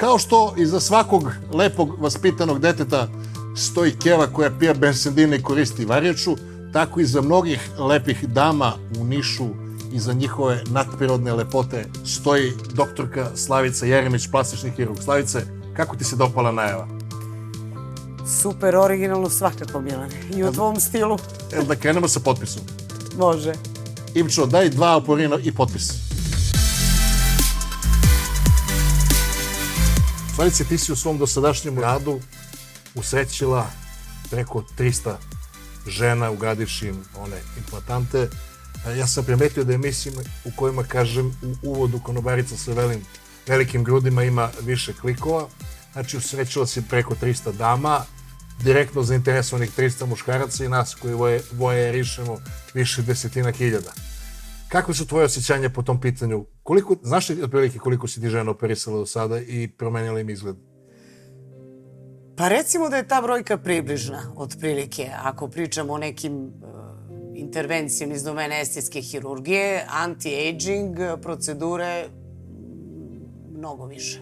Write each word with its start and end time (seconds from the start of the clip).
kao 0.00 0.18
što 0.18 0.54
iza 0.56 0.80
svakog 0.80 1.30
lepog, 1.52 2.02
vaspitanog 2.02 2.58
deteta 2.58 3.08
stoji 3.56 3.92
keva 4.02 4.26
koja 4.26 4.50
pija 4.58 4.74
bensendine 4.74 5.36
i 5.36 5.42
koristi 5.42 5.84
varjaču, 5.84 6.36
tako 6.72 7.00
i 7.00 7.04
za 7.04 7.20
mnogih 7.20 7.70
lepih 7.78 8.28
dama 8.28 8.72
u 9.00 9.04
Nišu 9.04 9.46
i 9.92 9.98
za 9.98 10.12
njihove 10.12 10.62
nadprirodne 10.70 11.32
lepote 11.32 11.84
stoji 12.06 12.52
doktorka 12.74 13.30
Slavica 13.34 13.86
Jeremić, 13.86 14.30
plastični 14.30 14.70
hirurg. 14.70 14.98
Slavice, 15.04 15.40
kako 15.76 15.96
ti 15.96 16.04
se 16.04 16.16
dopala 16.16 16.52
najava? 16.52 16.88
Super, 18.42 18.76
originalno 18.76 19.30
svakako, 19.30 19.80
Milane. 19.80 20.14
I 20.36 20.44
u 20.44 20.52
tvom 20.52 20.80
stilu. 20.80 21.18
Jel 21.52 21.64
da 21.64 21.76
krenemo 21.76 22.08
sa 22.08 22.20
potpisom? 22.20 22.62
Može. 23.18 23.52
Ivčo, 24.14 24.46
daj 24.46 24.68
dva 24.68 24.96
oporina 24.96 25.38
i 25.42 25.52
potpis. 25.52 26.09
Slavice, 30.40 30.64
ti 30.64 30.78
si 30.78 30.92
u 30.92 30.96
svom 30.96 31.18
dosadašnjem 31.18 31.78
radu 31.78 32.20
usrećila 32.94 33.70
preko 34.30 34.64
300 34.78 35.14
žena 35.86 36.30
ugadivši 36.30 36.86
im 36.86 37.04
one 37.16 37.36
implantante. 37.58 38.28
E, 38.86 38.96
Ja 38.98 39.06
sam 39.06 39.24
primetio 39.24 39.64
da 39.64 39.72
emisijama 39.72 40.20
u 40.44 40.50
kojima 40.56 40.82
kažem 40.82 41.26
u 41.42 41.70
uvodu 41.70 42.00
konobarica 42.02 42.56
sa 42.56 42.72
velim, 42.72 43.04
velikim 43.46 43.84
grudima 43.84 44.24
ima 44.24 44.50
više 44.62 44.92
klikova. 45.00 45.48
Znači 45.92 46.16
usrećila 46.16 46.66
si 46.66 46.82
preko 46.88 47.14
300 47.14 47.52
dama, 47.52 48.04
direktno 48.62 49.02
zainteresovanih 49.02 49.78
300 49.78 50.06
muškaraca 50.06 50.64
i 50.64 50.68
nas 50.68 50.94
koji 50.94 51.14
voje, 51.14 51.42
voje 51.52 51.92
rišemo 51.92 52.38
više 52.74 53.02
desetina 53.02 53.52
hiljada. 53.52 53.92
Kako 54.68 54.94
su 54.94 55.06
tvoje 55.06 55.24
osjećanja 55.24 55.70
po 55.70 55.82
tom 55.82 56.00
pitanju? 56.00 56.46
Koliko, 56.70 56.96
znaš 57.02 57.28
li 57.28 57.42
otprilike 57.42 57.78
koliko 57.78 58.08
si 58.08 58.20
ti 58.20 58.28
žena 58.28 58.50
operisala 58.50 58.98
do 58.98 59.06
sada 59.06 59.38
i 59.38 59.68
promenila 59.78 60.20
im 60.20 60.30
izgled? 60.30 60.56
Pa 62.36 62.48
recimo 62.48 62.88
da 62.88 62.96
je 62.96 63.08
ta 63.08 63.22
brojka 63.22 63.58
približna, 63.58 64.32
otprilike. 64.36 65.10
Ako 65.22 65.48
pričamo 65.48 65.92
o 65.92 65.98
nekim 65.98 66.34
uh, 66.34 66.52
intervencijama 67.34 68.14
iz 68.14 68.22
domene 68.22 68.60
estetske 68.60 69.00
hirurgije, 69.00 69.86
anti-aging, 70.04 71.20
procedure, 71.22 72.08
mnogo 73.56 73.86
više. 73.86 74.20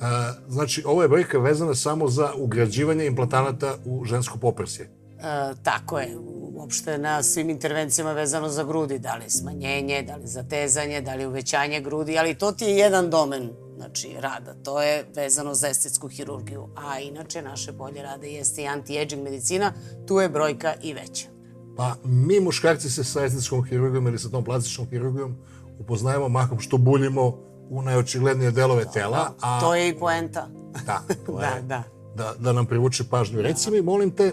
A, 0.00 0.32
znači, 0.48 0.82
ovo 0.86 1.02
je 1.02 1.08
brojka 1.08 1.38
vezana 1.38 1.74
samo 1.74 2.08
za 2.08 2.32
ugrađivanje 2.36 3.06
implantanata 3.06 3.74
u 3.84 4.04
žensko 4.04 4.38
poprsje. 4.38 4.90
E, 5.22 5.54
tako 5.62 5.98
je, 5.98 6.16
uopšte 6.54 6.98
na 6.98 7.22
svim 7.22 7.50
intervencijama 7.50 8.12
vezano 8.12 8.48
za 8.48 8.64
grudi, 8.64 8.98
da 8.98 9.14
li 9.14 9.30
smanjenje, 9.30 10.02
da 10.02 10.16
li 10.16 10.26
zatezanje, 10.26 11.00
da 11.00 11.14
li 11.14 11.26
uvećanje 11.26 11.80
grudi, 11.80 12.18
ali 12.18 12.34
to 12.34 12.52
ti 12.52 12.64
je 12.64 12.76
jedan 12.76 13.10
domen 13.10 13.50
znači, 13.76 14.08
rada, 14.20 14.54
to 14.64 14.82
je 14.82 15.04
vezano 15.14 15.54
za 15.54 15.68
estetsku 15.68 16.08
hirurgiju, 16.08 16.68
a 16.76 16.98
inače 16.98 17.42
naše 17.42 17.72
polje 17.72 18.02
rada 18.02 18.26
jeste 18.26 18.62
i 18.62 18.66
anti-aging 18.66 19.22
medicina, 19.22 19.72
tu 20.06 20.20
je 20.20 20.28
brojka 20.28 20.74
i 20.82 20.94
veća. 20.94 21.28
Pa 21.76 21.94
mi 22.04 22.40
muškarci 22.40 22.90
se 22.90 23.04
sa 23.04 23.24
estetskom 23.24 23.64
hirurgijom 23.64 24.06
ili 24.06 24.18
sa 24.18 24.28
tom 24.28 24.44
plastičnom 24.44 24.88
hirurgijom 24.88 25.36
upoznajemo 25.78 26.28
mahom 26.28 26.60
što 26.60 26.78
buljimo 26.78 27.38
u 27.70 27.82
najočiglednije 27.82 28.50
delove 28.50 28.84
tela, 28.92 29.32
a 29.40 29.60
To 29.60 29.74
je 29.74 29.88
i 29.88 29.98
poenta. 29.98 30.48
da, 30.86 31.02
to 31.26 31.32
Da, 31.40 31.46
je, 31.46 31.62
da. 31.62 31.82
da, 32.16 32.34
da 32.38 32.52
nam 32.52 32.66
privuče 32.66 33.04
pažnju. 33.10 33.42
Reci 33.42 33.70
mi, 33.70 33.82
molim 33.82 34.10
te, 34.10 34.32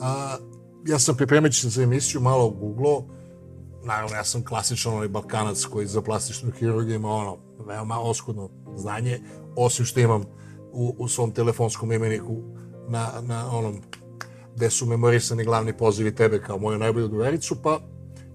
a, 0.00 0.36
ja 0.86 0.98
sam 0.98 1.16
pripremajući 1.16 1.68
za 1.68 1.82
emisiju 1.82 2.20
malo 2.20 2.50
googlo, 2.50 3.04
naravno 3.84 4.16
ja 4.16 4.24
sam 4.24 4.44
klasičan 4.44 4.94
onaj 4.94 5.08
balkanac 5.08 5.64
koji 5.64 5.86
za 5.86 6.02
plastičnu 6.02 6.50
hirurgiju 6.50 6.94
ima 6.94 7.10
ono 7.10 7.38
veoma 7.66 8.00
oskudno 8.00 8.48
znanje, 8.76 9.20
osim 9.56 9.84
što 9.84 10.00
imam 10.00 10.24
u, 10.72 10.94
u 10.98 11.08
svom 11.08 11.30
telefonskom 11.30 11.92
imeniku 11.92 12.42
na, 12.88 13.08
na 13.22 13.56
onom 13.58 13.80
gde 14.56 14.70
su 14.70 14.86
memorisani 14.86 15.44
glavni 15.44 15.76
pozivi 15.76 16.14
tebe 16.14 16.42
kao 16.42 16.58
moju 16.58 16.78
najbolju 16.78 17.08
drugaricu, 17.08 17.56
pa 17.62 17.80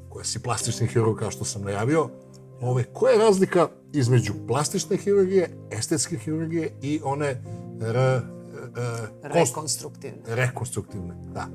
koja 0.09 0.25
si 0.25 0.41
plastični 0.41 0.87
hirurg 0.87 1.19
kao 1.19 1.31
što 1.31 1.45
sam 1.45 1.61
najavio, 1.61 2.09
ove, 2.61 2.83
koja 2.83 3.11
je 3.11 3.19
razlika 3.19 3.67
između 3.93 4.33
plastične 4.47 4.97
hirurgije, 4.97 5.49
estetske 5.71 6.17
hirurgije 6.17 6.71
i 6.81 7.01
one 7.03 7.43
r, 7.81 8.21
r, 8.75 8.79
r, 9.23 9.31
konst- 9.31 9.33
Rekonstruktivno. 9.33 10.17
rekonstruktivne, 10.27 11.15
da. 11.33 11.47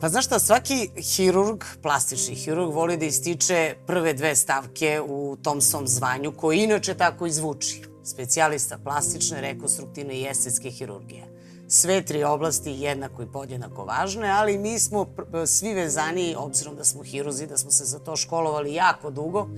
Pa 0.00 0.08
znaš 0.08 0.26
šta, 0.26 0.38
svaki 0.38 0.90
hirurg, 0.96 1.64
plastični 1.82 2.34
hirurg, 2.34 2.72
voli 2.72 2.96
da 2.96 3.04
ističe 3.04 3.74
prve 3.86 4.14
dve 4.14 4.36
stavke 4.36 5.00
u 5.00 5.36
tom 5.36 5.60
svom 5.60 5.88
zvanju, 5.88 6.32
koji 6.32 6.58
inače 6.58 6.94
tako 6.94 7.26
izvuči. 7.26 7.82
Specijalista 8.04 8.78
plastične, 8.78 9.40
rekonstruktivne 9.40 10.14
i 10.14 10.26
estetske 10.26 10.70
hirurgije. 10.70 11.24
Sve 11.68 12.02
tri 12.02 12.24
oblasti 12.24 12.70
jednako 12.72 13.22
i 13.22 13.26
podjednako 13.26 13.84
važne, 13.84 14.30
ali 14.30 14.58
mi 14.58 14.78
smo 14.78 15.04
pr- 15.06 15.46
svi 15.46 15.74
vezani, 15.74 16.34
obzirom 16.38 16.76
da 16.76 16.84
smo 16.84 17.02
hirurzi, 17.02 17.46
da 17.46 17.56
smo 17.56 17.70
se 17.70 17.84
za 17.84 17.98
to 17.98 18.16
školovali 18.16 18.74
jako 18.74 19.10
dugo, 19.10 19.48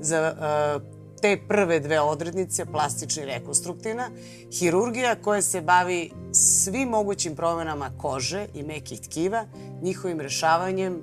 za 0.00 0.16
e, 0.16 0.97
te 1.20 1.38
prve 1.48 1.80
dve 1.80 2.00
odrednice, 2.00 2.66
plastična 2.66 3.22
i 3.22 3.26
rekonstruktivna, 3.26 4.10
hirurgija 4.52 5.14
koja 5.22 5.42
se 5.42 5.60
bavi 5.60 6.10
svim 6.32 6.88
mogućim 6.88 7.36
promenama 7.36 7.90
kože 7.98 8.46
i 8.54 8.62
mekih 8.62 9.00
tkiva, 9.00 9.44
njihovim 9.82 10.20
rešavanjem 10.20 11.02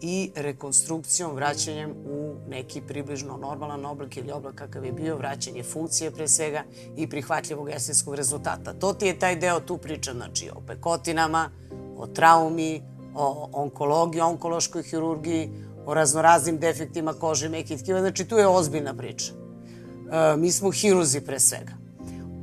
i 0.00 0.30
rekonstrukcijom, 0.34 1.34
vraćanjem 1.34 1.90
u 1.90 2.34
neki 2.48 2.80
približno 2.80 3.36
normalan 3.36 3.86
oblik 3.86 4.16
ili 4.16 4.32
oblik 4.32 4.54
kakav 4.54 4.84
je 4.84 4.92
bio, 4.92 5.16
vraćanje 5.16 5.62
funkcije 5.62 6.10
pre 6.10 6.28
svega 6.28 6.62
i 6.96 7.08
prihvatljivog 7.08 7.68
estetskog 7.70 8.14
rezultata. 8.14 8.72
To 8.72 8.92
ti 8.92 9.06
je 9.06 9.18
taj 9.18 9.36
deo 9.36 9.60
tu 9.60 9.78
priča, 9.78 10.12
znači 10.12 10.50
o 10.56 10.60
pekotinama, 10.66 11.50
o 11.96 12.06
traumi, 12.06 12.82
o 13.14 13.48
onkologiji, 13.52 14.20
onkološkoj 14.20 14.82
hirurgiji, 14.82 15.50
o 15.86 15.94
raznoraznim 15.94 16.58
defektima 16.58 17.12
kože 17.12 17.46
i 17.46 17.48
mekih 17.48 17.82
tkiva, 17.82 18.00
znači 18.00 18.24
tu 18.24 18.36
je 18.36 18.46
ozbiljna 18.46 18.94
priča. 18.94 19.43
E, 20.12 20.36
mi 20.36 20.52
smo 20.52 20.70
hirurzi 20.70 21.20
pre 21.20 21.40
svega. 21.40 21.72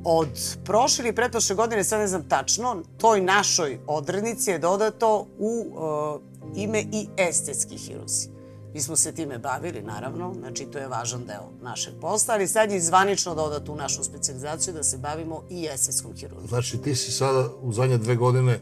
Od 0.03 0.57
prošle 0.65 1.05
ili 1.05 1.15
pretprošle 1.15 1.55
godine, 1.55 1.83
sad 1.83 1.99
ne 1.99 2.07
znam 2.07 2.23
tačno, 2.29 2.83
toj 2.97 3.21
našoj 3.21 3.79
odrednici 3.87 4.51
je 4.51 4.59
dodato 4.59 5.27
u 5.39 5.65
e, 5.65 6.61
ime 6.61 6.81
i 6.81 7.07
estetski 7.17 7.77
hirurzi. 7.77 8.29
Mi 8.73 8.81
smo 8.81 8.95
se 8.95 9.11
time 9.11 9.37
bavili, 9.37 9.81
naravno, 9.81 10.33
znači 10.39 10.65
to 10.65 10.77
je 10.77 10.87
važan 10.87 11.25
deo 11.25 11.49
našeg 11.61 11.93
posla, 12.01 12.33
ali 12.33 12.47
sad 12.47 12.71
je 12.71 12.81
zvanično 12.81 13.35
dodato 13.35 13.73
u 13.73 13.75
našu 13.75 14.03
specializaciju 14.03 14.73
da 14.73 14.83
se 14.83 14.97
bavimo 14.97 15.43
i 15.49 15.67
estetskom 15.73 16.13
hirurgijom. 16.15 16.47
Znači 16.47 16.77
ti 16.77 16.95
si 16.95 17.11
sada 17.11 17.49
u 17.61 17.73
zadnje 17.73 17.97
dve 17.97 18.15
godine 18.15 18.59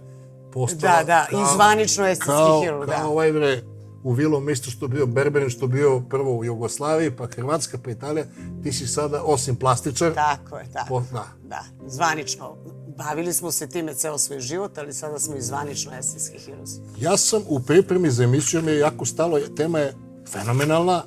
postala... 0.53 1.03
Da, 1.03 1.03
da, 1.03 1.27
i 1.31 1.55
zvanično 1.55 2.07
estetski 2.07 2.31
kao, 2.31 2.61
hirurg, 2.61 2.89
da. 2.89 2.95
Kao 2.95 3.11
ovaj 3.11 3.31
bre, 3.31 3.61
u 4.03 4.11
Vilom 4.13 4.49
isto 4.49 4.71
što 4.71 4.87
bio 4.87 5.05
Berberin, 5.05 5.49
što 5.49 5.67
bio 5.67 5.99
prvo 6.09 6.37
u 6.37 6.45
Jugoslaviji, 6.45 7.11
pa 7.11 7.27
Hrvatska, 7.27 7.77
pa 7.83 7.91
Italija, 7.91 8.25
ti 8.63 8.73
si 8.73 8.87
sada, 8.87 9.23
osim 9.23 9.55
plastičar, 9.55 10.13
Tako 10.13 10.57
je, 10.57 10.65
tako. 10.73 10.87
Po- 10.87 11.03
da. 11.11 11.25
Da, 11.43 11.63
zvanično. 11.87 12.55
Bavili 12.97 13.33
smo 13.33 13.51
se 13.51 13.69
time 13.69 13.93
ceo 13.93 14.17
svoj 14.17 14.39
život, 14.39 14.77
ali 14.77 14.93
sada 14.93 15.19
smo 15.19 15.35
i 15.35 15.41
zvanično 15.41 15.91
estetski 15.99 16.39
hirurzi. 16.39 16.81
Ja 16.99 17.17
sam 17.17 17.41
u 17.47 17.59
pripremi 17.59 18.11
za 18.11 18.23
emisiju, 18.23 18.61
mi 18.61 18.71
je 18.71 18.79
jako 18.79 19.05
stalo, 19.05 19.39
tema 19.57 19.79
je 19.79 19.93
fenomenalna. 20.31 21.03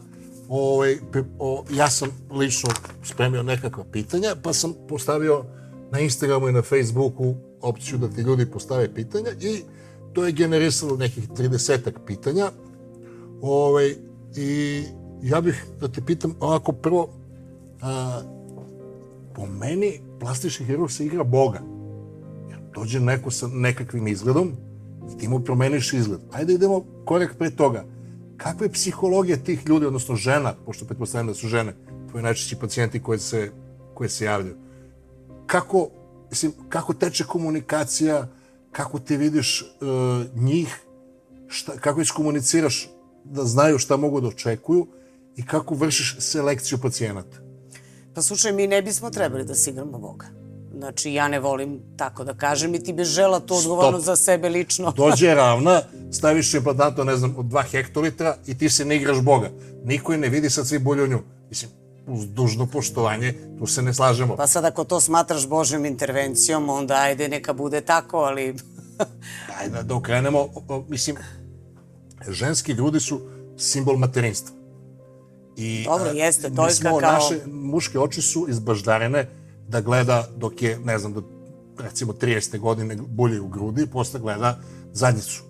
Ovaj, 0.49 0.99
o, 1.39 1.65
ja 1.71 1.91
sam 1.91 2.09
lično 2.31 2.71
spremio 3.05 3.43
nekakva 3.43 3.85
pitanja, 3.93 4.37
pa 4.43 4.53
sam 4.53 4.75
postavio 4.89 5.45
na 5.91 6.01
Instagramu 6.01 6.49
i 6.49 6.53
na 6.53 6.63
Facebooku 6.63 7.35
opciju 7.61 7.99
da 7.99 8.09
ti 8.09 8.21
ljudi 8.21 8.51
postave 8.51 8.95
pitanja 8.95 9.31
i 9.41 9.63
to 10.13 10.27
je 10.27 10.33
generisalo 10.33 10.97
nekih 10.97 11.29
30 11.29 11.93
pitanja. 12.07 12.51
Ovaj, 13.43 13.95
I 14.37 14.83
ja 15.23 15.41
bih 15.41 15.65
da 15.81 15.89
te 15.89 16.01
pitam 16.07 16.35
ovako 16.41 16.73
prvo, 16.73 17.09
a, 17.81 18.21
po 19.35 19.47
meni 19.47 20.01
plastični 20.21 20.67
hirurg 20.67 20.91
se 20.91 21.07
igra 21.07 21.25
Boga. 21.25 21.61
Jer 22.51 22.59
dođe 22.75 23.01
neko 23.01 23.31
sa 23.31 23.47
nekakvim 23.47 24.09
izgledom 24.09 24.53
i 25.15 25.19
ti 25.19 25.29
mu 25.29 25.41
promeniš 25.41 25.93
izgled. 25.93 26.21
Ajde 26.33 26.55
idemo 26.55 26.85
korak 27.05 27.35
pre 27.39 27.51
toga. 27.51 27.85
Kakva 28.37 28.67
je 28.67 28.73
psihologija 28.73 29.37
tih 29.37 29.67
ljudi, 29.67 29.87
odnosno 29.87 30.17
žena, 30.17 30.55
pošto 30.67 30.85
pretpostavljam 30.85 31.27
da 31.27 31.35
su 31.35 31.49
žene, 31.49 31.75
tvoji 32.11 32.23
najčešći 32.23 32.57
pacijenti 32.57 33.03
koji 33.03 33.19
se, 33.19 33.51
koji 33.95 34.11
se 34.11 34.25
javljaju. 34.25 34.57
Kako, 35.47 35.89
mislim, 36.31 36.53
kako 36.69 36.95
teče 36.95 37.25
komunikacija, 37.25 38.29
kako 38.73 38.99
ti 38.99 39.17
vidiš 39.17 39.63
uh, 39.63 40.43
njih, 40.43 40.81
šta, 41.49 41.73
kako 41.77 42.01
iskomuniciraš 42.01 42.92
da 43.25 43.45
znaju 43.45 43.79
šta 43.79 43.97
mogu 43.97 44.21
da 44.21 44.29
očekuju 44.29 44.87
i 45.37 45.47
kako 45.47 45.75
vršiš 45.75 46.17
selekciju 46.19 46.79
pacijenata. 46.79 47.37
Pa 48.15 48.23
slušaj, 48.23 48.53
mi 48.53 48.67
ne 48.67 48.83
bismo 48.83 49.11
trebali 49.11 49.45
da 49.45 49.55
se 49.55 49.71
igramo 49.71 49.99
Boga. 49.99 50.27
Znači, 50.79 51.13
ja 51.13 51.29
ne 51.29 51.41
volim 51.41 51.81
tako 51.97 52.25
da 52.25 52.35
kažem 52.35 52.75
i 52.75 52.85
ti 52.85 52.93
bi 52.93 53.05
žela 53.05 53.41
to 53.41 53.55
odgovorno 53.55 54.01
Stop. 54.01 54.07
za 54.07 54.17
sebe 54.17 54.49
lično. 54.49 54.93
Dođe 54.97 55.35
ravna, 55.35 55.83
staviš 56.13 56.55
implantato, 56.55 57.05
ne 57.05 57.17
znam, 57.17 57.35
od 57.39 57.47
2 57.47 57.63
hektolitra 57.71 58.37
i 58.47 58.59
ti 58.59 58.71
se 58.71 58.85
ne 58.85 58.97
igraš 58.97 59.21
Boga. 59.21 59.51
Niko 59.85 60.13
je 60.13 60.19
ne 60.19 60.29
vidi, 60.29 60.51
sad 60.51 60.69
svi 60.69 60.79
bulju 60.79 61.07
nju. 61.07 61.23
Mislim, 61.49 61.71
uz 62.07 62.27
dužno 62.27 62.67
poštovanje, 62.67 63.35
tu 63.59 63.67
se 63.67 63.83
ne 63.83 63.95
slažemo. 63.95 64.37
Pa 64.37 64.47
sad 64.47 64.65
ako 64.65 64.85
to 64.85 65.01
smatraš 65.01 65.49
Božjom 65.49 65.85
intervencijom, 65.85 66.69
onda 66.69 66.95
ajde 66.95 67.29
neka 67.29 67.53
bude 67.53 67.81
tako, 67.81 68.19
ali... 68.19 68.57
Ajde 69.61 69.83
da 69.83 69.95
okrenemo, 69.95 70.49
mislim, 70.89 71.17
ženski 72.29 72.75
grudi 72.75 73.01
su 73.01 73.21
simbol 73.57 73.97
materinstva. 73.97 74.57
I, 75.57 75.85
Dobro, 75.85 76.11
jeste, 76.11 76.51
to 76.51 76.69
je 76.69 76.75
kao- 76.83 77.01
Naše 77.01 77.41
muške 77.47 77.99
oči 77.99 78.23
su 78.23 78.47
izbaždarene 78.49 79.29
da 79.69 79.81
gleda 79.81 80.29
dok 80.37 80.63
je, 80.63 80.79
ne 80.79 80.99
znam, 80.99 81.13
do 81.13 81.23
recimo 81.79 82.13
30. 82.13 82.59
godine 82.59 82.97
bulje 82.99 83.41
u 83.41 83.49
grudi, 83.49 83.87
posle 83.87 84.21
gleda 84.21 84.59
zadnjicu. 84.93 85.43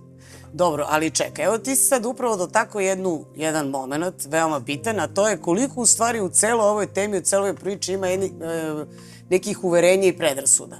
Dobro, 0.52 0.86
ali 0.88 1.10
čekaj, 1.10 1.44
evo 1.44 1.58
ti 1.58 1.76
si 1.76 1.82
sad 1.82 2.06
upravo 2.06 2.36
do 2.36 2.46
tako 2.46 2.80
jednu, 2.80 3.24
jedan 3.36 3.68
moment, 3.68 4.14
veoma 4.26 4.60
bitan, 4.60 5.00
a 5.00 5.06
to 5.06 5.28
je 5.28 5.36
koliko 5.36 5.80
u 5.80 5.86
stvari 5.86 6.20
u 6.20 6.28
celoj 6.28 6.66
ovoj 6.66 6.86
temi, 6.86 7.18
u 7.18 7.22
celoj 7.22 7.54
priči 7.54 7.92
ima 7.92 8.06
jedni, 8.06 8.26
e, 8.26 8.84
nekih 9.30 9.64
uverenja 9.64 10.04
i 10.04 10.12
predrasuda. 10.12 10.76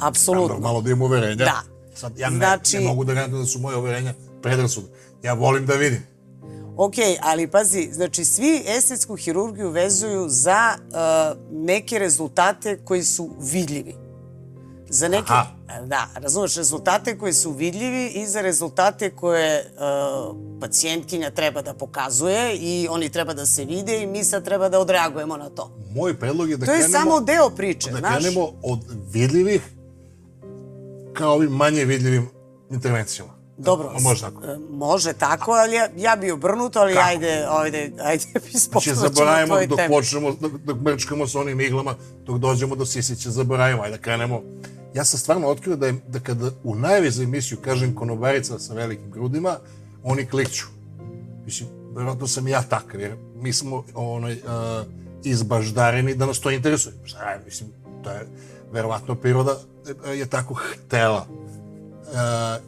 Apsolutno. 0.00 0.58
Malo 0.58 0.80
da 0.80 0.90
imam 0.90 1.02
uverenja. 1.02 1.34
Da. 1.36 1.62
Sad, 1.94 2.18
ja 2.18 2.30
ne, 2.30 2.36
Znači- 2.36 2.76
ne 2.76 2.84
mogu 2.84 3.04
da 3.04 3.14
garantujem 3.14 3.42
da 3.42 3.48
su 3.48 3.58
moje 3.58 3.76
uverenja 3.76 4.14
predrasude. 4.42 4.86
Ja 5.22 5.32
volim 5.32 5.66
da 5.66 5.74
vidim. 5.74 6.02
Ok, 6.76 6.94
ali 7.22 7.46
pazi, 7.46 7.88
znači 7.92 8.24
svi 8.24 8.62
estetsku 8.66 9.16
hirurgiju 9.16 9.70
vezuju 9.70 10.28
za 10.28 10.74
uh, 10.76 11.38
neke 11.50 11.98
rezultate 11.98 12.78
koji 12.84 13.02
su 13.04 13.30
vidljivi. 13.52 13.94
Za 14.88 15.08
neke, 15.08 15.32
Aha. 15.32 15.46
da, 15.86 16.08
razumeš, 16.14 16.56
rezultate 16.56 17.18
koji 17.18 17.32
su 17.32 17.50
vidljivi 17.50 18.06
i 18.06 18.26
za 18.26 18.40
rezultate 18.40 19.10
koje 19.10 19.64
uh, 19.74 20.36
pacijentkinja 20.60 21.30
treba 21.30 21.62
da 21.62 21.74
pokazuje 21.74 22.56
i 22.56 22.88
oni 22.90 23.08
treba 23.10 23.34
da 23.34 23.46
se 23.46 23.64
vide 23.64 24.02
i 24.02 24.06
mi 24.06 24.24
sad 24.24 24.44
treba 24.44 24.68
da 24.68 24.78
odreagujemo 24.78 25.36
na 25.36 25.50
to. 25.50 25.70
Moj 25.94 26.18
predlog 26.18 26.50
je 26.50 26.56
da 26.56 26.66
To 26.66 26.72
je 26.72 26.78
krenemo... 26.78 26.98
samo 26.98 27.20
deo 27.20 27.50
priče, 27.50 27.90
da 27.90 27.98
znaš? 27.98 28.16
krenemo 28.16 28.52
od 28.62 28.80
vidljivih 29.12 29.62
ka 31.12 31.28
ovim 31.28 31.50
manje 31.50 31.84
vidljivim 31.84 32.28
intervencijama. 32.70 33.41
Dobro, 33.64 33.88
A 33.96 34.00
može 34.00 34.20
tako. 34.20 34.44
e, 34.44 34.58
Može 34.70 35.12
tako, 35.12 35.50
ali 35.52 35.76
ja, 35.76 35.88
ja 35.96 36.16
bi 36.16 36.30
obrnuto, 36.30 36.78
ali 36.80 36.94
Kako? 36.94 37.06
ajde, 37.06 37.46
ajde, 37.50 37.92
ajde, 38.02 38.24
Znači, 38.32 38.56
ispoštovaćemo 38.56 39.08
zaboravimo 39.08 39.66
dok 39.66 39.76
temu. 39.78 39.94
počnemo, 39.94 40.32
dok, 40.40 40.52
dok 40.52 40.76
mrčkamo 40.80 41.26
sa 41.26 41.40
onim 41.40 41.60
iglama, 41.60 41.94
dok 42.26 42.38
dođemo 42.38 42.76
do 42.76 42.86
sisića, 42.86 43.30
zaboravimo, 43.30 43.82
ajde 43.82 43.96
da 43.96 44.02
krenemo. 44.02 44.42
Ja 44.94 45.04
sam 45.04 45.18
stvarno 45.18 45.48
otkrio 45.48 45.76
da, 45.76 45.86
je, 45.86 45.92
da 46.08 46.20
kada 46.20 46.50
u 46.64 46.74
najavi 46.74 47.10
za 47.10 47.22
emisiju 47.22 47.58
kažem 47.64 47.94
konobarica 47.94 48.58
sa 48.58 48.74
velikim 48.74 49.10
grudima, 49.10 49.56
oni 50.04 50.26
klikću. 50.26 50.66
Mislim, 51.44 51.68
verovatno 51.94 52.26
sam 52.26 52.48
ja 52.48 52.62
takav, 52.62 53.00
jer 53.00 53.16
mi 53.36 53.52
smo 53.52 53.84
onaj, 53.94 54.32
uh, 54.32 54.40
izbaždareni 55.24 56.14
da 56.14 56.26
nas 56.26 56.40
to 56.40 56.50
interesuje. 56.50 56.94
Šta 57.04 57.30
je, 57.30 57.40
mislim, 57.44 57.70
to 58.04 58.10
je 58.10 58.26
verovatno 58.72 59.14
priroda 59.14 59.56
e, 60.06 60.10
je 60.10 60.26
tako 60.26 60.54
htela. 60.54 61.26
Uh, 61.28 62.14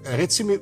reci 0.05 0.45
mi, 0.45 0.59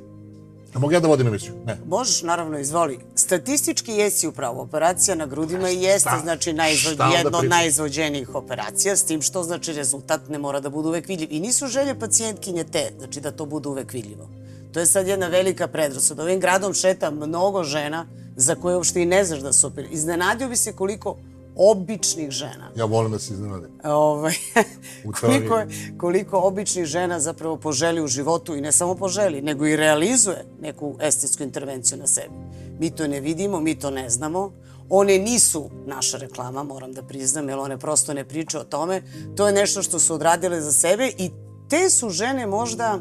a 0.73 0.79
mogu 0.79 0.93
ja 0.93 0.99
da 0.99 1.07
vodim 1.07 1.27
emisiju? 1.27 1.53
Ne. 1.65 1.77
Možeš, 1.87 2.21
naravno, 2.21 2.59
izvoli. 2.59 2.99
Statistički 3.15 3.91
jesi 3.91 4.27
upravo. 4.27 4.61
Operacija 4.61 5.15
na 5.15 5.25
grudima 5.25 5.69
i 5.69 5.81
jeste, 5.81 6.09
Šta? 6.09 6.19
znači, 6.23 6.49
jedna 6.49 7.37
od 7.37 7.49
najizvođenijih 7.49 8.35
operacija, 8.35 8.95
s 8.95 9.03
tim 9.03 9.21
što, 9.21 9.43
znači, 9.43 9.73
rezultat 9.73 10.29
ne 10.29 10.37
mora 10.37 10.59
da 10.59 10.69
bude 10.69 10.87
uvek 10.87 11.07
vidljiv. 11.07 11.27
I 11.31 11.39
nisu 11.39 11.67
želje 11.67 11.99
pacijentkinje 11.99 12.63
te, 12.63 12.91
znači, 12.97 13.21
da 13.21 13.31
to 13.31 13.45
bude 13.45 13.69
uvek 13.69 13.93
vidljivo. 13.93 14.29
To 14.73 14.79
je 14.79 14.85
sad 14.85 15.07
jedna 15.07 15.27
velika 15.27 15.67
predrasuda. 15.67 16.23
Ovim 16.23 16.39
gradom 16.39 16.73
šeta 16.73 17.11
mnogo 17.11 17.63
žena 17.63 18.05
za 18.35 18.55
koje 18.55 18.75
uopšte 18.75 19.01
i 19.01 19.05
ne 19.05 19.25
znaš 19.25 19.39
da 19.39 19.53
su 19.53 19.67
operirane. 19.67 19.95
Iznenadio 19.95 20.49
bi 20.49 20.55
se 20.55 20.73
koliko 20.73 21.17
običnih 21.55 22.31
žena 22.31 22.71
Ja 22.75 22.85
volim 22.85 23.11
da 23.11 23.19
se 23.19 23.33
iznenadim. 23.33 23.69
ovaj, 23.83 24.33
koliko, 25.21 25.57
je, 25.57 25.67
koliko 25.97 26.39
običnih 26.39 26.85
žena 26.85 27.19
zapravo 27.19 27.57
poželi 27.57 28.01
u 28.01 28.07
životu 28.07 28.55
i 28.55 28.61
ne 28.61 28.71
samo 28.71 28.95
poželi, 28.95 29.41
nego 29.41 29.65
i 29.65 29.75
realizuje 29.75 30.45
neku 30.61 30.95
estetsku 31.01 31.43
intervenciju 31.43 31.97
na 31.97 32.07
sebi. 32.07 32.35
Mi 32.79 32.91
to 32.91 33.07
ne 33.07 33.19
vidimo, 33.19 33.59
mi 33.59 33.79
to 33.79 33.89
ne 33.91 34.09
znamo. 34.09 34.51
One 34.89 35.17
nisu 35.17 35.69
naša 35.85 36.17
reklama, 36.17 36.63
moram 36.63 36.93
da 36.93 37.03
priznam, 37.03 37.49
jer 37.49 37.59
one 37.59 37.77
prosto 37.77 38.13
ne 38.13 38.25
pričaju 38.25 38.61
o 38.61 38.65
tome. 38.65 39.01
To 39.35 39.47
je 39.47 39.53
nešto 39.53 39.83
što 39.83 39.99
su 39.99 40.13
odradile 40.13 40.61
za 40.61 40.71
sebe 40.71 41.11
i 41.17 41.31
te 41.69 41.89
su 41.89 42.09
žene 42.09 42.47
možda, 42.47 42.99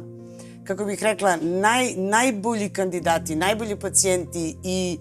kako 0.65 0.85
bih 0.85 1.03
rekla, 1.03 1.37
naj, 1.37 1.95
najbolji 1.97 2.69
kandidati, 2.69 3.37
najbolji 3.37 3.77
pacijenti 3.77 4.57
i 4.65 4.99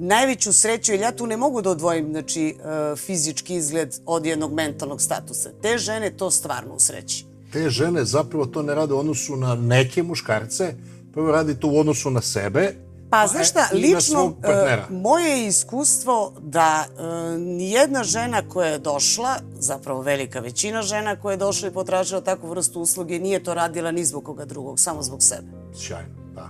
najveću 0.00 0.52
sreću, 0.52 0.92
jer 0.92 1.00
ja 1.00 1.12
tu 1.12 1.26
ne 1.26 1.36
mogu 1.36 1.62
da 1.62 1.70
odvojim 1.70 2.10
znači, 2.10 2.48
e, 2.48 2.96
fizički 2.96 3.54
izgled 3.54 3.96
od 4.06 4.26
jednog 4.26 4.52
mentalnog 4.52 5.02
statusa. 5.02 5.50
Te 5.62 5.78
žene 5.78 6.10
to 6.10 6.30
stvarno 6.30 6.74
usreći. 6.74 7.24
te 7.52 7.70
žene 7.70 8.04
zapravo 8.04 8.46
to 8.46 8.62
ne 8.62 8.74
rade 8.74 8.94
u 8.94 8.98
odnosu 8.98 9.36
na 9.36 9.54
neke 9.54 10.02
muškarce, 10.02 10.74
prvo 11.12 11.32
radi 11.32 11.60
to 11.60 11.68
u 11.68 11.78
odnosu 11.78 12.10
na 12.10 12.22
sebe, 12.22 12.74
Pa, 13.10 13.26
znaš 13.26 13.50
šta, 13.50 13.60
na 13.72 13.78
lično, 13.78 14.36
e, 14.42 14.82
moje 14.90 15.30
je 15.30 15.46
iskustvo 15.46 16.32
da 16.40 16.84
e, 16.84 17.38
nijedna 17.38 18.04
žena 18.04 18.42
koja 18.48 18.68
je 18.68 18.78
došla, 18.78 19.36
zapravo 19.58 20.02
velika 20.02 20.40
većina 20.40 20.82
žena 20.82 21.16
koja 21.20 21.32
je 21.32 21.36
došla 21.36 21.68
i 21.68 21.72
potražila 21.72 22.20
takvu 22.20 22.48
vrstu 22.48 22.80
usluge, 22.80 23.18
nije 23.18 23.44
to 23.44 23.54
radila 23.54 23.90
ni 23.90 24.04
zbog 24.04 24.24
koga 24.24 24.44
drugog, 24.44 24.80
samo 24.80 25.02
zbog 25.02 25.22
sebe. 25.22 25.48
Sjajno, 25.74 26.14
da. 26.34 26.48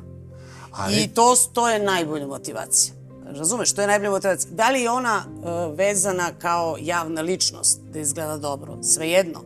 Ali, 0.73 1.03
I 1.03 1.09
to, 1.09 1.35
to 1.53 1.69
je 1.69 1.79
najbolja 1.79 2.27
motivacija. 2.27 3.00
Razumeš, 3.31 3.73
to 3.73 3.81
je 3.81 3.87
najbolja 3.87 4.11
motivacija. 4.11 4.51
Da 4.53 4.71
li 4.71 4.83
je 4.83 4.91
ona 4.91 5.25
e, 5.25 5.49
vezana 5.75 6.31
kao 6.33 6.77
javna 6.81 7.23
ličnost, 7.23 7.81
da 7.83 7.99
izgleda 7.99 8.37
dobro? 8.39 8.79
Svejedno. 8.85 9.41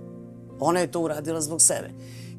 Ona 0.60 0.80
je 0.80 0.86
to 0.86 1.00
uradila 1.00 1.40
zbog 1.40 1.62
sebe. 1.62 1.90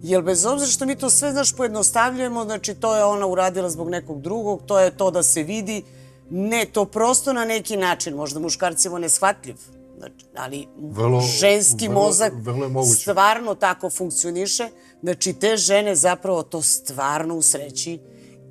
Jer 0.02 0.22
bez 0.22 0.46
obzira 0.46 0.72
što 0.72 0.86
mi 0.86 0.96
to 0.96 1.10
sve, 1.10 1.32
znaš, 1.32 1.54
pojednostavljujemo, 1.54 2.44
znači 2.44 2.74
to 2.74 2.96
je 2.96 3.04
ona 3.04 3.26
uradila 3.26 3.70
zbog 3.70 3.90
nekog 3.90 4.22
drugog, 4.22 4.62
to 4.66 4.80
je 4.80 4.98
to 4.98 5.12
da 5.12 5.24
se 5.24 5.44
vidi. 5.44 5.84
Ne, 6.30 6.66
to 6.66 6.86
prosto 6.86 7.34
na 7.34 7.46
neki 7.46 7.78
način, 7.78 8.16
možda 8.16 8.40
muškarcima 8.40 9.00
neshvatljiv, 9.00 9.56
znači, 9.98 10.16
ali 10.38 10.68
Vrlo- 10.80 11.22
ženski 11.40 11.88
vrlo- 11.88 11.94
mozak 11.96 12.34
moguće. 12.70 13.02
stvarno 13.02 13.56
tako 13.56 13.90
funkcioniše. 13.90 14.70
Znači, 15.04 15.34
te 15.34 15.58
žene 15.58 15.96
zapravo 15.96 16.44
to 16.44 16.62
stvarno 16.62 17.36
usreći 17.36 18.00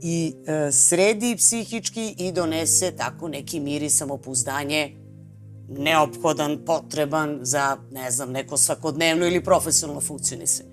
i 0.06 0.34
e, 0.46 0.72
sredi 0.72 1.36
psihički 1.36 2.14
i 2.18 2.32
donese 2.32 2.92
tako 2.96 3.28
neki 3.28 3.60
mir 3.60 3.82
i 3.82 3.90
samopouzdanje 3.90 4.96
neophodan, 5.68 6.58
potreban 6.66 7.38
za, 7.42 7.76
ne 7.90 8.10
znam, 8.10 8.32
neko 8.32 8.56
svakodnevno 8.56 9.26
ili 9.26 9.44
profesionalno 9.44 10.00
funkcionisanje. 10.00 10.68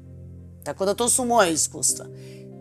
Tako 0.63 0.85
da 0.85 0.93
to 0.93 1.09
su 1.09 1.25
moje 1.25 1.53
iskustva. 1.53 2.05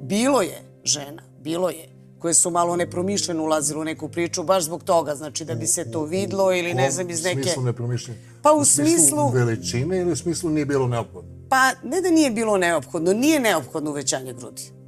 Bilo 0.02 0.42
je 0.42 0.62
žena, 0.85 1.23
bilo 1.40 1.68
je, 1.71 1.88
koje 2.18 2.35
su 2.35 2.50
malo 2.50 2.76
nepromišljeno 2.76 3.45
ulazile 3.45 3.80
u 3.80 3.85
neku 3.85 4.09
priču, 4.09 4.42
baš 4.42 4.64
zbog 4.64 4.85
toga, 4.85 5.14
znači 5.14 5.45
da 5.45 5.54
bi 5.54 5.66
se 5.66 5.90
to 5.90 6.04
vidlo 6.04 6.52
ili 6.52 6.75
ne 6.75 6.90
znam 6.90 7.11
iz 7.11 7.21
U 7.21 7.25
neke... 7.25 7.42
smislu 7.42 7.62
nepromišljenja. 7.62 8.21
Pa 8.42 8.52
u 8.52 8.64
smislu- 8.64 9.33
veličine 9.35 9.99
ili 9.99 10.12
u 10.12 10.16
smislu 10.16 10.50
nije 10.50 10.66
bilo 10.66 10.88
neophodno? 10.88 11.30
Pa 11.49 11.73
ne 11.83 12.00
da 12.00 12.11
nije 12.11 12.30
bilo 12.30 12.56
neophodno, 12.56 13.12
nije 13.12 13.40
neophodno 13.40 13.90
uvećanje 13.90 14.33
grudi. 14.33 14.79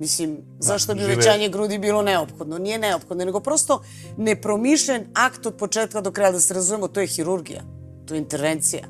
Mislim, 0.00 0.38
zašto 0.58 0.94
bi 0.94 1.04
uvećanje 1.04 1.48
grudi 1.48 1.78
bilo 1.78 2.02
neophodno? 2.02 2.58
Nije 2.58 2.78
neophodno, 2.78 3.24
nego 3.24 3.40
prosto 3.40 3.82
nepromišljen 4.16 5.06
akt 5.14 5.46
od 5.46 5.54
početka 5.54 6.00
do 6.00 6.10
kraja, 6.10 6.32
da 6.32 6.40
se 6.40 6.54
razumemo, 6.54 6.88
to 6.88 7.00
je 7.00 7.06
hirurgija, 7.06 7.62
to 8.06 8.14
je 8.14 8.18
intervencija. 8.18 8.82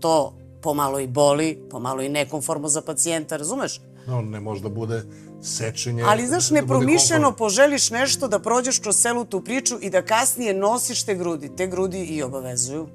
To 0.00 0.38
pomalo 0.62 1.00
i 1.00 1.06
boli, 1.06 1.58
pomalo 1.70 2.02
i 2.02 2.08
nekomfortno 2.08 2.68
za 2.68 2.80
pacijenta, 2.80 3.36
razumeš? 3.36 3.80
No, 4.06 4.22
ne 4.22 4.40
može 4.40 4.62
da 4.62 4.68
bude 4.68 5.02
sečenje. 5.42 6.02
Ali, 6.06 6.26
znaš, 6.26 6.48
da 6.48 6.54
nepromišljeno 6.54 7.32
poželiš 7.32 7.90
nešto 7.90 8.28
da 8.28 8.38
prođeš 8.38 8.78
kroz 8.78 8.96
celu 8.96 9.24
tu 9.24 9.44
priču 9.44 9.78
i 9.80 9.90
da 9.90 10.02
kasnije 10.02 10.54
nosiš 10.54 11.02
te 11.02 11.14
grudi. 11.14 11.56
Te 11.56 11.66
grudi 11.66 12.04
i 12.04 12.22
obavezuju 12.22 12.88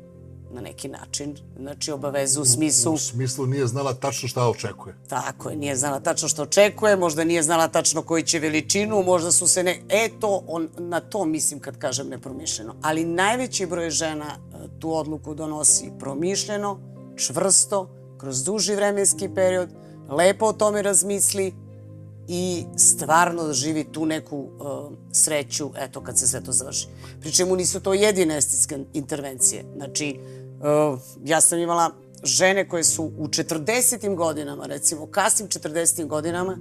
na 0.56 0.62
neki 0.62 0.88
način. 0.88 1.36
Znači, 1.60 1.92
obavezuju 1.92 2.42
u 2.42 2.46
smislu... 2.46 2.94
U 2.94 2.98
smislu 2.98 3.46
nije 3.46 3.68
znala 3.68 3.94
tačno 3.94 4.30
šta 4.30 4.50
očekuje. 4.50 4.96
Tako 5.08 5.50
je, 5.50 5.56
nije 5.56 5.76
znala 5.76 6.00
tačno 6.00 6.28
što 6.28 6.44
očekuje, 6.44 6.96
možda 6.96 7.24
nije 7.24 7.44
znala 7.44 7.68
tačno 7.68 8.02
koji 8.02 8.24
će 8.24 8.40
veličinu, 8.40 9.04
možda 9.04 9.32
su 9.32 9.48
se 9.48 9.64
ne... 9.64 9.80
E, 9.90 10.10
to, 10.20 10.44
on, 10.48 10.70
na 10.78 11.00
to 11.00 11.26
mislim 11.26 11.60
kad 11.60 11.78
kažem 11.78 12.08
nepromišljeno. 12.08 12.76
Ali 12.82 13.06
najveći 13.06 13.66
broj 13.66 13.90
žena 13.90 14.26
e, 14.26 14.58
tu 14.80 14.96
odluku 14.96 15.36
donosi 15.36 15.92
promišljeno, 16.00 16.80
čvrsto, 17.16 17.90
kroz 18.18 18.44
duži 18.44 18.76
vremenski 18.76 19.30
period, 19.36 19.70
lepo 20.10 20.46
o 20.46 20.54
tome 20.54 20.82
razmisli 20.82 21.54
i 22.28 22.64
stvarno 22.78 23.44
doživi 23.44 23.84
tu 23.92 24.06
neku 24.06 24.38
uh, 24.38 24.92
sreću, 25.12 25.70
eto, 25.78 26.02
kad 26.02 26.20
se 26.20 26.28
sve 26.28 26.42
to 26.44 26.52
završi. 26.52 26.88
Pri 27.22 27.32
čemu 27.32 27.56
nisu 27.56 27.80
to 27.80 27.94
jedine 27.94 28.38
estetske 28.38 28.80
intervencije. 28.94 29.66
Znači, 29.76 30.20
ja 31.24 31.42
sam 31.42 31.60
imala 31.60 31.92
žene 32.24 32.70
koje 32.70 32.84
su 32.84 33.04
u 33.04 33.28
40. 33.28 34.16
godinama, 34.16 34.66
recimo 34.66 35.08
kasnim 35.08 35.50
40. 35.50 36.08
godinama, 36.08 36.58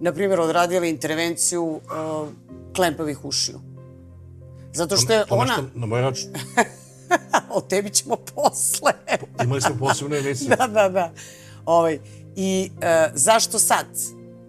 na 0.00 0.12
primjer, 0.12 0.40
odradile 0.40 0.90
intervenciju 0.90 1.64
uh, 1.64 2.28
klempavih 2.76 3.24
ušiju. 3.24 3.60
Zato 4.72 4.96
što 4.96 5.12
je 5.12 5.26
To 5.26 5.34
ona... 5.34 5.44
nešto 5.44 5.64
na 5.74 5.86
moj 5.86 6.00
račun. 6.00 6.30
o 7.56 7.60
tebi 7.60 7.90
ćemo 7.90 8.16
posle. 8.34 8.92
Imali 9.44 9.60
smo 9.60 9.76
posebnu 9.78 10.16
emisiju. 10.16 10.48
da, 10.58 10.66
da, 10.66 10.88
da. 10.88 11.12
Ovaj, 11.64 11.98
I 12.36 12.70
e, 12.80 13.10
zašto 13.14 13.58
sad? 13.58 13.86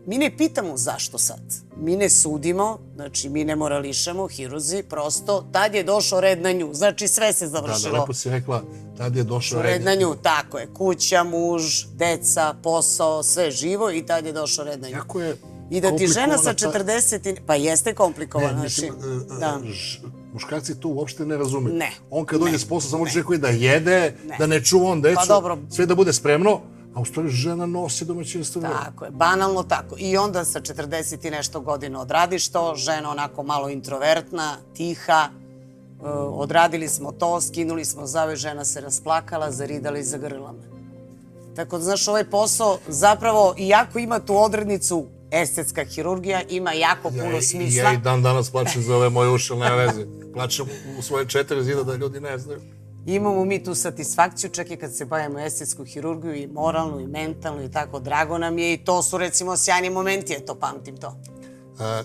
Mi 0.08 0.18
ne 0.18 0.32
pitamo 0.32 0.78
zašto 0.78 1.18
sad. 1.18 1.40
Mi 1.76 1.96
ne 1.96 2.10
sudimo, 2.10 2.80
znači 2.96 3.30
mi 3.30 3.44
ne 3.44 3.56
morališemo, 3.56 4.28
hiruzi, 4.28 4.84
prosto 4.84 5.46
tad 5.52 5.76
je 5.76 5.84
došao 5.84 6.22
red 6.22 6.42
na 6.42 6.52
nju. 6.52 6.70
Znači 6.74 7.08
sve 7.08 7.34
se 7.34 7.46
Da, 7.46 7.50
završilo. 7.50 7.92
da, 7.92 8.00
lepo 8.00 8.14
si 8.14 8.30
rekla, 8.30 8.64
tad 8.98 9.16
je 9.16 9.24
došao 9.24 9.62
red 9.62 9.72
red. 9.72 9.84
na 9.84 9.96
nju, 9.96 10.16
tako 10.16 10.58
je. 10.58 10.68
Kuća, 10.68 11.24
muž, 11.24 11.64
deca, 11.88 12.54
posao, 12.54 13.24
sve 13.24 13.52
živo 13.52 13.92
i 13.92 14.04
tad 14.04 14.26
je 14.26 14.34
došao 14.34 14.66
red 14.66 14.82
na 14.82 14.88
nju. 14.88 14.94
Jako 14.94 15.22
je 15.22 15.38
I 15.70 15.82
da 15.82 15.90
ti 15.92 16.08
žena 16.08 16.28
sa 16.34 16.44
komplikovana 16.46 16.74
ta- 16.76 16.80
40... 16.84 17.30
i- 17.32 17.42
Pa 17.42 17.56
jeste 17.56 17.94
komplikovano. 17.94 18.54
Ne, 18.54 18.64
mislim, 18.64 18.92
znači, 18.94 19.08
e, 19.32 19.36
e, 19.36 19.40
da. 19.40 19.60
ž- 19.66 20.00
muškarci 20.34 20.76
to 20.76 20.88
uopšte 20.90 21.26
ne 21.26 21.38
razumeju. 21.38 21.76
Ne. 21.76 21.92
On 22.10 22.26
kad 22.26 22.40
dođe 22.40 22.60
s 22.60 22.66
posla 22.66 22.90
samo 22.90 23.04
očekuje 23.04 23.40
da 23.40 23.48
jede, 23.48 24.16
Ne. 24.26 24.36
da 24.40 24.48
ne 24.48 24.64
čuva 24.64 24.92
on 24.92 25.02
decu, 25.02 25.16
Pa 25.18 25.26
dobro. 25.26 25.58
sve 25.70 25.86
da 25.86 25.96
bude 25.96 26.14
spremno, 26.14 26.62
a 26.98 27.01
u 27.01 27.06
stvari 27.06 27.30
žena 27.30 27.66
nosi 27.66 28.06
domaćinstvo. 28.06 28.62
Tako 28.62 29.06
je, 29.06 29.12
banalno 29.12 29.63
tako. 29.63 29.96
I 29.98 30.18
onda 30.18 30.46
sa 30.46 30.62
40 30.62 31.27
i 31.27 31.32
nešto 31.32 31.60
godina 31.60 32.01
odradiš 32.01 32.50
to, 32.50 32.75
žena 32.75 33.12
onako 33.12 33.44
malo 33.44 33.70
introvertna, 33.70 34.58
tiha, 34.74 35.30
e, 35.30 36.10
odradili 36.10 36.88
smo 36.88 37.12
to, 37.12 37.42
skinuli 37.42 37.86
smo 37.86 38.06
zave, 38.06 38.36
žena 38.36 38.66
se 38.66 38.82
rasplakala, 38.82 39.51
zaridala 39.51 39.98
i 39.98 40.04
zagrlila 40.04 40.51
me. 40.51 40.77
Tako 41.56 41.77
da, 41.77 41.84
znaš, 41.84 42.08
ovaj 42.08 42.30
posao 42.30 42.77
zapravo, 42.88 43.54
iako 43.58 44.00
ima 44.00 44.20
tu 44.20 44.38
odrednicu 44.38 45.06
estetska 45.32 45.84
hirurgija, 45.84 46.42
ima 46.50 46.74
jako 46.74 47.12
Ja, 47.16 47.24
puno 47.24 47.42
smisla. 47.42 47.84
ja 47.84 47.94
i 47.94 47.98
dan 47.98 48.24
danas 48.24 48.50
plačem 48.51 48.82
za 48.82 48.96
ove 48.96 49.10
moje 49.10 49.30
nema 49.60 49.75
veze. 49.75 50.06
Plačem 50.34 50.66
u 51.00 51.01
svoje 51.01 51.27
četiri 51.27 51.63
zida 51.63 51.84
da 51.84 51.96
ljudi 51.96 52.20
ne 52.20 52.38
znaju. 52.38 52.60
Imamo 53.08 53.46
mi 53.46 53.64
tu 53.64 53.76
satisfakciju, 53.76 54.50
čak 54.50 54.72
i 54.72 54.78
kad 54.78 54.96
se 54.96 55.06
bavimo 55.06 55.40
estetsku 55.40 55.84
hirurgiju 55.86 56.36
i 56.36 56.48
moralnu 56.48 57.00
i 57.00 57.08
mentalnu 57.08 57.64
i 57.64 57.72
tako, 57.72 58.00
drago 58.00 58.38
nam 58.38 58.58
je 58.58 58.74
i 58.74 58.78
to 58.78 59.04
su 59.04 59.18
recimo 59.18 59.58
sjajni 59.58 59.90
momenti, 59.90 60.34
eto, 60.34 60.56
pamtim 60.56 60.98
to. 60.98 61.16
A, 61.80 62.04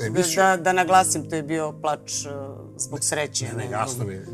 emisiju, 0.00 0.36
Da, 0.36 0.56
da 0.56 0.72
naglasim, 0.72 1.30
to 1.30 1.36
je 1.36 1.42
bio 1.42 1.72
plač 1.72 2.26
uh, 2.26 2.32
zbog 2.76 3.04
sreće. 3.04 3.46
ne, 3.56 3.70
jasno 3.70 4.04
mi 4.04 4.12
je. 4.12 4.20
E, 4.20 4.24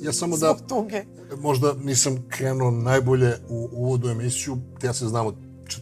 Ja 0.00 0.12
samo 0.12 0.36
da, 0.36 0.46
Zbog 0.46 0.68
tuge. 0.68 1.04
možda 1.36 1.72
nisam 1.74 2.26
krenuo 2.28 2.70
najbolje 2.70 3.36
u 3.48 3.68
uvodu 3.72 4.08
emisiju, 4.08 4.58
ja 4.82 4.92
se 4.92 5.06
znam 5.06 5.26
od 5.26 5.34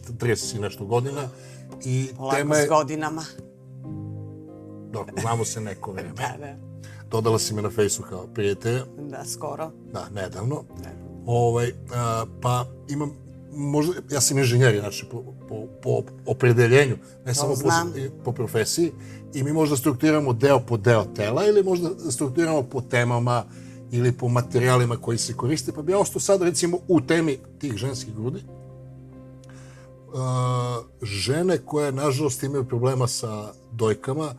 30 0.09 0.55
i 0.55 0.59
nešto 0.59 0.85
godina, 0.85 1.29
i 1.85 2.09
Polako 2.17 2.35
tema 2.37 2.55
s 2.55 2.59
je, 2.59 2.67
godinama. 2.67 3.23
dobro, 4.91 5.13
znamo 5.21 5.45
se 5.45 5.61
neko 5.61 5.91
vreme. 5.91 6.09
Da, 6.09 6.35
da. 6.39 6.66
Dodala 7.11 7.39
si 7.39 7.53
me 7.53 7.61
na 7.61 7.69
Facebooku 7.69 8.09
kao 8.09 8.27
prijatelja, 8.27 8.85
Da, 9.09 9.25
skoro. 9.25 9.71
da, 9.93 10.09
nedavno. 10.09 10.63
Ovaj, 11.25 11.73
a, 11.93 12.25
pa 12.41 12.65
imam, 12.89 13.11
možda, 13.53 13.93
ja 14.11 14.21
sam 14.21 14.37
inženjer, 14.37 14.79
znači 14.79 15.05
po, 15.11 15.23
po, 15.49 15.55
po 15.83 16.03
opredeljenju, 16.25 16.97
ne 17.25 17.33
samo 17.35 17.53
po, 17.53 17.69
po 18.23 18.31
profesiji, 18.31 18.91
i 19.33 19.43
mi 19.43 19.53
možda 19.53 19.77
strukturiramo 19.77 20.33
deo 20.33 20.59
po 20.59 20.77
deo 20.77 21.05
tela 21.05 21.45
ili 21.45 21.63
možda 21.63 21.89
strukturiramo 22.11 22.63
po 22.63 22.81
temama 22.81 23.43
ili 23.91 24.11
po 24.11 24.27
materijalima 24.27 24.97
koji 24.97 25.17
se 25.17 25.33
koriste, 25.33 25.71
pa 25.71 25.81
bi 25.81 25.91
ja 25.91 25.97
ostao 25.99 26.19
sad 26.19 26.41
recimo 26.41 26.77
u 26.87 27.01
temi 27.01 27.37
tih 27.59 27.73
ženskih 27.73 28.15
grudi. 28.15 28.39
Uh, 30.07 30.13
žene 31.01 31.57
koje 31.57 31.91
nažalost 31.91 32.43
imaju 32.43 32.65
problema 32.67 33.07
sa 33.07 33.53
dojkama, 33.71 34.33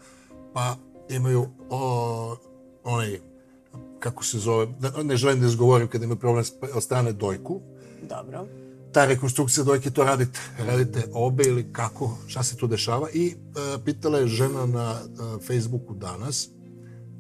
pa 0.53 0.77
imaju 1.09 1.47
o, 1.71 2.37
onaj, 2.89 3.21
kako 3.99 4.25
se 4.25 4.39
zove, 4.39 4.67
ne 5.03 5.17
želim 5.17 5.41
da 5.41 5.47
izgovorim 5.47 5.89
kada 5.89 6.05
imaju 6.05 6.19
problem 6.19 6.45
od 6.75 6.83
strane 6.83 7.13
dojku, 7.13 7.61
Dobro. 8.09 8.47
ta 8.93 9.05
rekonstrukcija 9.05 9.65
dojke, 9.65 9.91
to 9.91 10.05
radite, 10.05 10.41
radite 10.59 11.09
obe 11.13 11.45
ili 11.47 11.73
kako, 11.73 12.19
šta 12.27 12.43
se 12.43 12.57
tu 12.57 12.67
dešava 12.67 13.09
i 13.15 13.27
e, 13.27 13.35
pitala 13.85 14.19
je 14.19 14.27
žena 14.27 14.67
na 14.67 14.95
e, 14.95 15.47
Facebooku 15.47 15.95
danas 15.95 16.49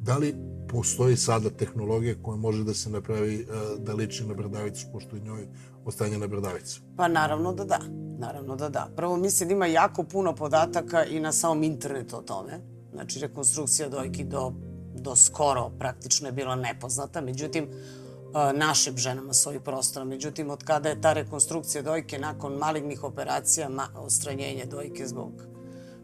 da 0.01 0.17
li 0.17 0.35
postoji 0.69 1.17
sada 1.17 1.51
tehnologija 1.51 2.15
koja 2.23 2.37
može 2.37 2.65
da 2.65 2.75
se 2.75 2.91
napravi 2.91 3.35
e, 3.41 3.45
da 3.79 3.95
liči 3.95 4.25
na 4.27 4.35
bradavicu, 4.35 4.87
pošto 4.93 5.17
je 5.17 5.23
njoj 5.23 5.47
ostanjena 5.85 6.27
bradavica. 6.27 6.81
Pa 6.97 7.09
naravno 7.09 7.53
da 7.53 7.65
da. 7.65 7.81
Naravno 8.19 8.57
da 8.57 8.69
da. 8.69 8.89
Prvo 8.97 9.17
mislim 9.17 9.49
da 9.49 9.55
ima 9.55 9.67
jako 9.67 10.03
puno 10.03 10.35
podataka 10.35 11.05
i 11.05 11.21
na 11.21 11.33
samom 11.33 11.63
internetu 11.63 12.17
o 12.17 12.23
tome. 12.23 12.61
Znači, 12.93 13.21
rekonstrukcija 13.21 13.89
dojki 13.89 14.25
do, 14.25 14.53
do 14.99 15.17
skoro 15.17 15.71
praktično 15.78 16.28
je 16.28 16.33
bila 16.33 16.57
nepoznata. 16.57 17.21
Međutim, 17.21 17.64
e, 17.64 18.52
našim 18.52 18.97
ženama 18.97 19.33
s 19.33 19.47
ovih 19.47 19.61
prostora. 19.61 20.05
Međutim, 20.05 20.50
od 20.50 20.64
kada 20.64 20.88
je 20.88 21.00
ta 21.00 21.12
rekonstrukcija 21.12 21.83
dojke 21.83 22.19
nakon 22.19 22.52
malignih 22.52 23.05
operacija, 23.05 23.69
ma, 23.69 23.88
ostranjenje 23.97 24.64
dojke 24.64 25.07
zbog 25.07 25.33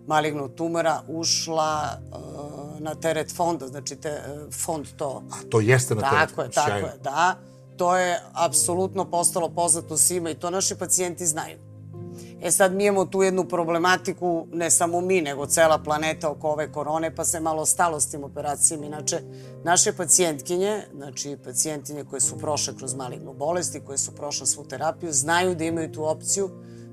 malignog 0.07 0.55
tumora, 0.55 1.03
ušla 1.09 1.89
e, 1.93 2.81
na 2.81 2.95
teret 2.95 3.37
fonda, 3.37 3.67
znači 3.67 3.97
te, 3.97 4.09
e, 4.09 4.51
fond 4.65 4.87
to 4.97 5.23
A 5.31 5.51
to 5.51 5.61
jeste 5.61 5.95
na 5.95 6.01
Tako 6.01 6.17
teretu. 6.17 6.41
je, 6.43 6.51
tako 6.51 6.71
Sjajno. 6.71 6.87
je, 6.87 6.99
da. 7.03 7.37
To 7.77 7.97
je 7.97 8.21
apsolutno 8.33 9.11
postalo 9.11 9.49
poznato 9.49 9.97
svima 9.97 10.31
i 10.31 10.35
to 10.35 10.51
naši 10.51 10.75
pacijenti 10.75 11.27
znaju. 11.27 11.59
E 12.45 12.51
sad 12.51 12.75
mi 12.75 12.85
imamo 12.85 13.05
tu 13.05 13.23
jednu 13.23 13.45
problematiku, 13.49 14.47
ne 14.53 14.71
samo 14.71 15.01
mi, 15.01 15.21
nego 15.21 15.47
cela 15.47 15.79
planeta 15.79 16.31
oko 16.31 16.49
ove 16.49 16.73
korone, 16.73 17.15
pa 17.15 17.25
se 17.25 17.41
malo 17.41 17.67
stalo 17.67 18.01
s 18.01 18.07
tim 18.07 18.25
operacijama. 18.25 18.87
Inače, 18.87 19.21
naše 19.63 19.93
pacijentkinje, 19.93 20.83
znači 20.95 21.37
pacijentkinje 21.45 22.05
koje 22.05 22.21
su 22.21 22.39
prošle 22.39 22.77
kroz 22.77 22.95
malignu 22.95 23.33
bolest 23.33 23.75
i 23.75 23.81
koje 23.81 23.99
su 23.99 24.15
prošle 24.15 24.47
svu 24.47 24.65
terapiju, 24.65 25.13
znaju 25.13 25.55
da 25.55 25.65
imaju 25.65 25.93
tu 25.93 26.05
opciju 26.05 26.51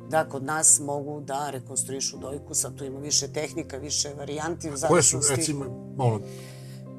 da 0.10 0.30
kod 0.30 0.44
nas 0.44 0.80
mogu 0.80 1.22
da 1.22 1.50
rekonstruišu 1.50 2.18
dojku. 2.18 2.54
Sad 2.54 2.76
tu 2.76 2.86
ima 2.86 3.00
više 3.00 3.28
tehnika, 3.28 3.78
više 3.78 4.10
varijanti 4.18 4.72
Koje 4.88 5.04
su, 5.04 5.20
recimo, 5.30 5.66
ono, 5.98 6.20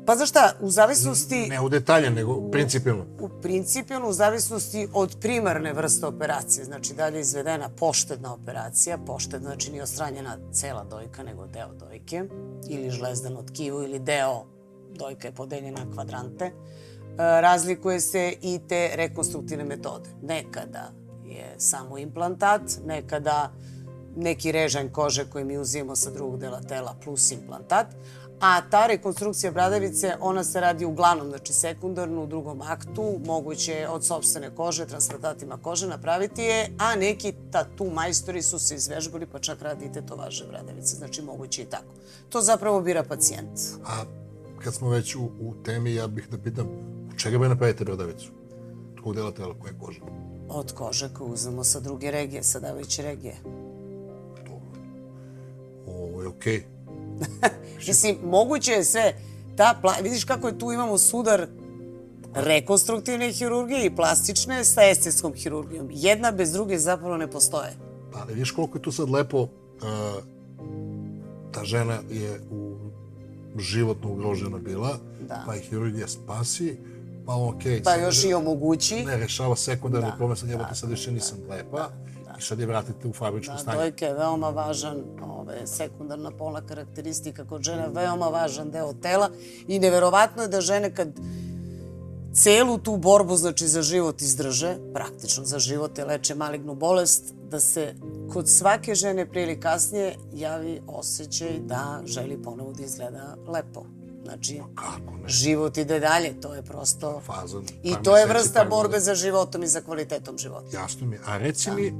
Pa 0.06 0.16
znaš 0.16 0.28
šta, 0.28 0.52
u 0.60 0.70
zavisnosti... 0.70 1.46
ne 1.48 1.60
u 1.60 1.68
detalje, 1.68 2.10
nego 2.10 2.50
principijalno. 2.50 3.04
u 3.20 3.28
principijalno 3.42 4.08
u 4.08 4.12
zavisnosti 4.12 4.88
od 4.92 5.16
primarne 5.20 5.72
vrste 5.72 6.06
operacije, 6.06 6.64
znači 6.64 6.94
da 6.94 7.08
li 7.08 7.16
je 7.16 7.20
izvedena 7.20 7.68
poštedna 7.68 8.34
operacija, 8.34 8.98
poštedna 8.98 9.48
znači 9.48 9.70
nije 9.70 9.82
ostranjena 9.82 10.38
cela 10.52 10.84
dojka, 10.84 11.22
nego 11.22 11.46
deo 11.46 11.74
dojke, 11.74 12.24
ili 12.68 12.90
žlezdano 12.90 13.42
tkivo, 13.42 13.82
ili 13.82 13.98
deo 13.98 14.44
dojka 14.94 15.28
je 15.28 15.34
podeljena 15.34 15.84
na 15.84 15.92
kvadrante, 15.92 16.44
e, 16.44 16.52
razlikuje 17.16 18.00
se 18.00 18.34
i 18.42 18.60
te 18.68 18.90
rekonstruktivne 18.94 19.64
metode. 19.64 20.10
Nekada 20.22 20.92
je 21.24 21.54
samo 21.58 21.98
implantat, 21.98 22.62
nekada 22.86 23.52
neki 24.16 24.52
režanj 24.52 24.88
kože 24.88 25.24
koji 25.30 25.44
mi 25.44 25.58
uzimamo 25.58 25.96
sa 25.96 26.10
drugog 26.10 26.40
dela 26.40 26.60
tela 26.60 26.94
plus 27.04 27.30
implantat, 27.32 27.86
a 28.42 28.60
ta 28.70 28.86
rekonstrukcija 28.86 29.52
bradavice, 29.52 30.14
ona 30.20 30.44
se 30.44 30.60
radi 30.60 30.84
uglavnom, 30.84 31.28
znači 31.28 31.52
sekundarno 31.52 32.22
u 32.22 32.26
drugom 32.26 32.62
aktu, 32.62 33.20
moguće 33.26 33.72
je 33.72 33.88
od 33.88 34.04
sobstvene 34.04 34.50
kože, 34.56 34.86
transplantatima 34.86 35.58
kože 35.62 35.86
napraviti 35.86 36.42
je, 36.42 36.70
a 36.78 36.96
neki 36.96 37.34
tatu 37.50 37.90
majstori 37.90 38.42
su 38.42 38.58
se 38.58 38.74
izvežbali 38.74 39.26
pa 39.26 39.38
čak 39.38 39.62
radi 39.62 39.84
i 39.84 39.92
tetovaže 39.92 40.44
bradavice, 40.46 40.96
znači 40.96 41.22
moguće 41.22 41.62
i 41.62 41.64
tako. 41.64 41.94
To 42.28 42.40
zapravo 42.40 42.80
bira 42.80 43.02
pacijent. 43.02 43.60
A 43.86 44.04
kad 44.64 44.74
smo 44.74 44.90
već 44.90 45.14
u, 45.14 45.22
u 45.40 45.54
temi, 45.64 45.94
ja 45.94 46.06
bih 46.06 46.28
da 46.30 46.38
pitam, 46.38 46.66
od 47.12 47.18
čega 47.18 47.38
bi 47.38 47.48
napravite 47.48 47.84
bradavicu? 47.84 48.30
Od 48.92 49.02
kog 49.04 49.14
dela 49.14 49.32
tela, 49.32 49.54
koje 49.60 49.74
kože? 49.80 50.00
Od 50.48 50.72
kože 50.72 51.14
koju 51.14 51.32
uzmemo 51.32 51.64
sa 51.64 51.80
druge 51.80 52.10
regije, 52.10 52.42
sa 52.42 52.60
davajuće 52.60 53.02
regije. 53.02 53.36
Dobro. 54.44 54.80
Ovo 55.86 56.22
je 56.22 56.28
okej. 56.28 56.81
Mislim, 57.88 58.16
moguće 58.24 58.72
je 58.72 58.84
sve, 58.84 59.14
ta 59.56 59.78
pla... 59.80 59.94
vidiš 60.02 60.24
kako 60.24 60.48
je 60.48 60.58
tu 60.58 60.72
imamo 60.72 60.98
sudar 60.98 61.46
rekonstruktivne 62.34 63.32
hirurgije 63.32 63.86
i 63.86 63.96
plastične 63.96 64.64
sa 64.64 64.82
estetskom 64.82 65.32
hirurgijom. 65.34 65.88
Jedna 65.90 66.30
bez 66.30 66.52
druge 66.52 66.78
zapravo 66.78 67.16
ne 67.16 67.30
postoje. 67.30 67.70
Pa, 68.12 68.18
ali 68.20 68.34
viš 68.34 68.50
koliko 68.50 68.78
je 68.78 68.82
tu 68.82 68.92
sad 68.92 69.10
lepo, 69.10 69.38
uh, 69.38 69.48
ta 71.52 71.64
žena 71.64 71.98
je 72.10 72.40
u 72.50 72.78
životno 73.58 74.10
ugrožena 74.12 74.58
bila, 74.58 74.98
Da. 75.28 75.42
pa 75.46 75.54
je 75.54 75.60
hirurgija 75.60 76.08
spasi, 76.08 76.76
pa 77.26 77.34
okej. 77.36 77.82
Pa 77.82 77.90
sad 77.90 78.00
još 78.00 78.24
i 78.24 78.34
omogući. 78.34 79.04
Ne, 79.04 79.16
rešava 79.16 79.56
sekundarni 79.56 80.10
Da, 80.10 80.16
problem, 80.16 80.36
sad 80.36 80.48
jebote, 80.48 80.68
da, 80.68 80.74
sad 80.74 80.90
više 80.90 81.12
nisam 81.12 81.38
lepa, 81.50 81.88
i 82.21 82.21
sad 82.42 82.60
je 82.60 82.66
vratite 82.66 83.08
u 83.08 83.12
fabričko 83.12 83.52
Da, 83.52 83.58
stanje. 83.58 83.78
dojka 83.78 84.06
je 84.06 84.14
veoma 84.14 84.48
važan, 84.48 85.02
ove, 85.22 85.66
sekundarna 85.66 86.30
polna 86.30 86.60
karakteristika 86.60 87.44
kod 87.44 87.62
žene, 87.62 87.88
veoma 87.88 88.26
važan 88.26 88.70
deo 88.70 88.92
tela 88.92 89.30
i 89.68 89.78
neverovatno 89.78 90.42
je 90.42 90.48
da 90.48 90.60
žene 90.60 90.94
kad 90.94 91.08
celu 92.34 92.78
tu 92.78 92.96
borbu, 92.96 93.36
znači 93.36 93.68
za 93.68 93.82
život 93.82 94.20
izdrže, 94.20 94.76
praktično 94.94 95.44
za 95.44 95.58
život 95.58 95.92
te 95.92 96.04
leče 96.04 96.34
malignu 96.34 96.74
bolest, 96.74 97.34
da 97.50 97.60
se 97.60 97.94
kod 98.32 98.48
svake 98.48 98.94
žene 98.94 99.26
prije 99.28 99.44
ili 99.44 99.60
kasnije 99.60 100.16
javi 100.32 100.80
osjećaj 100.86 101.58
da 101.58 102.02
želi 102.04 102.42
ponovo 102.42 102.72
da 102.72 102.82
izgleda 102.82 103.36
lepo. 103.48 103.84
Znači, 104.24 104.60
Kako 104.74 105.12
ne? 105.12 105.28
život 105.28 105.76
ide 105.76 106.00
dalje, 106.00 106.40
to 106.40 106.54
je 106.54 106.62
prosto... 106.62 107.20
Fazan. 107.20 107.62
I 107.82 107.92
par 107.92 108.02
to 108.02 108.16
je 108.16 108.26
meseci, 108.26 108.38
vrsta 108.38 108.64
borbe 108.64 109.00
za 109.00 109.14
životom 109.14 109.62
i 109.62 109.66
za 109.66 109.80
kvalitetom 109.80 110.38
života. 110.38 110.66
Jasno 110.72 111.06
mi 111.06 111.16
je. 111.16 111.20
A 111.26 111.38
reci 111.38 111.70
mi, 111.70 111.94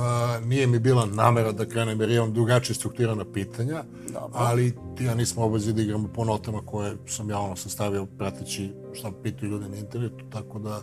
a, 0.00 0.40
nije 0.44 0.66
mi 0.66 0.78
bila 0.78 1.06
namera 1.06 1.52
da 1.52 1.66
krenem 1.66 2.00
jer 2.00 2.10
imam 2.10 2.32
drugačije 2.32 2.74
strukturirana 2.74 3.24
pitanja, 3.32 3.84
Dobro. 4.12 4.30
ali 4.32 4.74
ti 4.96 5.04
ja 5.04 5.14
nismo 5.14 5.44
obavezi 5.44 5.72
da 5.72 5.82
igramo 5.82 6.08
po 6.14 6.24
notama 6.24 6.60
koje 6.66 6.96
sam 7.06 7.30
ja 7.30 7.38
ono 7.38 7.56
sastavio 7.56 8.06
prateći 8.06 8.72
šta 8.92 9.12
pitaju 9.22 9.50
ljudi 9.50 9.68
na 9.68 9.76
internetu, 9.76 10.24
tako 10.32 10.58
da 10.58 10.82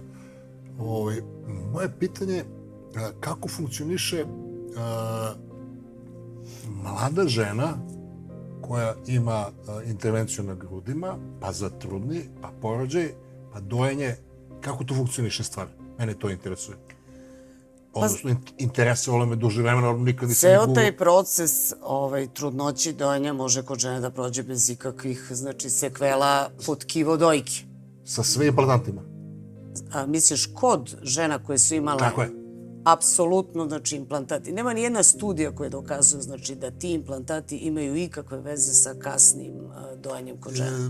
ovaj, 0.80 1.22
moje 1.74 1.90
pitanje 2.00 2.44
a, 2.96 3.12
kako 3.20 3.50
funkcioniše 3.50 4.26
mlada 6.68 7.28
žena 7.28 7.78
koja 8.62 8.96
ima 9.08 9.34
a, 9.34 9.52
intervenciju 9.86 10.44
na 10.44 10.56
grudima, 10.56 11.18
pa 11.42 11.52
za 11.52 11.70
trudni, 11.70 12.22
pa 12.42 12.52
porođaj, 12.62 13.10
pa 13.54 13.60
dojenje, 13.60 14.16
kako 14.62 14.84
to 14.84 14.96
funkcioniše 14.96 15.44
stvar? 15.44 15.68
Mene 16.00 16.14
to 16.14 16.30
interesuje. 16.30 16.78
Odnosno, 18.06 18.30
in- 18.30 18.38
interesovalo 18.58 19.26
me 19.26 19.36
duže 19.36 19.62
vremena, 19.62 19.88
ali 19.90 20.02
nikad 20.02 20.30
nisam 20.30 20.50
Ceo 20.50 20.68
taj 20.68 20.98
proces 20.98 21.74
ovaj, 21.82 22.28
trudnoći 22.34 22.94
dojenja 22.94 23.34
može 23.34 23.64
kod 23.64 23.80
žene 23.80 24.00
da 24.00 24.10
prođe 24.10 24.44
bez 24.44 24.70
ikakvih 24.70 25.28
znači, 25.32 25.70
sekvela 25.70 26.50
pod 26.66 26.86
kivo 26.86 27.18
dojke. 27.18 27.54
sa 28.06 28.24
sve 28.24 28.48
implantantima. 28.48 29.02
A, 29.94 30.06
misliš, 30.06 30.46
kod 30.54 30.96
žena 31.04 31.44
koje 31.44 31.60
su 31.60 31.76
imale 31.76 32.00
Tako 32.00 32.22
je. 32.22 32.30
apsolutno 32.86 33.68
znači 33.68 33.96
implantati. 33.96 34.52
Nema 34.52 34.74
ni 34.74 34.82
jedna 34.82 35.04
studija 35.04 35.56
koja 35.56 35.70
dokazuje 35.70 36.22
znači 36.22 36.56
da 36.56 36.72
ti 36.72 36.92
implantati 36.92 37.58
imaju 37.58 37.96
ikakve 37.96 38.42
veze 38.42 38.74
sa 38.74 38.94
kasnim 39.00 39.54
dojenjem 40.04 40.42
kod 40.42 40.54
žena. 40.54 40.70
E, 40.78 40.90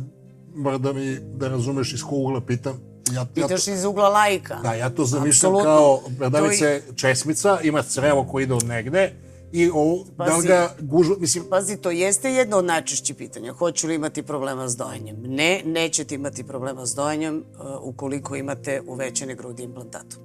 mora 0.55 0.77
da 0.77 0.93
mi, 0.93 1.17
da 1.35 1.47
razumeš 1.47 1.93
iz 1.93 2.03
kog 2.03 2.19
ugla 2.19 2.41
pitam. 2.41 2.79
Ja, 3.13 3.19
ja 3.19 3.25
to, 3.25 3.31
Pitaš 3.33 3.67
iz 3.67 3.83
ugla 3.85 4.09
lajka. 4.09 4.55
da, 4.63 4.73
ja 4.73 4.89
to 4.89 5.05
zamišljam 5.05 5.55
Apsolutno. 5.55 5.63
kao 5.63 5.97
To 5.97 6.09
bradavice 6.09 6.81
česmica, 6.95 7.59
ima 7.63 7.83
crevo 7.83 8.23
koje 8.31 8.43
ide 8.43 8.53
od 8.53 8.63
negde 8.63 9.13
i 9.51 9.69
ovo, 9.69 10.05
da 10.17 10.23
li 10.23 10.31
Pazi. 10.31 10.47
ga 10.47 10.75
gužu, 10.81 11.15
mislim, 11.19 11.43
Pazi, 11.49 11.77
to 11.77 11.91
jeste 11.91 12.33
jedno 12.33 12.57
od 12.57 12.65
najčešćih 12.65 13.15
pitanja. 13.15 13.53
Hoću 13.53 13.87
li 13.87 13.95
imati 13.95 14.23
problema 14.23 14.69
s 14.69 14.75
dojenjem? 14.77 15.15
Ne, 15.21 15.61
nećete 15.65 16.15
imati 16.15 16.43
problema 16.43 16.85
s 16.85 16.95
dojenjem 16.95 17.37
uh, 17.37 17.65
ukoliko 17.81 18.35
imate 18.35 18.81
uvećane 18.87 19.35
grudi 19.35 19.63
implantatom. 19.63 20.19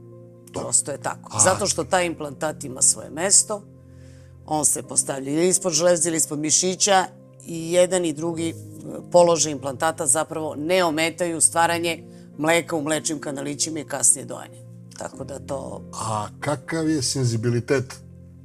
Prosto 0.52 0.90
je 0.90 0.98
tako. 1.00 1.38
Zato 1.44 1.66
što 1.66 1.84
taj 1.84 2.06
implantat 2.06 2.64
ima 2.64 2.82
svoje 2.82 3.10
mesto, 3.10 3.62
on 4.46 4.64
se 4.64 4.82
postavlja 4.82 5.32
ili 5.32 5.48
ispod 5.48 5.72
železa 5.72 6.08
ili 6.08 6.16
ispod 6.16 6.38
mišića 6.38 7.04
i 7.46 7.72
jedan 7.72 8.04
i 8.04 8.12
drugi 8.12 8.54
uh, 8.54 8.94
položaj 9.12 9.52
implantata 9.52 10.06
zapravo 10.06 10.54
ne 10.54 10.84
ometaju 10.84 11.40
stvaranje 11.40 12.04
mleka 12.38 12.76
u 12.76 12.82
mlečnim 12.82 13.20
kanalićima 13.20 13.80
i 13.80 13.84
kasnije 13.84 14.24
dojenje. 14.24 14.62
Tako 14.98 15.24
da 15.24 15.38
to 15.38 15.82
A 15.92 16.28
kakav 16.40 16.88
je 16.88 17.02
senzibilitet 17.02 17.94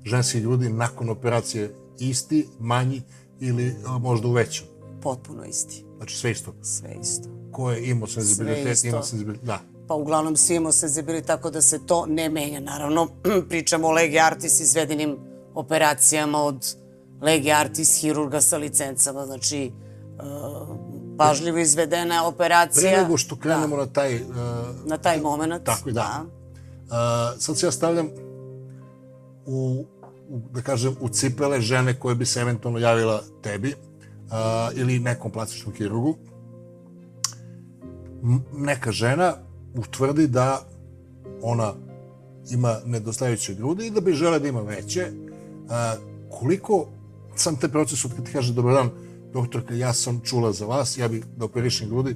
ženskih 0.05 0.41
ljudi 0.41 0.69
nakon 0.69 1.09
operacije? 1.09 1.75
Isti, 1.99 2.47
manji 2.59 3.01
ili 3.39 3.75
možda 3.99 4.27
uvećan? 4.27 4.77
potpuno 5.01 5.45
isti. 5.45 5.85
Znači 5.97 6.17
sve 6.17 6.31
isto. 6.31 6.53
Sve 6.61 6.95
isto. 7.01 7.29
Ko 7.51 7.71
je 7.71 7.89
imao 7.89 8.07
senzibilitet, 8.07 8.83
ima 8.83 9.03
senzibilitet. 9.03 9.45
Da. 9.45 9.59
pa 9.87 9.93
uglavnom 9.93 10.37
svi 10.37 10.55
imamo 10.55 10.71
senzibilitet 10.71 11.27
tako 11.27 11.49
da 11.49 11.61
se 11.61 11.85
to 11.85 12.05
ne 12.05 12.29
menja. 12.29 12.59
Naravno, 12.59 13.07
pričamo 13.49 13.87
o 13.87 13.91
legi 13.91 14.19
artis 14.19 14.59
izvedenim 14.59 15.17
operacijama 15.53 16.41
od 16.43 16.75
legi 17.21 17.51
artis 17.51 18.01
hirurga 18.01 18.41
sa 18.41 18.57
licencama, 18.57 19.25
znači 19.25 19.71
pažljivo 21.17 21.57
izvedena 21.57 22.27
operacija. 22.27 22.91
Pre 22.91 23.01
nego 23.01 23.17
što 23.17 23.35
krenemo 23.35 23.77
na 23.77 23.85
taj... 23.85 24.15
Uh, 24.15 24.31
Na 24.85 24.97
taj 24.97 25.21
moment. 25.21 25.63
Tako 25.63 25.89
je, 25.89 25.93
da. 25.93 26.25
uh, 26.25 27.39
sad 27.39 27.57
se 27.57 27.65
ja 27.65 27.71
stavljam 27.71 28.09
u, 29.45 29.85
u, 30.29 30.39
da 30.51 30.61
kažem, 30.61 30.95
u 31.01 31.09
cipele 31.09 31.61
žene 31.61 31.99
koje 31.99 32.15
bi 32.15 32.25
se 32.25 32.39
eventualno 32.39 32.79
javila 32.79 33.21
tebi 33.41 33.73
uh, 33.73 34.33
ili 34.79 34.99
nekom 34.99 35.31
plastičnom 35.31 35.75
hirurgu. 35.75 36.15
M- 38.23 38.43
neka 38.53 38.91
žena 38.91 39.33
utvrdi 39.75 40.27
da 40.27 40.61
ona 41.41 41.73
ima 42.51 42.77
nedostajuće 42.85 43.53
grudi 43.53 43.87
i 43.87 43.91
da 43.91 44.01
bi 44.01 44.13
žele 44.13 44.39
da 44.39 44.47
ima 44.47 44.61
veće. 44.61 45.11
Uh, 45.11 45.71
koliko 46.39 46.87
sam 47.35 47.55
te 47.55 47.67
proces 47.67 48.05
od 48.05 48.13
kad 48.15 48.25
ti 48.25 48.31
kaže 48.31 48.53
dobar 48.53 48.73
dan, 48.73 48.89
doktorka, 49.37 49.73
ja 49.75 49.93
sam 49.93 50.21
čula 50.21 50.51
za 50.51 50.65
vas, 50.65 50.97
ja 50.97 51.07
bih 51.07 51.25
da 51.37 51.45
operišem 51.45 51.89
grudi, 51.89 52.15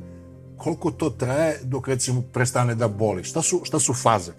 koliko 0.57 0.91
to 0.91 1.09
traje 1.09 1.59
dok 1.63 1.87
recimo 1.87 2.23
prestane 2.33 2.75
da 2.75 2.87
boli? 2.87 3.23
Šta 3.23 3.41
su, 3.41 3.61
šta 3.63 3.79
su 3.79 3.93
faze? 3.93 4.31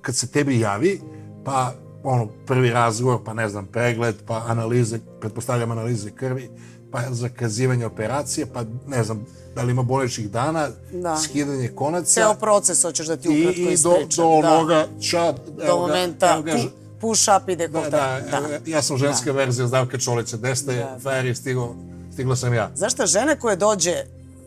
Kad 0.00 0.16
se 0.16 0.26
tebi 0.28 0.60
javi, 0.60 1.00
pa 1.44 1.72
ono, 2.04 2.26
prvi 2.46 2.70
razgovor, 2.70 3.18
pa 3.24 3.34
ne 3.34 3.48
znam, 3.48 3.66
pregled, 3.66 4.16
pa 4.26 4.44
analize, 4.46 4.98
pretpostavljam 5.20 5.70
analize 5.70 6.10
krvi, 6.10 6.50
pa 6.90 7.00
zakazivanje 7.10 7.86
operacije, 7.86 8.46
pa 8.46 8.64
ne 8.86 9.04
znam, 9.04 9.24
da 9.54 9.62
li 9.62 9.70
ima 9.70 9.82
bolečnih 9.82 10.30
dana, 10.30 10.68
Da. 10.92 11.16
skidanje 11.16 11.68
konaca. 11.68 12.06
Ceo 12.12 12.34
proces 12.34 12.82
hoćeš 12.82 13.06
da 13.06 13.16
ti 13.16 13.28
ukratko 13.28 13.60
i 13.60 13.76
do, 13.76 13.92
ispričam. 13.92 14.24
do 14.24 14.42
da. 14.42 14.48
onoga, 14.50 14.86
ča, 15.00 15.32
Do 15.58 15.76
momenta 15.78 16.42
pu, 16.44 16.68
push 17.00 17.28
up 17.36 17.48
i 17.48 17.56
da, 17.56 17.66
dekoltat. 17.66 17.90
da, 17.90 18.40
da, 18.40 18.58
ja 18.66 18.82
sam 18.82 18.96
ženska 18.98 19.32
verzija 19.32 19.66
Zdravka 19.66 19.98
Čolića, 19.98 20.36
desna 20.36 20.72
je, 20.72 20.84
Da. 20.84 20.98
frajer 20.98 21.26
je 21.26 21.34
stigo, 21.34 21.74
stigla 22.18 22.36
sam 22.36 22.54
ja. 22.54 22.70
Znaš 22.74 22.92
šta, 22.92 23.06
žena 23.06 23.36
koja 23.36 23.56
dođe 23.56 24.04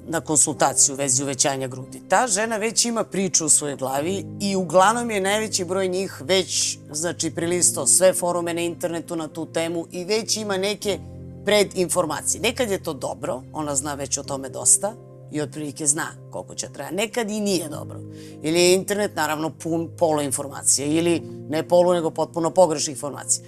na 0.08 0.22
konsultaciju 0.22 0.96
u 0.96 0.98
vezi 0.98 1.24
uvećanja 1.24 1.68
grudi, 1.68 2.02
ta 2.10 2.28
žena 2.28 2.58
već 2.58 2.86
ima 2.86 3.04
priču 3.04 3.46
u 3.46 3.50
svojoj 3.50 3.76
glavi 3.76 4.26
i 4.42 4.56
uglavnom 4.56 5.12
je 5.12 5.22
najveći 5.22 5.66
broj 5.66 5.88
njih 5.88 6.22
već, 6.26 6.78
znači, 6.92 7.32
prilisto 7.32 7.88
sve 7.88 8.14
forume 8.14 8.54
na 8.54 8.62
internetu 8.62 9.16
na 9.16 9.28
tu 9.28 9.46
temu 9.46 9.86
i 9.92 10.04
već 10.04 10.38
ima 10.38 10.58
neke 10.58 11.00
predinformacije. 11.46 12.42
Nekad 12.42 12.72
je 12.72 12.84
to 12.84 12.94
dobro, 12.94 13.42
ona 13.54 13.76
zna 13.76 13.94
već 13.94 14.18
o 14.18 14.24
tome 14.24 14.50
dosta 14.50 14.94
i 15.32 15.42
otprilike 15.42 15.88
zna 15.88 16.08
koliko 16.32 16.56
će 16.56 16.68
traja. 16.74 16.92
Nekad 16.92 17.32
i 17.32 17.40
nije 17.40 17.70
dobro. 17.70 18.00
Ili 18.42 18.60
je 18.60 18.74
internet 18.74 19.16
naravno 19.16 19.50
pun 19.50 19.90
polo 19.98 20.22
informacija 20.22 20.88
ili 20.88 21.22
ne 21.50 21.68
polu 21.68 21.94
nego 21.94 22.10
potpuno 22.10 22.50
pogrešnih 22.50 22.96
informacija. 22.96 23.46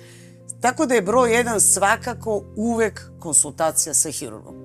Tako 0.64 0.86
da 0.86 0.96
je 0.96 1.02
broj 1.02 1.36
jedan 1.36 1.62
svakako 1.62 2.44
uvek 2.56 3.02
konsultacija 3.20 3.94
sa 3.94 4.12
hirurgom. 4.12 4.56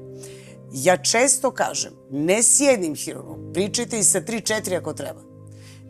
Ja 0.72 0.96
često 0.96 1.50
kažem, 1.50 1.92
ne 2.10 2.42
s 2.42 2.60
jednim 2.60 2.94
hirurgom, 2.94 3.52
pričajte 3.52 3.98
i 3.98 4.04
sa 4.04 4.20
3-4 4.20 4.78
ako 4.78 4.92
treba. 4.92 5.20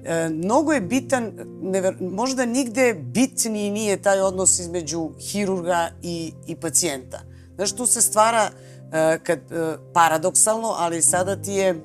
E, 0.04 0.28
mnogo 0.28 0.72
je 0.72 0.80
bitan, 0.80 1.32
never, 1.62 1.96
možda 2.00 2.46
nigde 2.46 2.94
bitniji 2.94 3.70
nije 3.70 4.02
taj 4.02 4.20
odnos 4.20 4.58
između 4.58 5.10
hirurga 5.20 5.90
i, 6.02 6.32
i 6.46 6.56
pacijenta. 6.56 7.20
Znaš, 7.54 7.72
tu 7.72 7.86
se 7.86 8.02
stvara 8.02 8.50
e, 8.92 9.18
kad, 9.22 9.38
e, 9.38 9.76
paradoksalno, 9.94 10.74
ali 10.78 11.02
sada 11.02 11.42
ti 11.42 11.52
je 11.52 11.80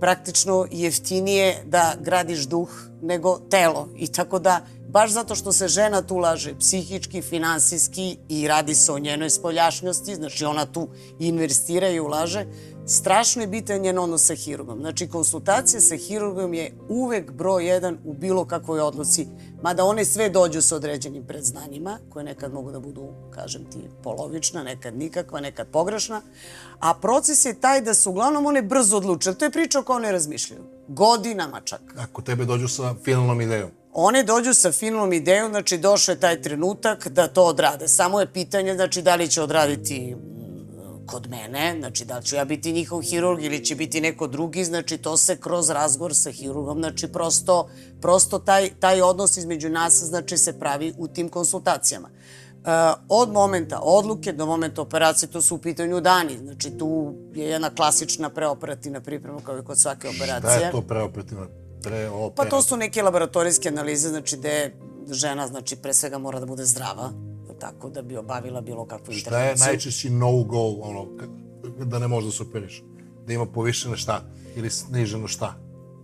praktično 0.00 0.66
jeftinije 0.70 1.62
da 1.66 1.94
gradiš 2.00 2.46
duh 2.46 2.87
nego 3.02 3.38
telo. 3.50 3.88
I 3.96 4.06
tako 4.06 4.38
da, 4.38 4.60
baš 4.88 5.10
zato 5.10 5.34
što 5.34 5.52
se 5.52 5.68
žena 5.68 6.02
tu 6.02 6.16
laže 6.16 6.58
psihički, 6.58 7.22
finansijski 7.22 8.16
i 8.28 8.48
radi 8.48 8.74
se 8.74 8.92
o 8.92 8.98
njenoj 8.98 9.30
spoljašnjosti, 9.30 10.14
znači 10.14 10.44
ona 10.44 10.66
tu 10.66 10.88
investira 11.18 11.88
i 11.88 12.00
ulaže, 12.00 12.46
strašno 12.88 13.42
je 13.42 13.46
bitan 13.46 13.80
njen 13.80 13.98
odnos 13.98 14.26
sa 14.26 14.34
hirurgom. 14.34 14.78
Znači, 14.80 15.08
konsultacija 15.08 15.80
sa 15.80 15.96
hirurgom 15.96 16.54
je 16.54 16.72
uvek 16.88 17.32
broj 17.32 17.66
jedan 17.66 17.98
u 18.04 18.12
bilo 18.12 18.44
kakvoj 18.44 18.80
odluci, 18.80 19.26
mada 19.62 19.84
one 19.84 20.04
sve 20.04 20.28
dođu 20.30 20.62
sa 20.62 20.76
određenim 20.76 21.26
predznanjima, 21.26 21.98
koje 22.10 22.24
nekad 22.24 22.52
mogu 22.52 22.72
da 22.72 22.80
budu, 22.80 23.08
kažem 23.34 23.64
ti, 23.64 23.78
polovična, 24.02 24.62
nekad 24.62 24.96
nikakva, 24.96 25.40
nekad 25.40 25.68
pogrešna, 25.68 26.20
a 26.80 26.94
proces 26.94 27.44
je 27.44 27.60
taj 27.60 27.80
da 27.80 27.94
se 27.94 28.08
uglavnom 28.08 28.46
one 28.46 28.62
brzo 28.62 28.96
odluče. 28.96 29.34
To 29.34 29.44
je 29.44 29.50
priča 29.50 29.80
o 29.80 29.82
kojoj 29.82 29.96
one 29.96 30.12
razmišljaju. 30.12 30.62
Godinama 30.88 31.60
čak. 31.60 31.80
Ako 31.98 32.22
tebe 32.22 32.44
dođu 32.44 32.68
sa 32.68 32.94
finalnom 33.04 33.40
idejom. 33.40 33.70
One 33.92 34.22
dođu 34.22 34.54
sa 34.54 34.72
finalnom 34.72 35.12
idejom, 35.12 35.50
znači 35.50 35.78
došao 35.78 36.12
je 36.12 36.20
taj 36.20 36.42
trenutak 36.42 37.08
da 37.08 37.28
to 37.28 37.44
odrade. 37.44 37.88
Samo 37.88 38.20
je 38.20 38.32
pitanje, 38.32 38.74
znači, 38.74 39.02
da 39.02 39.14
li 39.14 39.28
će 39.28 39.42
odraditi 39.42 40.16
kod 41.10 41.30
mene, 41.30 41.76
znači 41.78 42.04
da 42.04 42.18
li 42.18 42.24
ću 42.24 42.36
ja 42.36 42.44
biti 42.44 42.72
njihov 42.72 43.00
hirurg 43.02 43.44
ili 43.44 43.64
će 43.64 43.74
biti 43.74 44.00
neko 44.00 44.26
drugi, 44.26 44.64
znači 44.64 44.98
to 44.98 45.16
se 45.16 45.36
kroz 45.36 45.70
razgovor 45.70 46.14
sa 46.14 46.30
hirurgom, 46.30 46.78
znači 46.78 47.08
prosto, 47.08 47.68
prosto 48.00 48.38
taj, 48.38 48.70
taj 48.80 49.02
odnos 49.02 49.36
između 49.36 49.68
nas 49.68 50.02
znači 50.04 50.38
se 50.38 50.58
pravi 50.58 50.94
u 50.98 51.08
tim 51.08 51.28
konsultacijama. 51.28 52.08
E, 52.08 52.70
od 53.08 53.32
momenta 53.32 53.80
odluke 53.82 54.32
do 54.32 54.46
momenta 54.46 54.82
operacije, 54.82 55.30
to 55.30 55.42
su 55.42 55.54
u 55.54 55.58
pitanju 55.58 56.00
dani. 56.00 56.38
Znači 56.38 56.70
tu 56.78 57.14
je 57.34 57.46
jedna 57.46 57.70
klasična 57.74 58.30
preoperativna 58.30 59.00
priprema 59.00 59.40
kao 59.40 59.58
i 59.58 59.64
kod 59.64 59.78
svake 59.78 60.08
operacije. 60.08 60.58
Da 60.58 60.64
je 60.64 60.70
to 60.70 60.82
preoperativno? 60.82 61.46
Preoperativno. 61.82 62.30
Pa 62.36 62.44
to 62.44 62.62
su 62.62 62.76
neke 62.76 63.02
laboratorijske 63.02 63.68
analize, 63.68 64.08
znači 64.08 64.36
gde 64.36 64.74
žena, 65.10 65.46
znači 65.46 65.76
pre 65.76 65.94
svega 65.94 66.18
mora 66.18 66.40
da 66.40 66.46
bude 66.46 66.64
zdrava, 66.64 67.10
tako 67.60 67.90
da 67.90 68.02
bi 68.02 68.16
obavila 68.16 68.60
bilo 68.60 68.86
kakvu 68.86 69.04
Šta 69.04 69.12
je 69.12 69.18
intervenciju. 69.18 69.66
najčešći 69.66 70.10
no-go, 70.10 70.68
ono, 70.80 71.06
da 71.84 71.98
ne 71.98 72.08
može 72.08 72.26
da 72.26 72.32
se 72.32 72.42
operiš? 72.42 72.82
Da 73.26 73.32
ima 73.32 73.46
povišeno 73.46 73.96
šta? 73.96 74.22
Ili 74.56 74.70
sniženo 74.70 75.28
šta? 75.28 75.54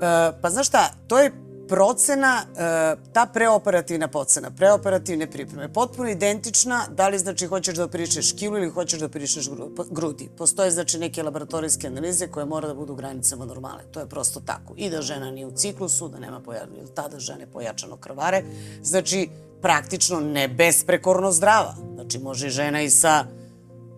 E, 0.00 0.40
pa 0.42 0.50
znaš 0.50 0.68
šta, 0.68 0.90
to 1.08 1.18
je 1.18 1.32
procena, 1.68 2.42
e, 2.56 2.96
ta 3.12 3.26
preoperativna 3.26 4.08
procena, 4.08 4.50
preoperativne 4.50 5.30
pripreme, 5.30 5.72
potpuno 5.72 6.08
identična 6.10 6.86
da 6.90 7.08
li 7.08 7.18
znači 7.18 7.46
hoćeš 7.46 7.76
da 7.76 7.84
operišeš 7.84 8.32
kilu 8.32 8.56
ili 8.56 8.70
hoćeš 8.70 9.00
da 9.00 9.06
operišeš 9.06 9.48
grudi. 9.90 10.28
Postoje 10.36 10.70
znači 10.70 10.98
neke 10.98 11.22
laboratorijske 11.22 11.86
analize 11.86 12.28
koje 12.28 12.46
mora 12.46 12.68
da 12.68 12.74
budu 12.74 12.92
u 12.92 12.96
granicama 12.96 13.44
normale. 13.44 13.82
To 13.90 14.00
je 14.00 14.06
prosto 14.06 14.40
tako. 14.40 14.74
I 14.76 14.90
da 14.90 15.02
žena 15.02 15.30
nije 15.30 15.46
u 15.46 15.52
ciklusu, 15.52 16.08
da 16.08 16.18
nema 16.18 16.40
ili 16.78 16.94
tada 16.94 17.18
žene 17.18 17.46
pojačano 17.46 17.96
krvare. 17.96 18.42
Znači, 18.82 19.28
praktično 19.64 20.20
ne 20.20 20.48
besprekorno 20.48 21.32
zdrava. 21.32 21.74
Znači, 21.94 22.18
može 22.18 22.46
i 22.46 22.50
žena 22.50 22.82
i 22.82 22.90
sa 22.90 23.24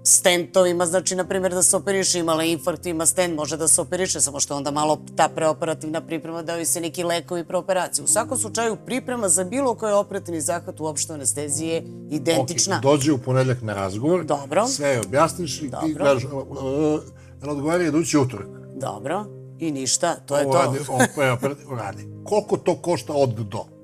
stentovima, 0.05 0.87
znači, 0.87 1.17
na 1.17 1.25
primjer, 1.25 1.53
da 1.53 1.63
se 1.63 1.77
operiše, 1.77 2.19
imala 2.19 2.45
infarkt, 2.45 2.87
ima 2.87 3.07
stent, 3.07 3.37
može 3.37 3.57
da 3.57 3.69
se 3.69 3.81
operiše, 3.81 4.21
samo 4.21 4.41
što 4.41 4.57
onda 4.57 4.71
malo 4.71 4.99
ta 5.17 5.29
preoperativna 5.29 6.01
priprema 6.01 6.43
daju 6.43 6.67
se 6.67 6.81
neki 6.81 7.05
lekovi 7.05 7.45
pre 7.45 7.57
operacije. 7.57 8.05
U 8.05 8.07
svakom 8.07 8.39
slučaju, 8.39 8.77
priprema 8.87 9.29
za 9.29 9.45
bilo 9.45 9.75
koji 9.75 9.93
operativni 9.93 10.41
zahvat 10.41 10.81
u 10.81 10.87
opštoj 10.87 11.15
anesteziji 11.15 11.69
je 11.69 11.83
identična. 12.11 12.77
Ok, 12.77 12.83
dođe 12.83 13.13
u 13.13 13.19
ponedeljak 13.19 13.63
na 13.63 13.75
razgovor. 13.75 14.25
Dobro. 14.25 14.67
Sve 14.67 14.89
je 14.89 15.01
objasniš 15.01 15.57
i 15.57 15.61
ti 15.61 15.69
Dobro. 15.71 16.05
kažeš, 16.05 16.25
uh, 16.25 16.33
uh, 16.33 17.01
jel 17.43 17.51
odgovara 17.51 17.85
idući 17.85 18.19
utorak. 18.19 18.49
Dobro. 18.77 19.25
I 19.59 19.71
ništa, 19.73 20.15
to 20.27 20.37
je 20.37 20.45
to. 20.45 20.53
radi, 20.53 20.79
ovo 20.89 20.99
operativ- 21.19 21.77
radi. 21.79 22.09
Koliko 22.25 22.57
to 22.57 22.75
košta 22.75 23.13
od 23.13 23.31
do? 23.31 23.76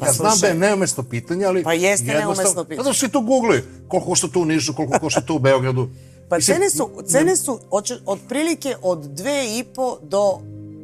Pa 0.00 0.06
ja 0.06 0.12
znam 0.12 0.38
da 0.40 0.46
je 0.46 0.54
neumestno 0.54 1.02
pitanje, 1.02 1.44
ali... 1.44 1.62
Pa 1.62 1.72
jeste 1.72 2.06
neumesno 2.06 2.64
pitanje. 2.64 2.76
Zato 2.76 2.92
što 2.92 3.00
svi 3.00 3.08
to 3.08 3.20
googlaju. 3.20 3.62
Koliko 3.88 4.08
košta 4.08 4.28
to 4.28 4.40
u 4.40 4.44
Nišu, 4.44 4.74
koliko 4.74 4.98
košta 4.98 5.20
to 5.20 5.34
u 5.34 5.38
Beogradu. 5.38 5.88
Pa 6.28 6.36
Mislim, 6.36 6.56
cene 6.56 6.70
su, 6.70 6.90
cene 7.06 7.36
su 7.36 7.60
od, 7.70 8.00
otprilike 8.06 8.76
od 8.82 8.98
dve 8.98 9.58
i 9.58 9.64
po 9.74 9.98
do 10.02 10.38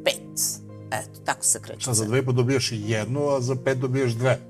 pet. 0.04 0.40
Eto, 0.92 1.20
tako 1.24 1.44
se 1.44 1.60
kreće. 1.62 1.84
Sad 1.84 1.94
za 1.94 2.04
dve 2.04 2.24
pa 2.24 2.32
dobijaš 2.32 2.72
jednu, 2.72 3.28
a 3.28 3.40
za 3.40 3.56
pet 3.64 3.78
dobijaš 3.78 4.12
dve. 4.12 4.40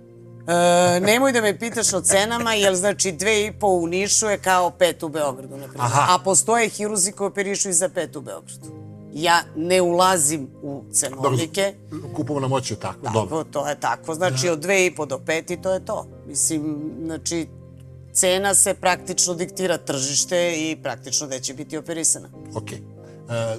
E, 0.47 1.01
nemoj 1.01 1.33
da 1.33 1.41
me 1.41 1.59
pitaš 1.59 1.93
o 1.93 2.01
cenama, 2.01 2.55
jer 2.55 2.75
znači 2.75 3.13
dve 3.13 3.47
i 3.47 3.53
po 3.53 3.67
u 3.67 3.87
Nišu 3.87 4.27
je 4.27 4.39
kao 4.39 4.71
pet 4.71 5.03
u 5.03 5.09
Beogradu, 5.09 5.57
na 5.57 5.69
primjer. 5.69 5.91
A 5.93 6.19
postoje 6.25 6.69
hiruzi 6.69 7.13
koji 7.13 7.29
operišu 7.29 7.69
i 7.69 7.73
za 7.73 7.89
pet 7.89 8.17
u 8.17 8.21
Beogradu. 8.21 8.86
Ja 9.17 9.43
ne 9.57 9.83
ulazim 9.83 10.49
u 10.63 10.85
cenovnike. 10.93 11.75
Kupovna 12.17 12.49
moć 12.49 12.71
je 12.71 12.77
takva, 12.77 13.03
Tako, 13.03 13.15
dobro. 13.15 13.45
to 13.45 13.69
je 13.69 13.81
tako. 13.81 14.15
Znači, 14.15 14.49
od 14.49 14.59
dve 14.59 14.87
i 14.87 14.95
po 14.95 15.07
do 15.07 15.19
pet 15.19 15.51
i 15.51 15.63
to 15.63 15.73
je 15.73 15.85
to. 15.85 16.07
Mislim, 16.27 16.91
znači, 17.05 17.47
cena 18.13 18.55
se 18.55 18.75
praktično 18.75 19.35
diktira 19.35 19.79
tržište 19.79 20.55
i 20.57 20.77
praktično 20.83 21.27
gde 21.27 21.41
će 21.41 21.55
biti 21.55 21.77
operisana. 21.77 22.29
Ok. 22.55 22.73
E, 22.73 22.79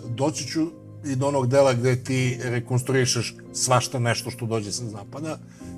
doći 0.07 0.47
ću 0.47 0.67
i 1.05 1.15
do 1.15 1.27
onog 1.27 1.47
dela 1.47 1.73
gde 1.73 2.03
ti 2.03 2.39
rekonstruišeš 2.43 3.35
svašta 3.53 3.99
nešto 3.99 4.31
što 4.31 4.45
dođe 4.45 4.71
sa 4.71 4.85
zapada, 4.85 5.37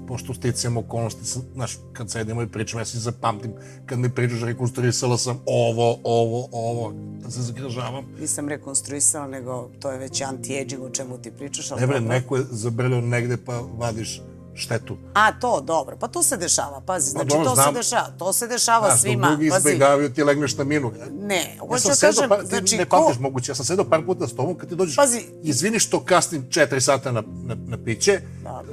pošto 0.10 0.34
sticajem 0.34 0.78
okolnosti, 0.78 1.40
znaš, 1.54 1.78
kad 1.94 2.12
sedimo 2.12 2.42
i 2.42 2.48
pričamo, 2.48 2.82
ja 2.82 2.86
se 2.86 3.00
zapamtim, 3.00 3.54
kad 3.86 4.00
mi 4.00 4.10
pričaš, 4.10 4.42
rekonstruisala 4.42 5.18
sam 5.18 5.40
ovo, 5.46 6.00
ovo, 6.04 6.50
ovo, 6.52 6.94
da 7.24 7.32
se 7.32 7.42
zgražavam. 7.42 8.06
Nisam 8.20 8.50
rekonstruisala, 8.50 9.28
nego 9.28 9.70
to 9.80 9.92
je 9.92 9.98
već 9.98 10.22
anti-aging 10.22 10.82
o 10.82 10.90
čemu 10.90 11.18
ti 11.18 11.32
pričaš. 11.32 11.72
ali 11.72 11.82
Ne 11.82 11.88
bre, 11.88 12.00
neko 12.00 12.38
je 12.38 12.44
zabrljao 12.52 13.02
negde 13.02 13.38
pa 13.38 13.62
vadiš 13.78 14.22
štetu. 14.60 14.98
A, 15.14 15.32
to, 15.32 15.62
dobro. 15.62 15.98
Pa 15.98 16.08
to 16.08 16.24
se 16.24 16.38
dešava, 16.38 16.82
pazi. 16.82 17.10
Znači, 17.10 17.28
dobro, 17.28 17.46
to 17.46 17.56
znam. 17.56 17.66
se 17.68 17.72
dešava. 17.74 18.08
To 18.10 18.34
se 18.34 18.48
dešava 18.48 18.88
Znaš, 18.88 19.02
svima. 19.02 19.28
dok 19.28 19.38
drugi 19.38 19.48
izbegavaju, 19.48 20.14
ti 20.14 20.24
legneš 20.24 20.58
na 20.58 20.64
minu. 20.64 20.92
ne, 21.12 21.58
Ja 21.72 21.80
sam 21.80 21.90
da 21.90 21.96
sedao, 21.96 22.12
kažem, 22.14 22.30
par, 22.30 22.40
ti 22.40 22.48
znači, 22.48 22.78
ne 22.78 22.86
ko... 22.86 22.98
pamtiš 22.98 23.20
moguće, 23.20 23.52
ja 23.52 23.56
sam 23.56 23.66
sedao 23.66 23.86
par 23.86 24.06
puta 24.06 24.28
s 24.28 24.36
tobom, 24.36 24.56
kad 24.56 24.70
ti 24.70 24.76
dođeš, 24.76 24.96
Pazi. 24.96 25.22
izvini 25.44 25.80
što 25.80 26.04
kasnim 26.06 26.46
4 26.50 26.80
sata 26.80 27.12
na, 27.12 27.24
na, 27.44 27.56
na 27.68 27.78
piće, 27.78 28.22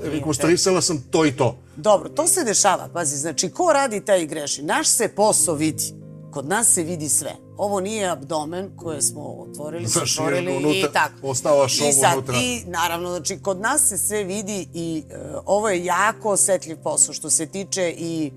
nije 0.02 0.10
rekonstruisala 0.10 0.80
sam 0.80 0.98
to 1.00 1.26
i 1.26 1.32
to. 1.32 1.58
Dobro, 1.76 2.08
to 2.08 2.26
se 2.26 2.44
dešava, 2.44 2.88
pazi, 2.92 3.16
znači, 3.16 3.50
ko 3.50 3.72
radi 3.72 4.00
taj 4.00 4.22
i 4.22 4.26
greši? 4.26 4.62
Naš 4.62 4.88
se 4.88 5.08
posao 5.08 5.54
vidi. 5.54 5.84
Kod 6.30 6.48
nas 6.48 6.68
se 6.68 6.82
vidi 6.82 7.08
sve. 7.08 7.45
Ovo 7.56 7.80
nije 7.80 8.08
abdomen 8.08 8.70
koje 8.76 9.02
smo 9.02 9.22
otvorili, 9.22 9.86
Znaš, 9.86 10.16
zatvorili 10.16 10.52
je 10.52 10.56
unutra, 10.56 10.88
i 10.90 10.92
tako. 10.92 11.14
ostao 11.22 11.68
šov 11.68 11.92
sad, 11.92 12.12
unutra. 12.12 12.34
I 12.36 12.62
naravno, 12.66 13.08
znači, 13.10 13.38
kod 13.38 13.60
nas 13.60 13.88
se 13.88 13.98
sve 13.98 14.24
vidi 14.24 14.68
i 14.74 15.02
e, 15.10 15.14
ovo 15.46 15.68
je 15.68 15.84
jako 15.84 16.30
osetljiv 16.30 16.76
posao 16.82 17.14
što 17.14 17.30
se 17.30 17.46
tiče 17.46 17.94
i 17.98 18.32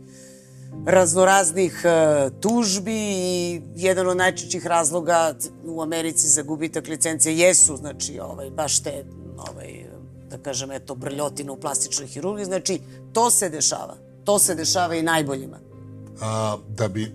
raznoraznih 0.86 1.82
e, 1.86 2.30
tužbi 2.42 2.98
i 3.12 3.62
jedan 3.76 4.08
od 4.08 4.18
najčešćih 4.18 4.66
razloga 4.66 5.34
u 5.66 5.82
Americi 5.82 6.28
za 6.28 6.42
gubitak 6.42 6.88
licencije 6.88 7.38
jesu, 7.38 7.78
znači, 7.78 8.20
ovaj, 8.20 8.50
baš 8.50 8.84
te, 8.84 9.06
ovaj, 9.38 9.86
da 10.30 10.38
kažem, 10.38 10.72
eto, 10.72 10.96
brljotine 10.96 11.52
u 11.52 11.60
plastičnoj 11.60 12.08
hirurgiji. 12.08 12.46
Znači, 12.46 12.80
to 13.14 13.30
se 13.32 13.50
dešava. 13.50 13.96
To 14.24 14.40
se 14.40 14.56
dešava 14.56 14.96
i 14.96 15.02
najboljima. 15.02 15.58
A, 16.22 16.58
da 16.78 16.88
bi 16.88 17.12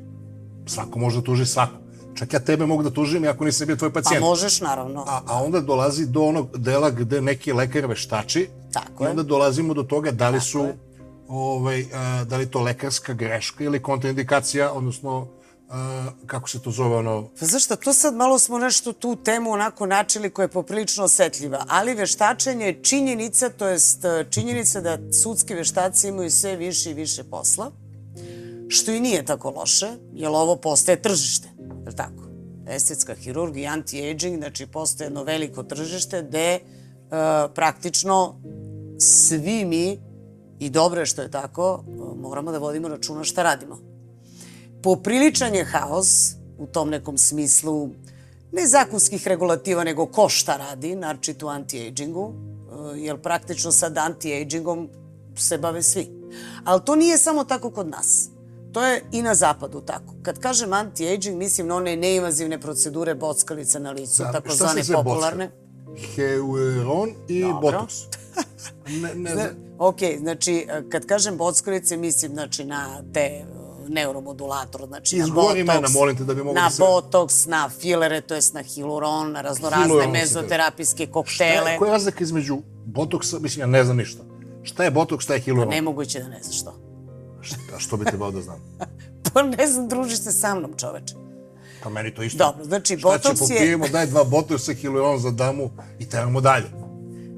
svako 0.66 0.98
može 0.98 1.16
da 1.16 1.24
tuži 1.24 1.46
svako. 1.46 1.83
Čak 2.14 2.32
ja 2.32 2.40
tebe 2.40 2.66
mogu 2.66 2.82
da 2.82 2.90
tužim, 2.90 3.24
iako 3.24 3.44
nisam 3.44 3.66
bio 3.66 3.76
tvoj 3.76 3.90
Pa 3.90 3.94
pacijent. 3.94 4.22
možeš, 4.22 4.60
naravno. 4.60 5.04
A, 5.06 5.20
a 5.26 5.44
onda 5.44 5.60
dolazi 5.60 6.06
do 6.06 6.22
onog 6.22 6.58
dela 6.58 6.90
gde 6.90 7.20
neki 7.20 7.52
lekar 7.52 7.86
veštači 7.86 8.48
Tako 8.72 9.02
i 9.02 9.06
je. 9.06 9.10
onda 9.10 9.22
dolazimo 9.22 9.74
do 9.74 9.82
toga 9.82 10.10
da 10.10 10.28
li 10.28 10.40
su 10.40 10.58
je. 10.58 10.76
ovaj, 11.28 11.84
a, 11.94 12.24
da 12.24 12.36
li 12.36 12.50
to 12.50 12.60
lekarska 12.60 13.12
greška 13.12 13.64
ili 13.64 13.82
kontraindikacija, 13.82 14.72
odnosno 14.72 15.28
a, 15.70 16.04
kako 16.26 16.48
se 16.48 16.62
to 16.62 16.70
zove 16.70 16.96
ono 16.96 17.28
Pa 17.40 17.46
znaš 17.46 17.64
šta, 17.64 17.76
to 17.76 17.92
sad 17.92 18.14
malo 18.14 18.38
smo 18.38 18.58
nešto 18.58 18.92
tu 18.92 19.16
temu 19.16 19.50
onako 19.50 19.86
načeli 19.86 20.30
koja 20.30 20.44
je 20.44 20.48
poprilično 20.48 21.04
osetljiva, 21.04 21.64
ali 21.68 21.94
veštačenje 21.94 22.66
je 22.66 22.82
činjenica, 22.82 23.48
to 23.48 23.66
jest 23.68 24.04
e, 24.04 24.26
činjenica 24.30 24.80
da 24.80 24.98
sudski 25.12 25.54
veštaci 25.54 26.08
imaju 26.08 26.30
sve 26.30 26.56
više 26.56 26.90
i 26.90 26.94
više 26.94 27.24
posla, 27.24 27.70
što 28.68 28.92
i 28.92 29.00
nije 29.00 29.24
tako 29.24 29.50
loše, 29.50 29.86
jer 30.12 30.28
ovo 30.28 30.56
postaje 30.56 31.02
tržište, 31.02 31.48
je 31.84 31.90
li 31.90 31.96
tako? 31.96 32.22
Estetska 32.66 33.14
hirurgija, 33.14 33.72
anti-aging, 33.72 34.38
znači 34.38 34.66
postoje 34.66 35.06
jedno 35.06 35.24
veliko 35.24 35.62
tržište 35.62 36.22
gde 36.22 36.48
e, 36.48 36.60
praktično 37.54 38.40
svi 38.98 39.64
mi, 39.64 40.00
i 40.58 40.70
dobro 40.70 41.00
je 41.00 41.06
što 41.06 41.22
je 41.22 41.30
tako, 41.30 41.84
moramo 42.16 42.52
da 42.52 42.58
vodimo 42.58 42.88
računa 42.88 43.24
šta 43.24 43.42
radimo 43.42 43.94
popriličan 44.84 45.54
je 45.54 45.64
haos 45.64 46.32
u 46.58 46.66
tom 46.66 46.90
nekom 46.90 47.18
smislu 47.18 47.88
ne 48.52 48.66
zakonskih 48.66 49.28
regulativa, 49.28 49.84
nego 49.84 50.06
ko 50.06 50.28
šta 50.28 50.56
radi, 50.56 50.96
naročito 50.96 51.46
u 51.46 51.48
anti-agingu, 51.48 52.32
e, 52.32 53.00
jer 53.00 53.16
praktično 53.22 53.72
sad 53.72 53.96
anti-agingom 53.96 54.88
se 55.36 55.58
bave 55.58 55.82
svi. 55.82 56.06
Ali 56.64 56.84
to 56.84 56.96
nije 56.96 57.18
samo 57.18 57.44
tako 57.44 57.70
kod 57.70 57.88
nas. 57.88 58.28
To 58.74 58.82
je 58.82 59.02
i 59.12 59.22
na 59.22 59.34
zapadu 59.34 59.80
tako. 59.80 60.14
Kad 60.22 60.38
kažem 60.38 60.70
anti-aging, 60.70 61.36
mislim 61.36 61.66
na 61.66 61.76
one 61.76 61.96
neinvazivne 61.96 62.60
procedure 62.60 63.14
bockalica 63.14 63.78
na 63.78 63.90
licu, 63.90 64.22
Da, 64.22 64.40
se 64.74 64.84
sve 64.84 64.94
popularne. 64.94 65.48
bocka? 65.48 66.06
Heuron 66.16 67.10
i 67.28 67.42
Dobro. 67.42 67.60
botoks. 67.62 67.94
Ne, 68.92 69.14
ne 69.14 69.30
znam. 69.32 69.46
Ok, 69.78 69.96
znači, 70.18 70.66
kad 70.88 71.06
kažem 71.06 71.36
bockalice, 71.36 71.96
mislim 71.96 72.32
znači, 72.32 72.64
na 72.64 73.02
te 73.12 73.20
e, 73.20 73.44
neuromodulator, 73.88 74.86
znači 74.86 75.18
na 75.18 75.24
Izgovori 75.24 75.64
botoks, 75.64 75.78
imena, 75.78 75.88
molim 75.90 76.16
te, 76.16 76.24
da 76.24 76.34
bi 76.34 76.42
mogli 76.42 76.60
na 76.60 76.64
da 76.64 76.70
se- 76.70 76.82
botoks, 76.82 77.46
na 77.46 77.68
filere, 77.70 78.20
to 78.20 78.34
jest 78.34 78.54
na 78.54 78.62
hiluron, 78.62 79.32
na 79.32 79.40
raznorazne 79.40 79.84
Hiluron 79.86 80.10
mezoterapijske 80.12 81.04
Šta 81.04 81.12
koktele. 81.12 81.70
je, 81.70 81.78
koja 81.78 81.88
je 81.88 81.92
razlika 81.92 82.24
između 82.24 82.56
botoksa, 82.86 83.38
mislim, 83.38 83.60
ja 83.60 83.66
ne 83.68 83.84
znam 83.84 83.96
ništa. 83.96 84.22
Šta 84.62 84.84
je 84.84 84.90
botoks, 84.90 85.24
šta 85.24 85.34
je 85.34 85.40
hiluron? 85.40 85.68
Nemoguće 85.68 86.20
da 86.20 86.28
ne 86.28 86.40
znaš 86.42 86.64
to. 86.64 86.83
Šta, 87.44 87.56
što 87.78 87.96
bi 87.96 88.04
trebao 88.04 88.30
da 88.30 88.42
znam? 88.42 88.58
Pa 89.34 89.42
ne 89.42 89.66
znam, 89.66 89.88
družiš 89.88 90.18
se 90.18 90.32
sa 90.32 90.54
mnom, 90.54 90.72
čoveče. 90.76 91.14
Pa 91.82 91.90
meni 91.90 92.14
to 92.14 92.22
isto. 92.22 92.38
Dobro, 92.38 92.64
znači, 92.64 92.98
Šta 92.98 93.18
će, 93.18 93.18
botoks 93.18 93.40
je- 93.40 93.46
popijemo, 93.48 93.88
daj 93.88 94.06
dva 94.06 94.24
botoksa, 94.24 94.72
hiluron 94.72 95.18
za 95.18 95.30
damu 95.30 95.70
i 95.98 96.08
trebamo 96.08 96.40
dalje. 96.40 96.66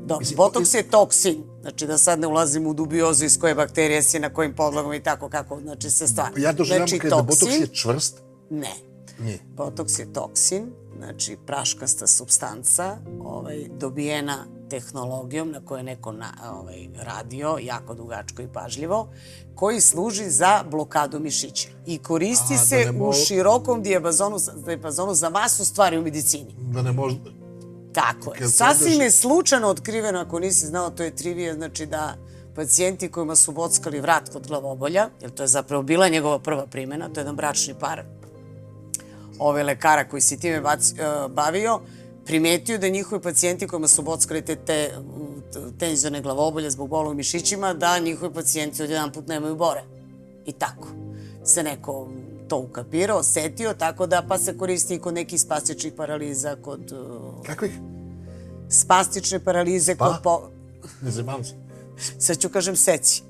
Dobro, 0.07 0.27
botoks 0.37 0.75
je 0.75 0.83
toksin. 0.83 1.43
Znači 1.63 1.87
da 1.87 1.99
sad 1.99 2.21
ne 2.21 2.27
ulazim 2.27 2.67
u 2.67 2.75
dubiozu 2.75 3.25
iz 3.25 3.39
koje 3.39 3.55
bakterije 3.55 4.03
si, 4.03 4.19
na 4.19 4.31
kojim 4.31 4.55
podlogom 4.55 4.93
i 4.93 5.03
tako 5.03 5.29
kako, 5.29 5.61
znači 5.61 5.91
se 5.91 6.09
stvar. 6.09 6.31
Ja 6.37 6.53
doživljavam 6.53 6.89
znači, 6.89 7.01
kada 7.01 7.23
botoks 7.23 7.43
je 7.53 7.67
čvrst, 7.67 8.23
Ne. 8.51 8.73
nije. 9.19 9.39
Botoks 9.47 9.99
je 9.99 10.13
toksin, 10.13 10.73
znači 10.99 11.37
praškasta 11.47 12.07
substanca, 12.07 12.97
ovaj, 13.21 13.69
dobijena 13.71 14.45
tehnologijom 14.69 15.51
na 15.51 15.61
kojoj 15.61 15.81
je 15.81 15.85
neko 15.85 16.13
na, 16.13 16.33
ovaj, 16.53 16.89
radio, 16.97 17.59
jako 17.63 17.95
dugačko 17.95 18.43
i 18.43 18.49
pažljivo, 18.53 19.09
koji 19.55 19.81
služi 19.81 20.31
za 20.31 20.65
blokadu 20.71 21.21
mišića. 21.21 21.69
I 21.87 21.99
koristi 21.99 22.55
A, 22.55 22.57
da 22.57 22.65
se 22.65 22.77
ne 22.77 23.03
u 23.03 23.13
širokom 23.13 23.83
dijapazonu, 23.83 24.37
dijapazonu 24.65 25.15
za 25.15 25.31
masu 25.31 25.65
stvari 25.65 25.99
u 25.99 26.03
medicini. 26.03 26.55
Da 26.59 26.83
ne 26.83 26.93
može... 26.93 27.17
Tako 27.93 28.35
je. 28.35 28.49
Sasvim 28.49 29.01
je 29.01 29.11
slučajno 29.11 29.69
otkriveno, 29.69 30.19
ako 30.19 30.39
nisi 30.39 30.67
znao, 30.67 30.91
to 30.91 31.03
je 31.03 31.17
trivija, 31.17 31.55
znači 31.55 31.87
da 31.87 32.17
pacijenti 32.55 33.11
kojima 33.11 33.37
su 33.37 33.53
bockali 33.53 34.01
vrat 34.01 34.29
kod 34.29 34.47
glavobolja, 34.47 35.09
jer 35.21 35.31
to 35.31 35.43
je 35.43 35.47
zapravo 35.47 35.83
bila 35.83 36.09
njegova 36.09 36.39
prva 36.39 36.67
primjena, 36.67 37.09
to 37.09 37.21
je 37.21 37.23
jedan 37.23 37.37
bračni 37.37 37.75
par 37.81 38.05
ove 39.39 39.63
lekara 39.63 40.09
koji 40.09 40.21
se 40.21 40.37
time 40.37 40.61
uh, 40.61 41.33
bavio, 41.33 41.81
primetio 42.27 42.79
da 42.79 42.89
njihovi 42.89 43.23
pacijenti 43.23 43.67
kojima 43.67 43.89
su 43.89 44.03
bockali 44.03 44.45
te, 44.45 44.57
te 44.57 44.95
tenzione 45.79 46.21
glavobolje 46.21 46.71
zbog 46.71 46.89
bola 46.89 47.11
u 47.11 47.15
mišićima, 47.15 47.75
da 47.75 47.99
njihovi 47.99 48.35
pacijenti 48.35 48.83
odjedan 48.83 49.13
put 49.13 49.29
nemaju 49.29 49.57
bore. 49.57 49.85
I 50.47 50.53
tako. 50.53 50.89
Se 51.45 51.63
neko 51.63 52.09
to 52.49 52.59
ukapirao, 52.59 53.19
osetio, 53.19 53.75
tako 53.75 54.07
da 54.07 54.25
pa 54.29 54.39
se 54.39 54.59
koristi 54.59 54.95
i 54.95 54.99
kod 54.99 55.15
nekih 55.15 55.41
spastičnih 55.41 55.93
paraliza, 55.93 56.57
kod... 56.63 56.93
Uh, 56.93 57.47
Kakvih? 57.47 57.73
Spastične 58.69 59.45
paralize, 59.45 59.97
Pa? 59.97 60.07
kod... 60.07 60.23
Po... 60.23 60.51
Ne 61.03 61.11
zemam 61.11 61.45
se. 61.45 61.55
Sad 62.19 62.39
ću 62.39 62.49
kažem 62.49 62.77
seci. 62.77 63.23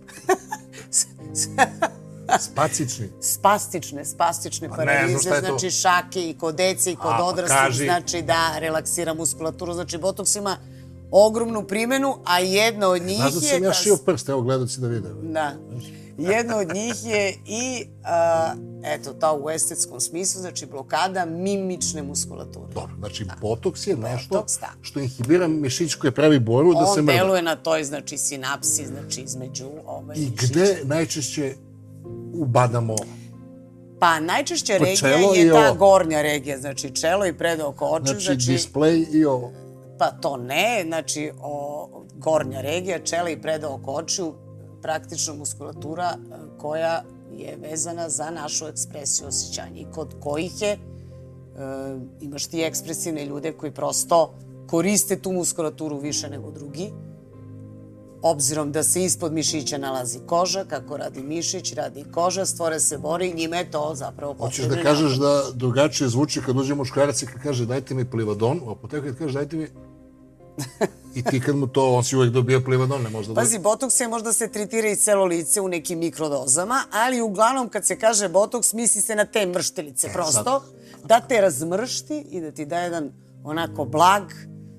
Spacični. 2.41 3.09
spastične, 3.21 4.05
spastične 4.05 4.69
Pa 4.69 4.77
paralize, 4.77 5.29
je 5.31 5.41
znači 5.41 5.71
šake 5.71 6.31
i 6.31 6.39
kod 6.39 6.55
dece 6.55 6.93
i 6.93 6.97
kod 6.97 7.13
A, 7.13 7.17
pa 7.19 7.25
odraslih, 7.25 7.59
kaži. 7.59 7.85
znači 7.85 8.23
da 8.23 8.59
relaksira 8.59 9.15
muskulaturu, 9.15 9.75
znači 9.75 9.99
botoks 9.99 10.37
ima 10.37 10.57
ogromnu 11.11 11.67
primjenu, 11.67 12.19
a 12.25 12.39
jedna 12.39 12.89
od 12.89 13.03
njih 13.03 13.17
Znaš 13.17 13.33
da 13.33 13.47
je... 13.47 13.53
sam 13.53 13.63
ja 13.63 13.69
da 13.69 13.75
šio 13.75 13.97
prst, 13.97 14.29
evo 14.29 14.43
gledaci 14.43 14.81
da 14.81 14.89
vide. 14.89 15.09
Da. 15.23 15.53
Jedna 16.19 16.57
od 16.57 16.75
njih 16.75 16.95
je 17.05 17.35
i, 17.47 17.87
a, 18.05 18.55
eto, 18.85 19.13
ta 19.13 19.33
u 19.33 19.51
estetskom 19.51 20.01
smislu, 20.01 20.41
znači 20.41 20.67
blokada 20.67 21.25
mimične 21.25 22.03
muskulature. 22.03 22.67
Dobro, 22.75 22.97
znači 22.99 23.27
botoks 23.41 23.87
je 23.87 23.97
nešto 23.97 24.29
Botoks, 24.35 24.59
da. 24.61 24.69
što 24.83 25.01
inhibira 25.01 25.49
mišić 25.49 25.95
koji 25.95 26.13
pravi 26.13 26.39
boru 26.39 26.75
da 26.75 26.87
se 26.87 27.01
On 27.01 27.05
mrda. 27.05 27.19
deluje 27.19 27.43
na 27.43 27.57
toj, 27.57 27.85
znači, 27.85 28.19
sinapsi, 28.19 28.87
znači, 28.87 29.21
između 29.21 29.67
ovaj, 29.87 30.17
I 30.17 30.21
mišića. 30.21 30.47
gde 30.47 30.81
najčešće 30.85 31.55
ubadamo 32.37 32.97
Pa 33.99 34.21
najčešća 34.21 34.77
regija 34.77 35.11
je 35.35 35.53
ta 35.53 35.73
gornja 35.73 36.23
regija, 36.23 36.59
znači 36.59 36.95
čelo 36.95 37.27
i 37.27 37.33
predoko 37.33 37.85
očiju, 37.85 38.21
znači, 38.21 38.25
znači, 38.25 38.53
display 38.53 39.15
i 39.15 39.25
ovo. 39.25 39.53
pa 39.99 40.11
to 40.11 40.37
ne, 40.37 40.85
znači 40.87 41.33
o, 41.43 41.89
gornja 42.15 42.61
regija, 42.61 42.99
čelo 42.99 43.29
i 43.29 43.43
predoko 43.43 43.93
očiju, 43.93 44.35
praktično 44.83 45.35
muskulatura 45.35 46.05
e, 46.15 46.35
koja 46.59 47.03
je 47.33 47.57
vezana 47.71 48.09
za 48.09 48.31
našu 48.31 48.67
ekspresiju 48.67 49.29
osjećanja 49.29 49.81
i 49.81 49.87
kod 49.95 50.15
kojih 50.21 50.63
je, 50.63 50.71
e, 50.73 50.79
imaš 52.21 52.47
ti 52.47 52.63
ekspresivne 52.63 53.27
ljude 53.27 53.53
koji 53.53 53.73
prosto 53.73 54.35
koriste 54.67 55.17
tu 55.17 55.33
muskulaturu 55.33 55.99
više 55.99 56.31
nego 56.31 56.51
drugi, 56.51 56.93
obzirom 58.23 58.73
da 58.73 58.83
se 58.83 59.05
ispod 59.05 59.33
mišića 59.33 59.79
nalazi 59.79 60.19
koža, 60.27 60.65
kako 60.65 60.97
radi 60.97 61.23
mišić, 61.23 61.73
radi 61.73 62.05
koža, 62.15 62.47
stvore 62.47 62.81
se 62.81 62.99
bori 62.99 63.29
i 63.29 63.35
njime 63.35 63.59
je 63.59 63.71
to 63.71 63.93
zapravo 63.95 64.35
Hoćeš 64.39 64.57
potrebno. 64.57 64.77
da 64.77 64.83
kažeš 64.83 65.17
da 65.17 65.43
drugačije 65.55 66.09
zvuči 66.09 66.41
kad 66.47 66.59
uđe 66.59 66.75
muškarac 66.75 67.23
i 67.23 67.27
kad 67.27 67.43
kaže 67.43 67.67
dajte 67.67 67.95
mi 67.95 68.11
plivadon, 68.11 68.61
u 68.67 68.71
apoteku 68.71 69.07
kad 69.07 69.19
kaže 69.19 69.35
dajte 69.35 69.57
mi... 69.57 69.67
I 71.15 71.23
ti 71.23 71.41
kad 71.41 71.57
mu 71.57 71.67
to, 71.67 71.95
on 71.95 72.05
si 72.05 72.17
uvek 72.17 72.31
dobija 72.31 72.61
plivadon, 72.61 73.03
ne 73.03 73.11
možda 73.11 73.35
Pazi, 73.35 73.59
botoks 73.59 74.01
je 74.01 74.09
možda 74.09 74.33
se 74.33 74.49
tretira 74.53 74.89
i 74.89 74.97
celo 74.97 75.25
lice 75.25 75.61
u 75.61 75.69
nekim 75.69 75.99
mikrodozama, 75.99 76.83
ali 76.93 77.21
uglavnom 77.21 77.69
kad 77.69 77.87
se 77.87 77.99
kaže 77.99 78.29
botoks 78.29 78.73
misli 78.73 79.01
se 79.01 79.15
na 79.15 79.25
te 79.25 79.47
mrštelice 79.47 80.09
prosto, 80.13 80.63
da 81.05 81.21
te 81.21 81.41
razmršti 81.41 82.27
i 82.31 82.41
da 82.41 82.51
ti 82.51 82.67
da 82.67 82.79
jedan 82.79 83.13
onako 83.45 83.85
blag, 83.85 84.23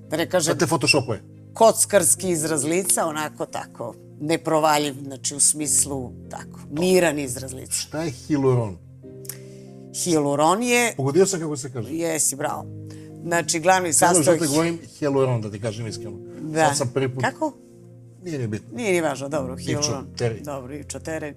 da 0.08 0.16
ne 0.16 0.30
kažem 0.30 0.54
Da 0.54 0.58
te 0.58 0.66
photoshopuje. 0.66 1.22
Kockarski 1.58 2.30
izraz 2.30 2.64
lica, 2.64 3.06
onako 3.06 3.46
tako, 3.46 3.94
neprovaljiv, 4.20 4.94
znači 5.02 5.34
u 5.34 5.40
smislu 5.40 6.12
tako, 6.30 6.60
miran 6.70 7.18
izraz 7.18 7.52
lica. 7.52 7.72
Šta 7.72 8.02
je 8.02 8.10
hiluron? 8.10 8.76
Hialuron 9.94 10.62
je, 10.62 10.94
Pogodio 10.96 11.26
sam 11.26 11.40
kako 11.40 11.56
se 11.56 11.72
kaže. 11.72 11.88
jesi, 11.92 12.36
bravo, 12.36 12.66
znači 13.22 13.60
glavni 13.60 13.92
Samo 13.92 14.12
što 14.14 14.22
sastojak... 14.22 14.40
te 14.40 14.46
govorim 14.46 14.78
hiluron, 14.98 15.40
da 15.40 15.50
ti 15.50 15.60
kažem 15.60 15.86
iskreno. 15.86 16.16
Da. 16.40 16.66
Sad 16.66 16.76
sam 16.76 16.90
prvi 16.94 17.14
put... 17.14 17.24
Kako? 17.24 17.52
Nije 18.22 18.38
ni 18.38 18.46
bitno. 18.46 18.76
Nije 18.76 18.92
ni 18.92 19.00
važno, 19.00 19.28
dobro, 19.28 19.56
hialuron. 19.56 20.04
Ivčoteri. 20.04 20.40
Dobro, 20.40 20.74
ivčoteri. 20.74 21.34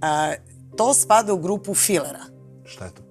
A, 0.00 0.32
to 0.76 0.94
spada 0.94 1.32
u 1.32 1.38
grupu 1.38 1.74
filera. 1.74 2.24
Šta 2.64 2.84
je 2.84 2.90
to? 2.90 3.02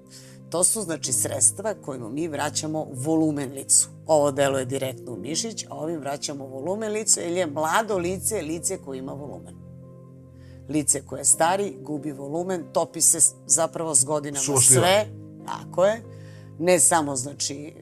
To 0.56 0.64
su, 0.64 0.82
znači, 0.82 1.14
sredstva 1.14 1.74
kojima 1.86 2.10
mi 2.10 2.28
vraćamo 2.28 2.88
volumen 2.94 3.52
licu. 3.52 3.90
Ovo 4.08 4.32
deluje 4.32 4.66
direktno 4.66 5.14
u 5.14 5.18
mišić, 5.18 5.66
a 5.70 5.76
ovim 5.76 6.00
vraćamo 6.00 6.46
volumen 6.46 6.92
licu, 6.92 7.20
jer 7.20 7.32
je 7.32 7.48
mlado 7.48 7.98
lice 7.98 8.42
lice 8.42 8.78
koje 8.78 9.00
ima 9.00 9.14
volumen. 9.14 9.56
Lice 10.70 11.02
koje 11.06 11.20
je 11.20 11.26
stari, 11.26 11.78
gubi 11.82 12.12
volumen, 12.12 12.64
topi 12.74 13.02
se 13.02 13.20
zapravo 13.46 13.96
s 13.96 14.06
godinama 14.06 14.44
Suošljiva. 14.44 14.82
sve. 14.82 15.08
Tako 15.46 15.86
je. 15.86 16.02
Ne 16.60 16.80
samo, 16.80 17.16
znači, 17.16 17.56
e, 17.56 17.82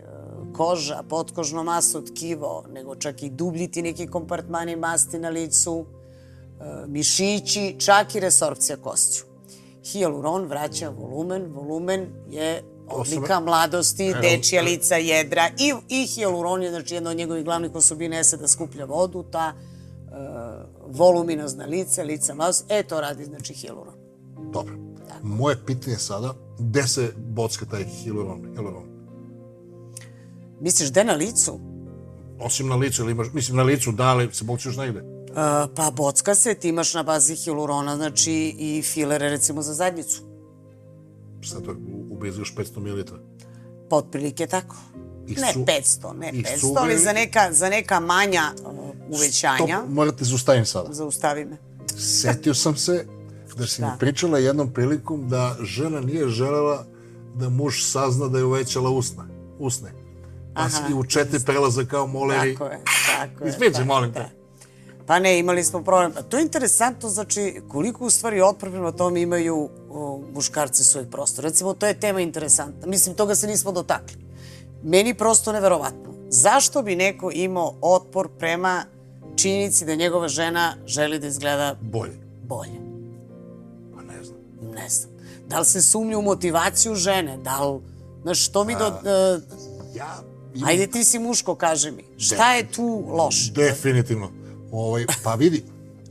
koža, 0.54 1.04
potkožno 1.10 1.64
maso, 1.64 2.02
tkivo, 2.02 2.66
nego 2.74 2.96
čak 2.96 3.24
i 3.24 3.30
dublji 3.30 3.72
ti 3.72 3.82
neki 3.82 4.08
kompartmani 4.08 4.76
masti 4.76 5.20
na 5.20 5.30
licu, 5.30 5.86
e, 5.86 6.88
mišići, 6.88 7.76
čak 7.80 8.16
i 8.16 8.20
resorpcija 8.20 8.78
kostiju. 8.78 9.33
Hialuron 9.92 10.46
vraća 10.46 10.90
volumen, 10.90 11.54
volumen 11.54 12.08
je 12.30 12.64
odlika 12.88 13.40
mladosti, 13.40 14.08
Evo, 14.08 14.22
dečija 14.22 14.62
lica, 14.62 14.96
jedra 14.96 15.50
i, 15.60 15.74
i 15.90 16.08
hialuron 16.08 16.64
je, 16.64 16.70
znači 16.70 16.94
jedna 16.94 17.10
od 17.10 17.18
njegovih 17.18 17.46
glavnih 17.46 17.76
osobina 17.76 18.16
jeste 18.16 18.38
da 18.38 18.48
skuplja 18.48 18.86
vodu, 18.86 19.24
ta 19.32 19.54
e, 19.54 20.12
voluminozna 20.88 21.66
lica, 21.66 22.04
lica 22.04 22.36
mladosti, 22.36 22.66
e 22.70 22.84
to 22.84 23.02
radi 23.02 23.26
znači 23.26 23.54
hialuron. 23.54 23.94
Dobro. 24.54 24.74
Moje 25.24 25.66
pitanje 25.66 25.98
sada, 25.98 26.34
gde 26.60 26.88
se 26.88 27.14
bocka 27.18 27.66
taj 27.66 27.84
hiluron? 27.84 28.54
hiluron? 28.56 28.84
Misliš, 30.60 30.92
gde 30.92 31.04
na 31.04 31.14
licu? 31.14 31.60
Osim 32.40 32.68
na 32.68 32.76
licu, 32.76 33.02
ili 33.02 33.12
imaš, 33.12 33.28
mislim 33.34 33.58
na 33.58 33.64
licu, 33.64 33.92
da 33.92 34.14
li 34.14 34.30
se 34.32 34.44
bocka 34.44 34.70
još 34.70 34.78
negde? 34.78 35.13
E, 35.34 35.36
pa 35.76 35.92
bocka 35.92 36.36
se, 36.36 36.54
ti 36.54 36.70
imaš 36.70 36.94
na 36.94 37.04
bazi 37.04 37.36
hialurona, 37.36 37.96
znači 37.96 38.32
i 38.60 38.82
filere 38.84 39.30
recimo 39.30 39.62
za 39.62 39.74
zadnjicu. 39.74 40.22
Šta 41.42 41.60
to, 41.60 41.72
u- 41.72 42.14
ubezu 42.14 42.42
još 42.42 42.56
500 42.56 42.80
ml? 42.80 43.02
Pa 43.90 43.96
otprilike 43.96 44.48
tako. 44.48 44.76
I 45.28 45.32
ne 45.32 45.54
su- 45.54 45.60
500, 45.60 46.14
ne 46.14 46.30
i 46.30 46.44
500, 46.44 46.58
su- 46.60 46.74
ali 46.78 46.98
za 46.98 47.14
neka, 47.14 47.48
za 47.52 47.70
neka 47.70 48.00
manja 48.00 48.42
uh, 48.66 48.74
uvećanja. 49.10 49.80
To 49.80 49.86
morate 49.90 50.26
zaustavim 50.26 50.66
sada. 50.66 50.94
Zaustavi 50.94 51.46
me. 51.46 51.58
Setio 51.98 52.54
sam 52.54 52.76
se 52.78 53.06
da 53.58 53.68
si 53.68 53.82
mi 53.82 53.88
pričala 54.00 54.40
jednom 54.40 54.74
prilikom 54.74 55.30
da 55.30 55.56
žena 55.62 56.02
nije 56.02 56.28
želela 56.28 56.86
da 57.36 57.50
muž 57.50 57.82
sazna 57.82 58.28
da 58.28 58.38
je 58.38 58.44
uvećala 58.44 58.90
usna, 58.90 59.28
usne. 59.60 59.92
Pa 60.54 60.70
si 60.70 60.78
Aha. 60.78 60.88
i 60.90 60.94
u 60.94 61.04
četiri 61.04 61.40
prelaza 61.46 61.86
kao 61.86 62.08
moleri. 62.08 62.54
Tako 62.54 62.66
je, 62.66 62.80
tako 63.08 63.46
je. 63.46 63.72
Tako, 63.72 63.86
molim 63.86 64.12
da. 64.12 64.30
Pa 65.06 65.20
ne, 65.20 65.40
imali 65.40 65.64
smo 65.64 65.84
problem. 65.84 66.12
A 66.18 66.22
to 66.22 66.38
je 66.38 66.44
interesantno, 66.44 67.10
znači, 67.10 67.62
koliko 67.68 68.06
u 68.06 68.10
stvari 68.10 68.42
otpor 68.42 68.72
prema 68.72 68.92
tome 68.92 69.22
imaju 69.22 69.70
o, 69.90 70.22
muškarci 70.34 70.84
svojih 70.84 71.08
prostora. 71.12 71.48
Recimo, 71.48 71.74
to 71.74 71.88
je 71.88 72.00
tema 72.00 72.22
interesantna. 72.22 72.88
Mislim, 72.88 73.16
toga 73.16 73.36
se 73.36 73.48
nismo 73.48 73.72
dotakli. 73.72 74.18
Meni 74.84 75.14
prosto 75.14 75.52
neverovatno. 75.52 76.14
Zašto 76.30 76.82
bi 76.82 76.96
neko 76.96 77.32
imao 77.34 77.76
otpor 77.82 78.30
prema 78.40 78.86
činjenici 79.36 79.86
da 79.86 79.96
njegova 79.96 80.28
žena 80.28 80.76
želi 80.86 81.20
da 81.20 81.28
izgleda 81.28 81.76
Bolje. 81.82 82.18
bolje? 82.44 82.80
Pa 83.96 84.02
ne 84.02 84.24
znam. 84.24 84.38
Ne 84.76 84.90
znam. 84.90 85.12
Da 85.48 85.60
li 85.60 85.66
se 85.66 85.82
sumnja 85.82 86.18
u 86.18 86.22
motivaciju 86.22 86.96
žene? 86.96 87.38
Da 87.38 87.66
li... 87.66 87.80
Znaš, 88.22 88.46
što 88.46 88.64
mi 88.64 88.76
do... 88.76 88.88
e, 88.88 89.40
Ja 89.96 90.22
Ajde 90.66 90.88
ti 90.88 91.04
si 91.04 91.20
muško, 91.20 91.56
kaži 91.56 91.92
mi. 91.92 92.04
Šta 92.18 92.54
je 92.54 92.72
tu 92.72 93.06
loše? 93.08 93.52
Definitivno. 93.52 94.43
Ovaj, 94.74 95.06
pa 95.24 95.36
vidi, 95.36 95.64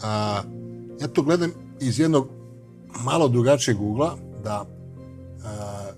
a, 0.03 0.43
ja 1.01 1.09
to 1.09 1.23
gledam 1.23 1.53
iz 1.81 2.01
jednog 2.01 2.29
malo 3.05 3.29
drugačijeg 3.29 3.81
ugla, 3.81 4.17
da 4.45 4.67
a, 5.45 5.91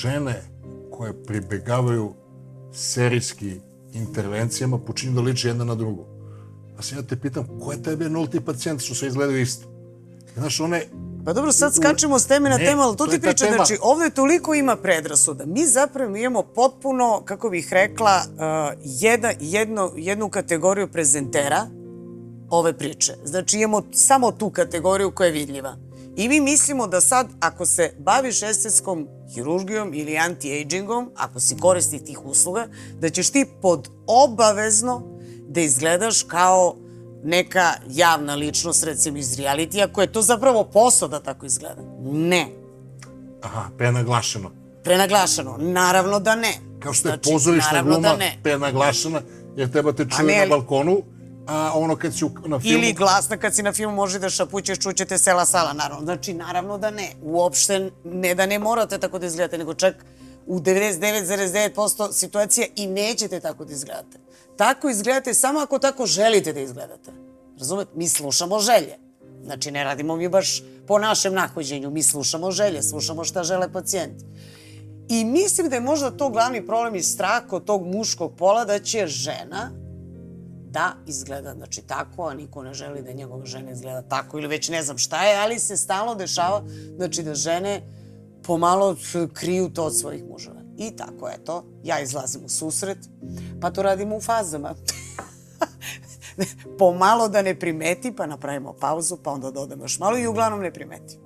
žene 0.00 0.42
koje 0.90 1.24
pribegavaju 1.24 2.12
serijski 2.72 3.60
intervencijama 3.92 4.78
počinju 4.78 5.14
da 5.14 5.20
liče 5.20 5.48
jedna 5.48 5.64
na 5.64 5.74
drugu. 5.74 6.04
Pa 6.76 6.82
se 6.82 6.96
ja 6.96 7.02
te 7.02 7.16
pitam, 7.16 7.60
ko 7.60 7.72
je 7.72 7.82
tebe 7.82 8.08
nulti 8.08 8.40
pacijent 8.40 8.80
što 8.80 8.94
sve 8.94 9.08
izgledaju 9.08 9.40
isto? 9.40 9.68
Znaš, 10.36 10.60
one... 10.60 10.86
Pa 11.24 11.32
dobro, 11.32 11.52
sad 11.52 11.74
skačemo 11.74 12.18
s 12.18 12.26
teme 12.26 12.50
na 12.50 12.56
Ne, 12.56 12.64
temu, 12.64 12.82
ali 12.82 12.96
to 12.96 13.06
to 13.06 13.12
ti 13.12 13.20
tema. 13.20 13.34
znači 13.56 13.78
ovde 13.82 14.10
toliko 14.10 14.54
ima 14.54 14.76
predrasuda. 14.76 15.46
Mi 15.46 15.66
zapravo 15.66 16.16
imamo 16.16 16.42
potpuno, 16.42 17.22
kako 17.24 17.50
bih 17.50 17.68
rekla, 17.72 18.22
uh, 18.26 18.80
jedna, 18.84 19.32
jedno, 19.40 19.92
jednu 19.96 20.28
kategoriju 20.28 20.88
prezentera 20.88 21.66
ove 22.50 22.72
priče. 22.78 23.14
Znači 23.24 23.58
imamo 23.58 23.82
samo 23.92 24.32
tu 24.32 24.50
kategoriju 24.50 25.10
koja 25.10 25.26
je 25.26 25.32
vidljiva. 25.32 25.76
I 26.16 26.28
mi 26.28 26.40
mislimo 26.40 26.86
da 26.86 27.00
sad, 27.00 27.28
ako 27.40 27.66
se 27.66 27.94
baviš 27.98 28.42
estetskom 28.42 29.08
hirurgijom 29.34 29.94
ili 29.94 30.12
anti-agingom, 30.18 31.10
ako 31.16 31.40
si 31.40 31.56
korisnik 31.56 32.04
tih 32.04 32.24
usluga, 32.24 32.66
da 33.00 33.10
ćeš 33.10 33.30
ti 33.30 33.46
pod 33.62 33.88
obavezno 34.06 35.02
da 35.48 35.60
izgledaš 35.60 36.22
kao 36.22 36.76
neka 37.24 37.72
javna 37.90 38.34
ličnost, 38.34 38.84
recimo 38.84 39.18
iz 39.18 39.38
realitija, 39.40 39.92
koja 39.92 40.02
je 40.02 40.12
to 40.12 40.22
zapravo 40.22 40.64
posao 40.64 41.08
da 41.08 41.20
tako 41.20 41.46
izgleda. 41.46 41.82
Ne. 42.02 42.46
Aha, 43.42 43.68
prenaglašeno. 43.78 44.50
Prenaglašeno. 44.84 45.56
Naravno 45.58 46.20
da 46.20 46.34
ne. 46.36 46.52
Kao 46.80 46.92
što 46.92 47.08
je 47.08 47.12
Znači, 47.12 47.30
pozorišna 47.32 47.70
naravno 47.72 47.90
gluma 47.92 48.08
da 48.08 48.16
ne. 48.16 48.38
prenaglašena, 48.42 49.20
jer 49.56 49.70
treba 49.70 49.92
te 49.92 50.06
čuje 50.16 50.26
ne, 50.26 50.40
na 50.40 50.46
balkonu, 50.46 51.02
a 51.46 51.72
ono 51.74 51.96
kad 51.96 52.14
si 52.14 52.24
u- 52.24 52.30
na 52.46 52.60
filmu... 52.60 52.78
Ili 52.78 52.92
glasna 52.92 53.36
kad 53.36 53.54
si 53.54 53.62
na 53.62 53.72
filmu 53.72 53.94
može 53.94 54.18
da 54.18 54.30
šapućeš, 54.30 54.78
čućete 54.78 55.18
sela 55.18 55.46
sala, 55.46 55.72
naravno. 55.72 56.04
Znači, 56.04 56.34
naravno 56.34 56.78
da 56.78 56.90
ne. 56.90 57.12
Uopšte 57.22 57.90
ne 58.04 58.34
da 58.34 58.46
ne 58.46 58.58
morate 58.58 58.98
tako 58.98 59.18
da 59.18 59.26
izgledate, 59.26 59.58
nego 59.58 59.74
čak 59.74 60.04
u 60.46 60.60
99,9% 60.60 62.12
situacija 62.12 62.66
i 62.76 62.86
nećete 62.86 63.40
tako 63.40 63.64
da 63.64 63.72
izgledate. 63.72 64.18
Tako 64.56 64.88
izgledate 64.88 65.34
samo 65.34 65.60
ako 65.60 65.78
tako 65.78 66.06
želite 66.06 66.52
da 66.52 66.60
izgledate. 66.60 67.10
Razumete? 67.58 67.90
Mi 67.94 68.08
slušamo 68.08 68.58
želje. 68.58 68.98
Znači, 69.44 69.70
ne 69.70 69.84
radimo 69.84 70.16
mi 70.16 70.28
baš 70.28 70.62
po 70.86 70.98
našem 70.98 71.34
nahođenju. 71.34 71.90
Mi 71.90 72.02
slušamo 72.02 72.50
želje, 72.50 72.82
slušamo 72.82 73.24
šta 73.24 73.42
žele 73.42 73.72
pacijenti. 73.72 74.24
I 75.08 75.24
mislim 75.24 75.68
da 75.68 75.76
je 75.76 75.80
možda 75.80 76.10
to 76.10 76.30
glavni 76.30 76.66
problem 76.66 76.94
i 76.94 77.02
strah 77.02 77.42
kod 77.48 77.64
tog 77.64 77.86
muškog 77.86 78.36
pola 78.36 78.64
da 78.64 78.78
će 78.78 79.06
žena 79.06 79.70
da 80.74 80.94
izgleda 81.06 81.54
znači 81.54 81.82
tako, 81.82 82.28
a 82.28 82.34
niko 82.34 82.62
ne 82.62 82.74
želi 82.74 83.02
da 83.02 83.12
njegova 83.12 83.46
žena 83.46 83.70
izgleda 83.70 84.02
tako 84.02 84.38
ili 84.38 84.48
već 84.48 84.68
ne 84.68 84.82
znam 84.82 84.98
šta 84.98 85.24
je, 85.24 85.36
ali 85.38 85.58
se 85.58 85.76
stalno 85.76 86.14
dešava 86.14 86.62
znači 86.96 87.22
da 87.22 87.34
žene 87.34 87.82
pomalo 88.42 88.96
kriju 89.32 89.68
to 89.68 89.84
od 89.84 89.98
svojih 89.98 90.24
muževa. 90.30 90.60
I 90.78 90.96
tako, 90.96 91.28
eto, 91.28 91.64
ja 91.82 92.00
izlazim 92.00 92.44
u 92.44 92.48
susret, 92.48 92.98
pa 93.60 93.70
to 93.70 93.82
radimo 93.82 94.16
u 94.16 94.20
fazama. 94.20 94.74
pomalo 96.78 97.28
da 97.28 97.42
ne 97.42 97.58
primeti, 97.58 98.12
pa 98.16 98.26
napravimo 98.26 98.72
pauzu, 98.72 99.16
pa 99.22 99.30
onda 99.30 99.50
dodamo 99.50 99.84
još 99.84 99.98
malo 99.98 100.18
i 100.18 100.26
uglavnom 100.26 100.60
ne 100.60 100.72
primeti. 100.72 101.18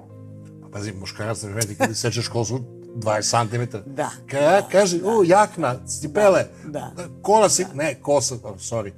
Pa 0.63 0.69
Pazi, 0.73 0.93
muškarac 0.93 1.43
ne 1.43 1.53
vidi 1.53 1.75
kada 1.75 1.95
sečeš 1.95 2.29
kosu 2.29 2.61
20 2.97 3.49
cm. 3.49 3.77
Da. 3.87 4.11
Ka, 4.31 4.63
kaže, 4.73 5.01
o, 5.05 5.23
jakna, 5.27 5.87
cipele. 5.87 6.47
Da. 6.65 6.93
Kola 7.23 7.49
si, 7.49 7.67
ne, 7.75 7.95
kosa, 8.03 8.35
oh, 8.43 8.57
sorry. 8.57 8.93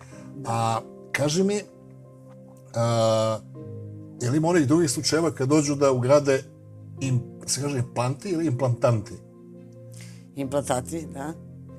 A, 0.46 0.80
kaži 1.12 1.42
mi, 1.42 1.60
a, 2.74 3.38
je 4.22 4.30
li 4.30 4.36
ima 4.36 4.48
onih 4.48 4.68
drugih 4.68 4.90
slučajeva 4.90 5.30
kad 5.30 5.48
dođu 5.48 5.74
da 5.74 5.92
ugrade 5.92 6.42
im, 7.00 7.22
se 7.46 7.60
kaže 7.60 7.78
implanti 7.78 8.28
ili 8.28 8.46
implantanti? 8.46 9.14
Implantati, 10.36 11.06
da. 11.06 11.32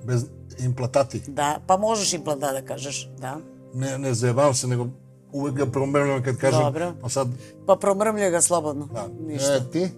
Bez 0.06 0.26
implantati. 0.60 1.22
Da, 1.28 1.60
pa 1.68 1.78
možeš 1.78 2.14
implantat 2.14 2.54
da 2.54 2.62
kažeš, 2.62 3.10
da. 3.20 3.38
Ne, 3.74 3.98
ne 3.98 4.14
zajebavam 4.14 4.54
se, 4.54 4.68
nego 4.68 4.88
uvek 5.32 5.54
ga 5.54 5.66
promrljam 5.66 6.24
kad 6.24 6.38
kažem, 6.38 6.60
Dobro. 6.60 6.94
pa 7.02 7.10
sad, 7.10 7.28
Pa 7.68 7.76
promrmljaj 7.76 8.32
ga 8.32 8.42
slobodno. 8.42 8.86
da, 8.94 9.08
Ništa. 9.28 9.54
E, 9.54 9.72
ti, 9.72 9.90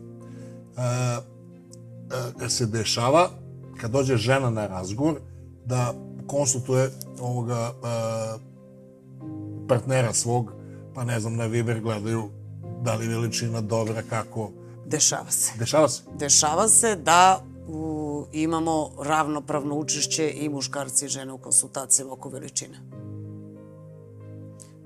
a, 0.77 1.19
a, 2.41 2.49
se 2.49 2.65
dešava, 2.65 3.29
kad 3.81 3.91
dođe 3.91 4.17
žena 4.17 4.49
na 4.49 4.67
razgovor, 4.67 5.15
da 5.65 5.93
konsultuje 6.27 6.91
ovoga 7.19 7.71
a, 7.83 8.37
partnera 9.67 10.13
svog, 10.13 10.51
pa 10.93 11.03
ne 11.03 11.19
znam, 11.19 11.35
na 11.35 11.45
Viber 11.45 11.81
gledaju 11.81 12.29
da 12.81 12.95
li 12.95 13.07
veličina 13.07 13.61
dobra, 13.61 14.01
kako. 14.01 14.51
Dešava 14.85 15.31
se. 15.31 15.51
Dešava 15.59 15.89
se. 15.89 16.01
Dešava 16.15 16.67
se 16.69 16.95
da 16.95 17.43
u, 17.67 17.89
imamo 18.33 18.89
ravnopravno 18.99 19.75
učešće 19.75 20.31
i 20.31 20.49
muškarci 20.49 21.05
i 21.05 21.09
žene 21.09 21.33
u 21.33 21.37
konsultacijama 21.37 22.13
oko 22.13 22.29
veličine. 22.29 22.77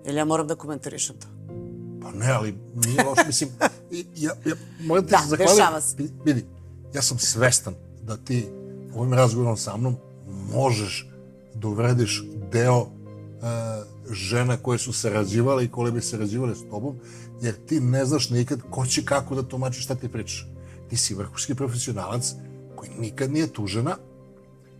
Jel 0.05 0.17
ja 0.17 0.25
moram 0.25 0.47
da 0.47 0.55
komentarišem 0.55 1.15
to? 1.15 1.27
Pa 2.01 2.11
ne, 2.11 2.31
ali 2.31 2.55
nije 2.75 3.03
loš, 3.03 3.17
mislim, 3.27 3.49
ja, 4.15 4.33
ja, 4.45 4.55
moram 4.81 5.05
ti 5.05 5.11
Da, 5.11 5.17
se 5.17 5.27
zahvalim. 5.27 5.47
dešava 5.49 5.81
se. 5.81 5.95
Vi- 5.97 6.11
Vidi, 6.25 6.45
ja 6.93 7.01
sam 7.01 7.19
svestan 7.19 7.73
da 8.03 8.17
ti 8.17 8.47
ovim 8.95 9.13
razgovorom 9.13 9.57
sa 9.57 9.77
mnom 9.77 9.95
možeš 10.53 11.07
da 11.53 11.67
uvrediš 11.67 12.23
deo 12.51 12.79
uh, 12.79 12.87
žena 14.11 14.57
koje 14.57 14.77
su 14.77 14.93
sarađivale 14.93 15.65
i 15.65 15.71
koje 15.71 15.91
bi 15.91 16.01
sarađivale 16.01 16.55
s 16.55 16.69
tobom, 16.69 16.95
jer 17.41 17.55
ti 17.65 17.79
ne 17.79 18.05
znaš 18.05 18.29
nikad 18.29 18.59
ko 18.69 18.85
će 18.85 19.05
kako 19.05 19.35
da 19.35 19.43
tumači 19.43 19.81
šta 19.81 19.95
ti 19.95 20.09
pričaš. 20.09 20.47
Ti 20.89 20.97
si 20.97 21.15
vrhunski 21.15 21.55
profesionalac 21.55 22.33
koji 22.75 22.89
nikad 22.99 23.31
nije 23.31 23.53
tužena, 23.53 23.97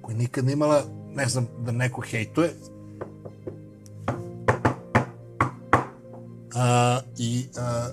koji 0.02 0.18
nikad 0.18 0.46
nije 0.46 0.54
imala, 0.54 0.84
ne 1.16 1.28
znam, 1.28 1.48
da 1.66 1.72
neko 1.72 2.02
hejtuje, 2.02 2.54
a, 6.56 7.00
i 7.18 7.46
a, 7.58 7.90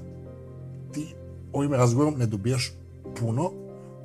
ti 0.92 1.14
ovim 1.52 1.72
razgovorom 1.72 2.18
ne 2.18 2.26
dobijaš 2.26 2.72
puno, 3.20 3.52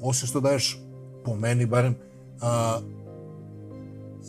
osim 0.02 0.28
što 0.28 0.39
daješ, 0.39 0.80
po 1.26 1.36
meni 1.36 1.65
barem, 1.65 1.96
a, 2.42 2.80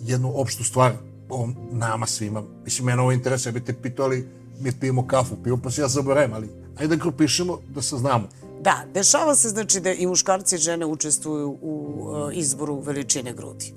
jednu 0.04 0.32
opštu 0.34 0.64
stvar 0.64 0.92
o 1.30 1.48
nama 1.72 2.06
svima. 2.06 2.42
Mislim, 2.64 2.86
mene 2.86 3.02
ovo 3.02 3.12
interesuje, 3.12 3.52
bi 3.52 3.64
te 3.64 3.72
pitao, 3.72 4.04
ali 4.06 4.28
mi 4.60 4.72
pijemo 4.80 5.06
kafu, 5.06 5.36
pivo, 5.44 5.58
pa 5.62 5.70
se 5.70 5.82
ja 5.82 5.88
zaboravim, 5.88 6.32
ali 6.34 6.48
ajde 6.76 6.96
da 6.96 7.02
grupišemo 7.02 7.58
da 7.74 7.82
se 7.82 7.96
znamo. 7.96 8.28
Da, 8.60 8.84
dešava 8.94 9.34
se 9.34 9.48
znači 9.48 9.80
da 9.80 9.92
i 9.92 10.06
muškarci 10.06 10.54
i 10.54 10.58
žene 10.58 10.86
učestvuju 10.86 11.58
u 11.62 11.96
e, 12.30 12.34
izboru 12.34 12.80
veličine 12.80 13.32
grudi. 13.32 13.74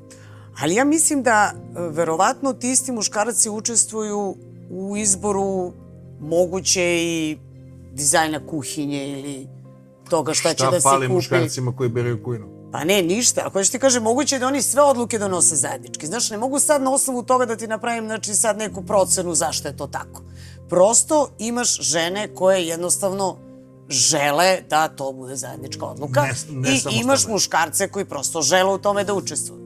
Ali 0.61 0.75
ja 0.75 0.85
mislim 0.85 1.23
da 1.23 1.53
e, 1.53 1.79
verovatno 1.89 2.53
ti 2.53 2.71
isti 2.71 2.91
muškarci 2.91 3.49
učestvuju 3.49 4.35
u 4.69 4.97
izboru 4.97 5.73
moguće 6.21 6.83
i 6.83 7.37
dizajna 7.93 8.47
kuhinje 8.47 9.19
ili 9.19 9.47
toga 10.09 10.33
šta, 10.33 10.49
će 10.49 10.55
Šta 10.55 10.71
da 10.71 10.79
se 10.79 10.83
fali 10.83 11.07
kupi. 11.07 11.15
muškarcima 11.15 11.75
koji 11.75 11.89
beraju 11.89 12.23
kujinu? 12.23 12.62
Pa 12.73 12.83
ne, 12.83 13.01
ništa. 13.01 13.41
Ako 13.45 13.59
još 13.59 13.69
ti 13.69 13.79
kaže, 13.79 13.99
moguće 13.99 14.35
je 14.35 14.39
da 14.39 14.47
oni 14.47 14.61
sve 14.61 14.81
odluke 14.81 15.19
donose 15.19 15.55
zajednički. 15.55 16.07
Znaš, 16.07 16.29
ne 16.29 16.37
mogu 16.37 16.59
sad 16.59 16.81
na 16.81 16.93
osnovu 16.93 17.23
toga 17.23 17.45
da 17.45 17.55
ti 17.55 17.67
napravim, 17.67 18.05
znači, 18.05 18.33
sad 18.33 18.57
neku 18.57 18.85
procenu 18.85 19.35
zašto 19.35 19.67
je 19.67 19.77
to 19.77 19.87
tako. 19.87 20.21
Prosto 20.69 21.29
imaš 21.39 21.79
žene 21.81 22.35
koje 22.35 22.67
jednostavno 22.67 23.37
žele 23.89 24.61
da 24.69 24.87
to 24.87 25.11
bude 25.11 25.35
zajednička 25.35 25.85
odluka 25.85 26.21
Ne- 26.21 26.33
ne 26.49 26.75
i 26.75 26.99
imaš 27.01 27.27
muškarce 27.27 27.87
koji 27.87 28.05
prosto 28.05 28.41
žele 28.41 28.73
u 28.73 28.77
tome 28.77 29.03
da 29.03 29.13
učestvuju. 29.13 29.62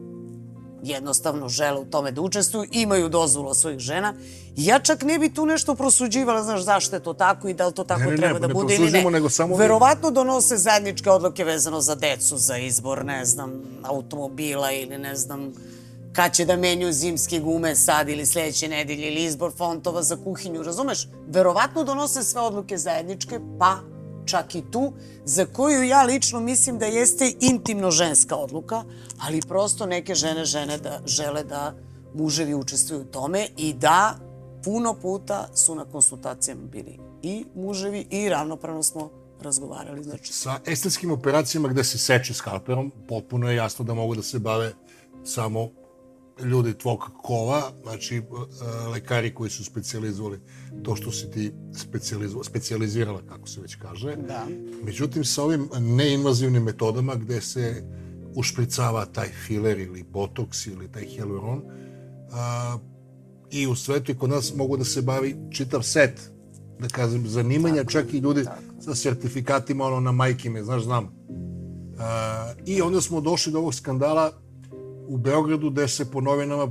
Jednostavno 0.83 1.49
žele 1.49 1.79
u 1.79 1.85
tome 1.85 2.11
da 2.11 2.21
učestvuju, 2.21 2.69
imaju 2.71 3.09
dozvolu 3.09 3.53
svojih 3.53 3.79
žena. 3.79 4.13
Ja 4.55 4.79
čak 4.79 5.01
ne 5.01 5.19
bi 5.19 5.29
tu 5.29 5.45
nešto 5.45 5.75
prosuđivala, 5.75 6.43
znaš, 6.43 6.61
zašto 6.61 6.95
je 6.95 7.03
to 7.03 7.13
tako 7.13 7.47
i 7.47 7.53
da 7.53 7.67
li 7.67 7.73
to 7.73 7.83
tako 7.83 7.99
Ne, 7.99 8.05
ne, 8.05 8.11
ne, 8.11 8.17
treba 8.17 8.39
da 8.39 8.47
ne 8.47 8.53
bude 8.53 8.75
ili 8.75 8.91
ne. 8.91 9.03
nego 9.03 9.29
samo- 9.29 9.55
Verovatno 9.55 10.11
donose 10.11 10.57
zajedničke 10.57 11.09
odluke 11.09 11.43
vezano 11.43 11.81
za 11.81 11.95
decu, 11.95 12.37
za 12.37 12.57
izbor, 12.57 13.05
ne 13.05 13.25
znam, 13.25 13.51
automobila 13.83 14.71
ili 14.71 14.97
ne 14.97 15.15
znam, 15.15 15.53
kad 16.13 16.33
će 16.33 16.45
da 16.45 16.55
menju 16.55 16.91
zimske 16.91 17.39
gume 17.39 17.75
sad 17.75 18.09
ili 18.09 18.25
sledeće 18.25 18.67
nedelje 18.67 19.07
ili 19.07 19.23
izbor 19.23 19.51
fontova 19.51 20.03
za 20.03 20.17
kuhinju, 20.17 20.63
razumeš? 20.63 21.07
Verovatno 21.27 21.83
donose 21.83 22.23
sve 22.23 22.41
odluke 22.41 22.77
zajedničke, 22.77 23.39
pa 23.59 23.77
čak 24.27 24.55
i 24.55 24.63
tu, 24.71 24.93
za 25.25 25.45
koju 25.45 25.83
ja 25.83 26.03
lično 26.03 26.39
mislim 26.39 26.79
da 26.79 26.85
jeste 26.85 27.33
intimno 27.41 27.91
ženska 27.91 28.35
odluka, 28.35 28.83
ali 29.19 29.41
prosto 29.47 29.85
neke 29.85 30.15
žene 30.15 30.45
žene 30.45 30.77
da 30.77 31.01
žele 31.05 31.43
da 31.43 31.73
muževi 32.13 32.53
učestvuju 32.53 33.01
u 33.01 33.05
tome 33.05 33.47
i 33.57 33.73
da 33.73 34.19
puno 34.63 34.93
puta 34.93 35.47
su 35.55 35.75
na 35.75 35.85
konsultacijama 35.85 36.61
bili 36.71 36.99
i 37.21 37.45
muževi 37.55 38.07
i 38.09 38.29
ravnopravno 38.29 38.83
smo 38.83 39.09
razgovarali. 39.41 40.03
Znači, 40.03 40.33
Sa 40.33 40.59
estetskim 40.65 41.11
operacijama 41.11 41.67
gde 41.67 41.83
se 41.83 41.97
seče 41.97 42.33
skalperom, 42.33 42.91
potpuno 43.07 43.49
je 43.49 43.55
jasno 43.55 43.85
da 43.85 43.93
mogu 43.93 44.15
da 44.15 44.21
se 44.21 44.39
bave 44.39 44.73
samo 45.23 45.69
ljudi 46.43 46.77
tvog 46.77 46.99
kova, 47.23 47.71
znači 47.83 48.17
e, 48.17 48.21
lekari 48.91 49.33
koji 49.33 49.49
su 49.49 49.63
specijalizovali 49.63 50.39
to 50.83 50.95
što 50.95 51.11
si 51.11 51.31
ti 51.31 51.51
specijalizo, 51.75 52.43
specijalizirala, 52.43 53.21
kako 53.29 53.47
se 53.47 53.61
već 53.61 53.75
kaže. 53.75 54.15
Da. 54.15 54.47
Međutim, 54.83 55.23
sa 55.25 55.43
ovim 55.43 55.69
neinvazivnim 55.79 56.63
metodama 56.63 57.15
gde 57.15 57.41
se 57.41 57.83
ušpricava 58.35 59.05
taj 59.05 59.27
filer 59.27 59.79
ili 59.79 60.03
botoks 60.03 60.67
ili 60.67 60.91
taj 60.91 61.05
hyaluron, 61.05 61.61
a, 62.31 62.77
i 63.51 63.67
u 63.67 63.75
svetu 63.75 64.11
i 64.11 64.17
kod 64.17 64.29
nas 64.29 64.55
mogu 64.55 64.77
da 64.77 64.85
se 64.85 65.01
bavi 65.01 65.35
čitav 65.51 65.81
set, 65.81 66.31
da 66.79 66.87
kažem, 66.87 67.27
zanimanja, 67.27 67.83
čak 67.83 68.13
i 68.13 68.17
ljudi 68.17 68.45
sa 68.79 68.95
sertifikatima, 68.95 69.85
ono, 69.85 69.99
na 69.99 70.11
majke 70.11 70.49
me, 70.49 70.63
znaš, 70.63 70.83
znam. 70.83 71.09
A, 71.99 72.53
I 72.65 72.81
onda 72.81 73.01
smo 73.01 73.21
došli 73.21 73.51
do 73.51 73.59
ovog 73.59 73.73
skandala 73.73 74.31
u 75.07 75.17
Beogradu, 75.17 75.69
gde 75.69 75.87
se 75.87 76.11
po 76.11 76.21
novinama 76.21 76.67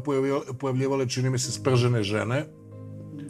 pojavljivale, 0.58 1.08
čini 1.08 1.30
mi 1.30 1.38
se, 1.38 1.52
spržene 1.52 2.02
žene. 2.02 2.46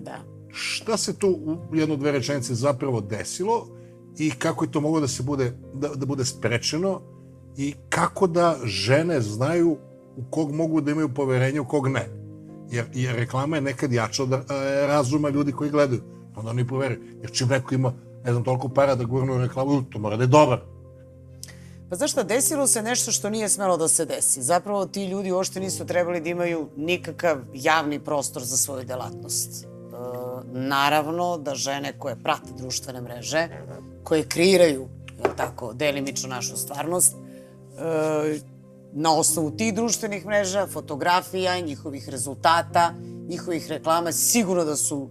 da. 0.00 0.18
Šta 0.48 0.96
se 0.96 1.18
tu 1.18 1.28
u 1.28 1.76
jedno, 1.76 1.96
dve 1.96 2.12
rečenice 2.12 2.54
zapravo 2.54 3.00
desilo 3.00 3.66
i 4.18 4.30
kako 4.30 4.64
je 4.64 4.70
to 4.70 4.80
moglo 4.80 5.00
da 5.00 5.08
se 5.08 5.22
bude, 5.22 5.52
da, 5.74 5.88
da 5.88 6.06
bude 6.06 6.24
sprečeno 6.24 7.00
i 7.56 7.74
kako 7.88 8.26
da 8.26 8.56
žene 8.64 9.20
znaju 9.20 9.76
u 10.16 10.24
kog 10.30 10.52
mogu 10.52 10.80
da 10.80 10.90
imaju 10.90 11.14
poverenje, 11.14 11.60
u 11.60 11.68
kog 11.68 11.88
ne. 11.88 12.08
Jer, 12.70 12.84
jer 12.94 13.16
reklama 13.16 13.56
je 13.56 13.62
nekad 13.62 13.92
jača 13.92 14.22
od 14.22 14.32
e, 14.32 14.36
razuma 14.86 15.28
ljudi 15.28 15.52
koji 15.52 15.70
gledaju. 15.70 16.00
Onda 16.36 16.50
oni 16.50 16.66
poveruju. 16.66 17.00
Jer 17.22 17.30
čim 17.32 17.48
neko 17.48 17.74
ima, 17.74 17.92
ne 18.24 18.32
znam, 18.32 18.44
toliko 18.44 18.68
para 18.68 18.94
da 18.94 19.04
gurne 19.04 19.32
u 19.32 19.38
reklamu, 19.38 19.82
to 19.90 19.98
mora 19.98 20.16
da 20.16 20.22
je 20.22 20.26
dobar. 20.26 20.60
Pa 21.90 21.96
znaš 21.96 22.12
šta, 22.12 22.22
desilo 22.22 22.66
se 22.66 22.82
nešto 22.82 23.12
što 23.12 23.30
nije 23.30 23.48
smelo 23.48 23.76
da 23.76 23.88
se 23.88 24.04
desi. 24.04 24.42
Zapravo 24.42 24.86
ti 24.86 25.04
ljudi 25.04 25.32
uopšte 25.32 25.60
nisu 25.60 25.86
trebali 25.86 26.20
da 26.20 26.28
imaju 26.28 26.68
nikakav 26.76 27.38
javni 27.54 28.00
prostor 28.04 28.42
za 28.42 28.56
svoju 28.56 28.84
delatnost. 28.84 29.64
E, 29.64 29.66
naravno 30.52 31.38
da 31.38 31.54
žene 31.54 31.98
koje 31.98 32.16
prate 32.16 32.52
društvene 32.56 33.00
mreže, 33.00 33.48
koje 34.04 34.28
kreiraju, 34.28 34.88
jel 35.24 35.32
tako, 35.36 35.72
delimično 35.72 36.28
našu 36.28 36.56
stvarnost, 36.56 37.14
e, 37.14 38.40
na 38.92 39.14
osnovu 39.14 39.50
tih 39.50 39.74
društvenih 39.74 40.26
mreža, 40.26 40.66
fotografija, 40.66 41.60
njihovih 41.60 42.08
rezultata, 42.08 42.94
njihovih 43.28 43.68
reklama, 43.68 44.12
sigurno 44.12 44.64
da 44.64 44.76
su 44.76 45.10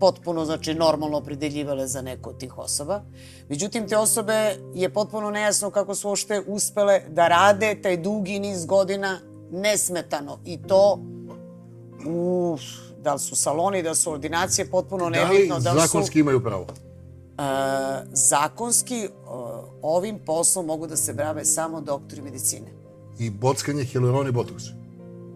potpuno, 0.00 0.44
znači, 0.44 0.74
normalno 0.74 1.18
opredeljivale 1.18 1.86
za 1.86 2.02
neko 2.02 2.30
od 2.30 2.38
tih 2.38 2.58
osoba. 2.58 3.02
Međutim, 3.48 3.88
te 3.88 3.96
osobe 3.96 4.56
je 4.74 4.88
potpuno 4.88 5.30
nejasno 5.30 5.70
kako 5.70 5.94
su 5.94 6.10
ošte 6.10 6.42
uspele 6.46 7.00
da 7.08 7.28
rade 7.28 7.82
taj 7.82 7.96
dugi 7.96 8.38
niz 8.38 8.66
godina 8.66 9.18
nesmetano. 9.50 10.38
I 10.44 10.62
to 10.62 10.98
u, 12.06 12.58
da 13.02 13.14
li 13.14 13.20
su 13.20 13.36
saloni, 13.36 13.82
da 13.82 13.94
su 13.94 14.12
ordinacije, 14.12 14.70
potpuno 14.70 15.08
nebitno. 15.08 15.58
Da 15.58 15.72
li 15.72 15.80
zakonski 15.80 16.20
imaju 16.20 16.44
pravo? 16.44 16.62
Uh, 16.62 17.44
zakonski 18.12 19.08
uh, 19.08 19.30
ovim 19.82 20.18
poslom 20.26 20.66
mogu 20.66 20.86
da 20.86 20.96
se 20.96 21.12
brave 21.12 21.44
samo 21.44 21.80
doktori 21.80 22.22
medicine. 22.22 22.66
I 23.18 23.30
bockanje 23.30 23.84
hileroni 23.84 24.32
botoks? 24.32 24.64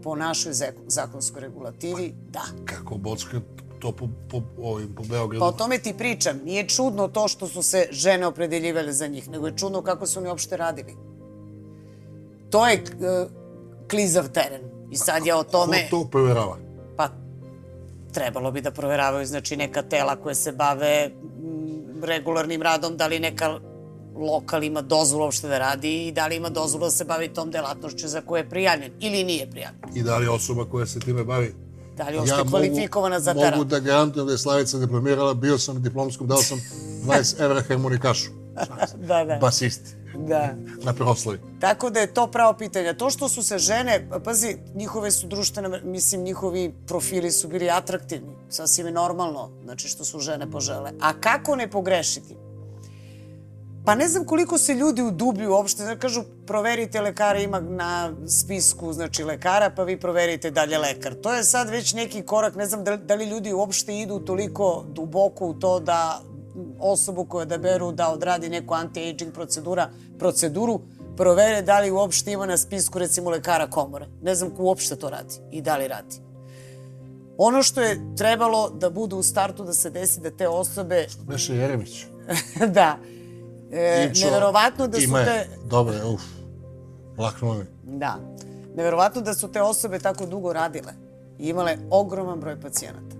Po 0.02 0.16
našoj 0.16 0.52
zakonskoj 0.86 1.40
regulativi, 1.40 2.14
da. 2.30 2.42
Kako 2.64 2.94
bocka 2.94 3.40
to 3.82 3.92
po, 3.92 4.08
po, 4.30 4.42
ovim, 4.62 4.94
po 4.94 5.02
Beogradu? 5.02 5.40
Pa 5.40 5.46
o 5.46 5.52
tome 5.52 5.78
ti 5.78 5.94
pričam. 5.98 6.40
Nije 6.44 6.68
čudno 6.68 7.08
to 7.08 7.28
što 7.28 7.48
su 7.48 7.62
se 7.62 7.88
žene 7.90 8.26
opredeljivale 8.26 8.92
za 8.92 9.06
njih, 9.06 9.28
nego 9.28 9.46
je 9.46 9.56
čudno 9.56 9.82
kako 9.82 10.06
su 10.06 10.20
oni 10.20 10.28
uopšte 10.28 10.56
radili. 10.56 10.94
To 12.50 12.66
je 12.68 12.82
uh, 12.82 13.30
klizav 13.90 14.28
teren. 14.28 14.62
I 14.90 14.96
sad 14.96 15.26
je 15.26 15.34
o 15.34 15.42
tome... 15.42 15.88
Ko 15.90 15.96
to 15.96 16.08
proverava? 16.10 16.56
Pa, 16.96 17.08
trebalo 18.12 18.50
bi 18.50 18.60
da 18.60 18.70
proveravaju, 18.70 19.26
znači, 19.26 19.56
neka 19.56 19.82
tela 19.82 20.16
koje 20.16 20.34
se 20.34 20.52
bave 20.52 21.10
regularnim 22.02 22.62
radom, 22.62 22.96
da 22.96 23.06
li 23.06 23.20
neka 23.20 23.58
lokal 24.16 24.62
ima 24.62 24.82
dozvolu 24.82 25.24
uopšte 25.24 25.48
da 25.48 25.58
radi 25.58 26.06
i 26.06 26.12
da 26.12 26.26
li 26.26 26.36
ima 26.36 26.48
dozvolu 26.48 26.84
da 26.84 26.90
se 26.90 27.04
bavi 27.04 27.28
tom 27.28 27.50
delatnošću 27.50 28.08
za 28.08 28.20
koju 28.20 28.38
je 28.38 28.48
prijavljen 28.48 28.92
ili 29.00 29.24
nije 29.24 29.50
prijavljen. 29.50 29.82
I 29.94 30.02
da 30.02 30.18
li 30.18 30.28
osoba 30.28 30.64
koja 30.64 30.86
se 30.86 31.00
time 31.00 31.24
bavi 31.24 31.54
Da 32.04 32.10
li 32.10 32.18
uopšte 32.18 32.36
ja 32.36 32.44
kvalifikovana 32.44 33.16
mogu, 33.16 33.24
za 33.24 33.34
tera? 33.34 33.56
Mogu 33.56 33.64
da 33.64 33.78
garantujem 33.78 34.26
da 34.26 34.32
je 34.32 34.38
Slavica 34.38 34.78
diplomirala, 34.78 35.34
bio 35.34 35.58
sam 35.58 35.74
na 35.74 35.80
diplomskom, 35.80 36.26
dao 36.26 36.42
sam 36.42 36.60
20 37.06 37.40
evra 37.44 37.62
harmonikašu. 37.68 38.30
da, 38.96 39.24
da. 39.24 39.38
Basisti. 39.40 39.90
Da. 40.28 40.54
Na 40.82 40.92
proslavi. 40.92 41.40
Tako 41.60 41.90
da 41.90 42.00
je 42.00 42.14
to 42.14 42.26
pravo 42.26 42.52
pitanje. 42.52 42.94
To 42.94 43.10
što 43.10 43.28
su 43.28 43.42
se 43.42 43.58
žene, 43.58 44.08
pazi, 44.24 44.56
njihove 44.74 45.10
su 45.10 45.26
društvene, 45.26 45.80
mislim, 45.84 46.22
njihovi 46.22 46.74
profili 46.86 47.30
su 47.30 47.48
bili 47.48 47.70
atraktivni. 47.70 48.36
Sasvim 48.48 48.86
je 48.86 48.92
normalno, 48.92 49.50
znači 49.64 49.88
što 49.88 50.04
su 50.04 50.20
žene 50.20 50.50
požele. 50.50 50.90
A 51.00 51.12
kako 51.20 51.56
ne 51.56 51.70
pogrešiti? 51.70 52.36
Pa 53.84 53.94
ne 53.94 54.08
znam 54.08 54.24
koliko 54.24 54.58
se 54.58 54.74
ljudi 54.74 55.02
udublju 55.02 55.50
uopšte. 55.50 55.82
Znači, 55.82 56.00
kažu, 56.00 56.22
proverite 56.46 57.00
lekara, 57.00 57.38
ima 57.38 57.60
na 57.60 58.12
spisku, 58.26 58.92
znači, 58.92 59.24
lekara, 59.24 59.70
pa 59.70 59.82
vi 59.82 60.00
proverite 60.00 60.50
dalje 60.50 60.78
lekar. 60.78 61.14
To 61.14 61.34
je 61.34 61.44
sad 61.44 61.70
već 61.70 61.94
neki 61.94 62.22
korak, 62.22 62.54
ne 62.54 62.66
znam 62.66 62.84
da, 62.84 62.96
da 62.96 63.14
li 63.14 63.24
ljudi 63.24 63.52
uopšte 63.52 63.98
idu 63.98 64.18
toliko 64.18 64.84
duboko 64.88 65.46
u 65.46 65.54
to 65.54 65.80
da 65.80 66.22
osobu 66.78 67.24
koju 67.24 67.46
da 67.46 67.58
beru 67.58 67.92
da 67.92 68.08
odradi 68.08 68.48
neku 68.48 68.74
anti-aging 68.74 69.32
procedura, 69.32 69.90
proceduru, 70.18 70.80
provere 71.16 71.62
da 71.62 71.80
li 71.80 71.90
uopšte 71.90 72.32
ima 72.32 72.46
na 72.46 72.56
spisku 72.56 72.98
recimo 72.98 73.30
lekara 73.30 73.70
komore. 73.70 74.06
Ne 74.22 74.34
znam 74.34 74.50
ko 74.50 74.62
uopšte 74.62 74.96
to 74.96 75.10
radi 75.10 75.34
i 75.50 75.62
da 75.62 75.76
li 75.76 75.88
radi. 75.88 76.16
Ono 77.38 77.62
što 77.62 77.80
je 77.80 78.00
trebalo 78.16 78.70
da 78.70 78.90
bude 78.90 79.14
u 79.14 79.22
startu 79.22 79.64
da 79.64 79.72
se 79.72 79.90
desi 79.90 80.20
da 80.20 80.30
te 80.30 80.48
osobe... 80.48 81.06
Beše 81.22 81.56
Jeremić. 81.56 82.06
da, 82.74 82.98
E, 83.72 84.12
neverovatno 84.24 84.88
da 84.88 85.00
su 85.00 85.12
te... 85.12 85.48
Dobre, 85.64 86.04
uf, 86.04 86.22
laknuo 87.18 87.54
mi. 87.54 87.64
Da. 87.98 88.18
Neverovatno 88.76 89.20
da 89.20 89.34
su 89.34 89.52
te 89.52 89.62
osobe 89.62 89.98
tako 89.98 90.26
dugo 90.26 90.52
radile 90.52 90.92
i 91.38 91.48
imale 91.48 91.78
ogroman 91.90 92.40
broj 92.40 92.60
pacijenata. 92.60 93.16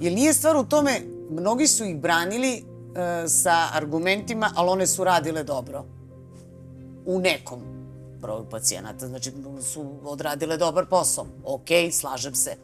Jer 0.00 0.12
nije 0.12 0.34
stvar 0.34 0.56
u 0.56 0.64
tome, 0.64 1.00
mnogi 1.30 1.66
su 1.66 1.84
ih 1.84 1.96
branili 1.96 2.52
e, 2.54 3.28
sa 3.28 3.68
argumentima, 3.72 4.50
ali 4.56 4.70
one 4.70 4.86
su 4.86 5.04
radile 5.04 5.44
dobro. 5.44 5.84
U 7.06 7.20
nekom 7.20 7.60
broju 8.20 8.44
pacijenata. 8.50 9.06
Znači, 9.06 9.32
su 9.62 9.84
odradile 10.04 10.56
dobar 10.56 10.86
posao. 10.86 11.26
Ok, 11.44 11.68
slažem 11.92 12.34
se. 12.34 12.56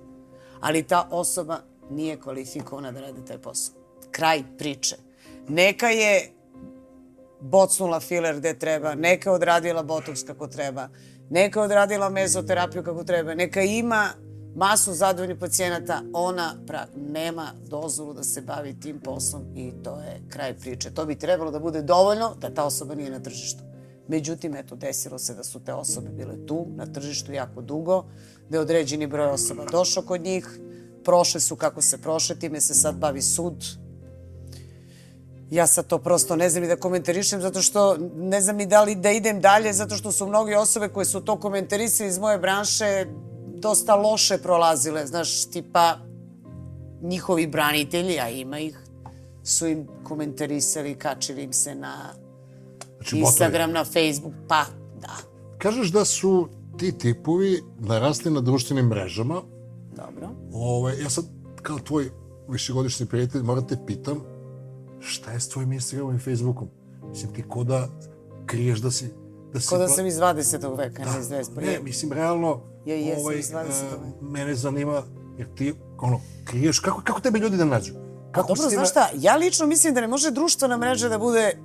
Ali 0.61 0.83
ta 0.83 1.09
osoba 1.11 1.59
nije 1.91 2.21
kvalifikovana 2.21 2.93
da 2.93 3.01
radi 3.01 3.25
taj 3.25 3.39
posao. 3.39 3.75
Kraj 4.11 4.43
priče. 4.59 4.97
Neka 5.49 5.89
je 5.89 6.34
bocnula 7.45 8.01
filer 8.01 8.37
gde 8.37 8.55
treba, 8.59 8.95
neka 8.95 9.33
odradila 9.33 9.83
botoks 9.83 10.23
kako 10.23 10.47
treba, 10.47 10.89
neka 11.31 11.63
odradila 11.63 12.09
mezoterapiju 12.09 12.83
kako 12.83 13.05
treba, 13.05 13.35
neka 13.35 13.63
ima 13.63 14.09
masu 14.57 14.93
zadovoljnih 14.93 15.39
pacijenata, 15.39 16.03
ona 16.13 16.55
pra, 16.67 16.87
nema 16.97 17.53
dozvolu 17.67 18.15
da 18.15 18.23
se 18.25 18.41
bavi 18.41 18.81
tim 18.81 19.01
poslom 19.01 19.43
i 19.57 19.73
to 19.83 20.01
je 20.01 20.23
kraj 20.29 20.55
priče. 20.59 20.91
To 20.91 21.07
bi 21.07 21.19
trebalo 21.19 21.51
da 21.51 21.59
bude 21.59 21.83
dovoljno 21.83 22.35
da 22.41 22.55
ta 22.55 22.65
osoba 22.65 22.95
nije 22.95 23.11
na 23.11 23.21
tržištu. 23.21 23.63
Međutim, 24.09 24.57
eto, 24.57 24.77
desilo 24.77 25.19
se 25.19 25.35
da 25.35 25.45
su 25.45 25.61
te 25.65 25.73
osobe 25.73 26.09
bile 26.09 26.47
tu, 26.47 26.67
na 26.77 26.87
tržištu 26.87 27.33
jako 27.33 27.63
dugo, 27.63 28.05
da 28.49 28.57
je 28.57 28.61
određeni 28.61 29.07
broj 29.07 29.27
osoba 29.27 29.65
došao 29.65 30.03
kod 30.03 30.21
njih, 30.21 30.49
prošle 31.05 31.41
su 31.41 31.57
kako 31.57 31.83
se 31.83 31.99
prošle, 31.99 32.37
time 32.37 32.61
se 32.61 32.75
sad 32.75 32.95
bavi 32.95 33.23
sud, 33.23 33.65
ja 35.55 35.67
sad 35.67 35.87
to 35.87 35.99
prosto 35.99 36.37
ne 36.37 36.51
znam 36.51 36.63
ni 36.63 36.69
da 36.69 36.77
komentarišem 36.77 37.41
zato 37.41 37.63
što 37.63 37.97
ne 38.17 38.41
znam 38.41 38.57
ni 38.57 38.67
da 38.67 38.83
li 38.83 38.95
da 38.95 39.11
idem 39.11 39.41
dalje 39.41 39.73
zato 39.73 39.97
što 39.97 40.13
su 40.13 40.27
mnogi 40.27 40.55
osobe 40.55 40.89
koje 40.89 41.07
su 41.07 41.21
to 41.21 41.37
komentarisali 41.37 42.09
iz 42.09 42.19
moje 42.19 42.39
branše 42.39 43.07
dosta 43.57 43.95
loše 43.95 44.39
prolazile, 44.39 45.07
znaš, 45.07 45.45
tipa 45.51 45.99
njihovi 47.03 47.47
branitelji, 47.47 48.21
a 48.21 48.29
ima 48.29 48.59
ih, 48.59 48.79
su 49.45 49.67
im 49.67 49.87
komentarisali, 50.05 50.95
kačili 50.95 51.43
im 51.43 51.53
se 51.53 51.75
na 51.75 51.95
znači, 52.97 53.19
Instagram, 53.19 53.73
botovi. 53.73 53.73
na 53.73 53.85
Facebook, 53.85 54.35
pa 54.49 54.65
da. 55.01 55.17
Kažeš 55.59 55.93
da 55.93 56.05
su 56.05 56.49
ti 56.79 56.99
tipovi 56.99 57.63
narasli 57.79 58.31
na 58.31 58.41
društvenim 58.41 58.87
mrežama. 58.87 59.43
Dobro. 59.97 60.31
Ove, 60.53 60.99
ja 60.99 61.11
sad, 61.11 61.25
kao 61.63 61.79
tvoj 61.79 62.11
višegodišnji 62.49 63.07
prijatelj, 63.07 63.43
moram 63.43 63.67
te 63.67 63.77
pitam, 63.87 64.34
šta 65.05 65.31
je 65.31 65.41
s 65.41 65.49
tvojim 65.49 65.73
Instagramom 65.73 66.17
i 66.17 66.19
Facebookom? 66.19 66.69
Mislim, 67.09 67.33
ti 67.33 67.45
ko 67.49 67.65
da 67.65 67.89
kriješ 68.47 68.79
da 68.79 68.91
si... 68.91 69.11
Da 69.53 69.61
si 69.61 69.69
ko 69.69 69.79
da 69.79 69.89
sam 69.89 70.07
iz 70.07 70.15
20. 70.15 70.79
veka, 70.79 71.05
da, 71.05 71.13
ne 71.13 71.21
iz 71.21 71.29
21. 71.29 71.67
Ne, 71.67 71.79
mislim, 71.83 72.13
realno, 72.13 72.61
ja 72.87 72.95
jesam 72.95 73.23
ovaj, 73.23 73.39
iz 73.39 73.51
20. 73.51 73.55
veka. 73.57 73.73
mene 74.21 74.55
zanima, 74.55 75.03
jer 75.39 75.55
ti, 75.55 75.75
ono, 75.99 76.21
kriješ, 76.45 76.79
kako, 76.79 77.03
kako 77.05 77.21
tebe 77.21 77.39
ljudi 77.39 77.57
da 77.57 77.65
nađu? 77.65 77.93
Kako 78.33 78.49
pa 78.49 78.55
dobro, 78.55 78.71
znaš 78.71 78.91
šta, 78.91 79.09
ja 79.15 79.37
lično 79.37 79.67
mislim 79.67 79.95
da 79.95 80.01
ne 80.01 80.09
može 80.09 80.31
društvena 80.31 80.77
mreža 80.77 81.09
da 81.09 81.19
bude 81.19 81.59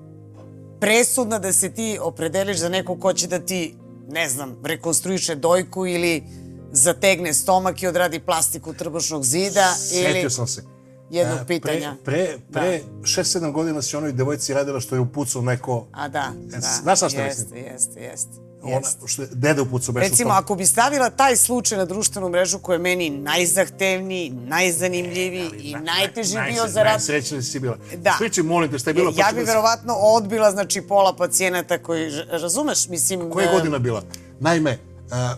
presudna 0.79 1.39
da 1.39 1.53
se 1.53 1.69
ti 1.69 1.99
opredeliš 2.01 2.57
za 2.57 2.69
nekog 2.69 2.99
ko 2.99 3.13
će 3.13 3.27
da 3.27 3.39
ti, 3.39 3.75
ne 4.09 4.29
znam, 4.29 4.57
rekonstruiše 4.63 5.35
dojku 5.35 5.87
ili 5.87 6.23
zategne 6.71 7.33
stomak 7.33 7.83
i 7.83 7.87
odradi 7.87 8.19
plastiku 8.19 8.73
trbušnog 8.73 9.23
zida. 9.23 9.73
Sjetio 9.77 10.21
ili... 10.21 10.29
sam 10.29 10.47
se 10.47 10.78
jednog 11.09 11.39
e, 11.41 11.45
pitanja. 11.47 11.95
Pre, 12.05 12.15
pre, 12.15 12.37
pre 12.51 12.77
da. 12.77 13.01
6-7 13.01 13.51
godina 13.51 13.81
si 13.81 13.95
onoj 13.95 14.11
devojci 14.11 14.53
radila 14.53 14.79
što 14.79 14.95
je 14.95 14.99
upucao 14.99 15.41
neko... 15.41 15.87
A 15.91 16.07
da, 16.07 16.31
e, 16.53 16.57
da. 16.57 16.59
Znaš 16.81 16.97
šta 16.97 17.05
jeste, 17.05 17.25
mislim? 17.25 17.65
Jeste, 17.65 17.99
jeste, 17.99 18.49
Ona, 18.63 18.87
što 19.05 19.21
je 19.21 19.27
dede 19.31 19.61
upucao 19.61 19.93
beš 19.93 20.09
Recimo, 20.09 20.31
ako 20.33 20.55
bi 20.55 20.65
stavila 20.65 21.09
taj 21.09 21.35
slučaj 21.35 21.77
na 21.77 21.85
društvenu 21.85 22.29
mrežu 22.29 22.59
koji 22.59 22.75
je 22.75 22.79
meni 22.79 23.09
najzahtevniji, 23.09 24.29
najzanimljiviji 24.29 25.49
i 25.59 25.75
najteži 25.75 26.35
naj, 26.35 26.51
bio 26.51 26.67
za 26.67 26.83
rad... 26.83 26.93
Najsrećniji 26.93 27.43
si 27.43 27.59
bila. 27.59 27.77
Da. 27.97 28.13
Spričaj, 28.15 28.43
molim 28.43 28.71
te, 28.71 28.79
šta 28.79 28.89
je 28.89 28.93
bilo? 28.93 29.13
Ja 29.15 29.31
bi 29.35 29.43
verovatno 29.43 29.93
odbila, 29.93 30.51
znači, 30.51 30.81
pola 30.81 31.15
pacijenata 31.15 31.77
koji, 31.77 32.11
razumeš, 32.29 32.87
mislim... 32.87 33.31
Koje 33.31 33.51
godina 33.53 33.77
bila? 33.77 34.03
Naime, 34.39 34.77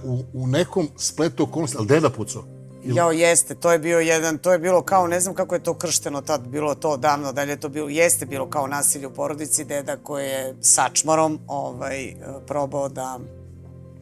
uh, 0.03 0.09
u, 0.11 0.23
u 0.33 0.47
nekom 0.47 0.89
spletu 0.97 1.43
okolnosti, 1.43 1.77
ali 1.79 1.87
deda 1.87 2.09
pucao? 2.09 2.43
Ili... 2.83 2.95
Jao, 2.95 3.11
jeste, 3.11 3.55
to 3.55 3.71
je 3.71 3.79
bio 3.79 3.99
jedan, 3.99 4.37
to 4.37 4.51
je 4.51 4.59
bilo 4.59 4.81
kao, 4.81 5.07
ne 5.07 5.19
znam 5.19 5.35
kako 5.35 5.55
je 5.55 5.63
to 5.63 5.73
kršteno 5.73 6.21
tad, 6.21 6.47
bilo 6.47 6.75
to 6.75 6.97
davno, 6.97 7.33
da 7.33 7.43
li 7.43 7.49
je 7.49 7.59
to 7.59 7.69
bilo, 7.69 7.89
jeste 7.89 8.25
bilo 8.25 8.49
kao 8.49 8.67
nasilje 8.67 9.07
u 9.07 9.13
porodici, 9.13 9.63
deda 9.63 9.97
koji 9.97 10.25
je 10.25 10.55
sačmorom 10.61 11.39
ovaj, 11.47 12.13
probao 12.47 12.89
da... 12.89 13.19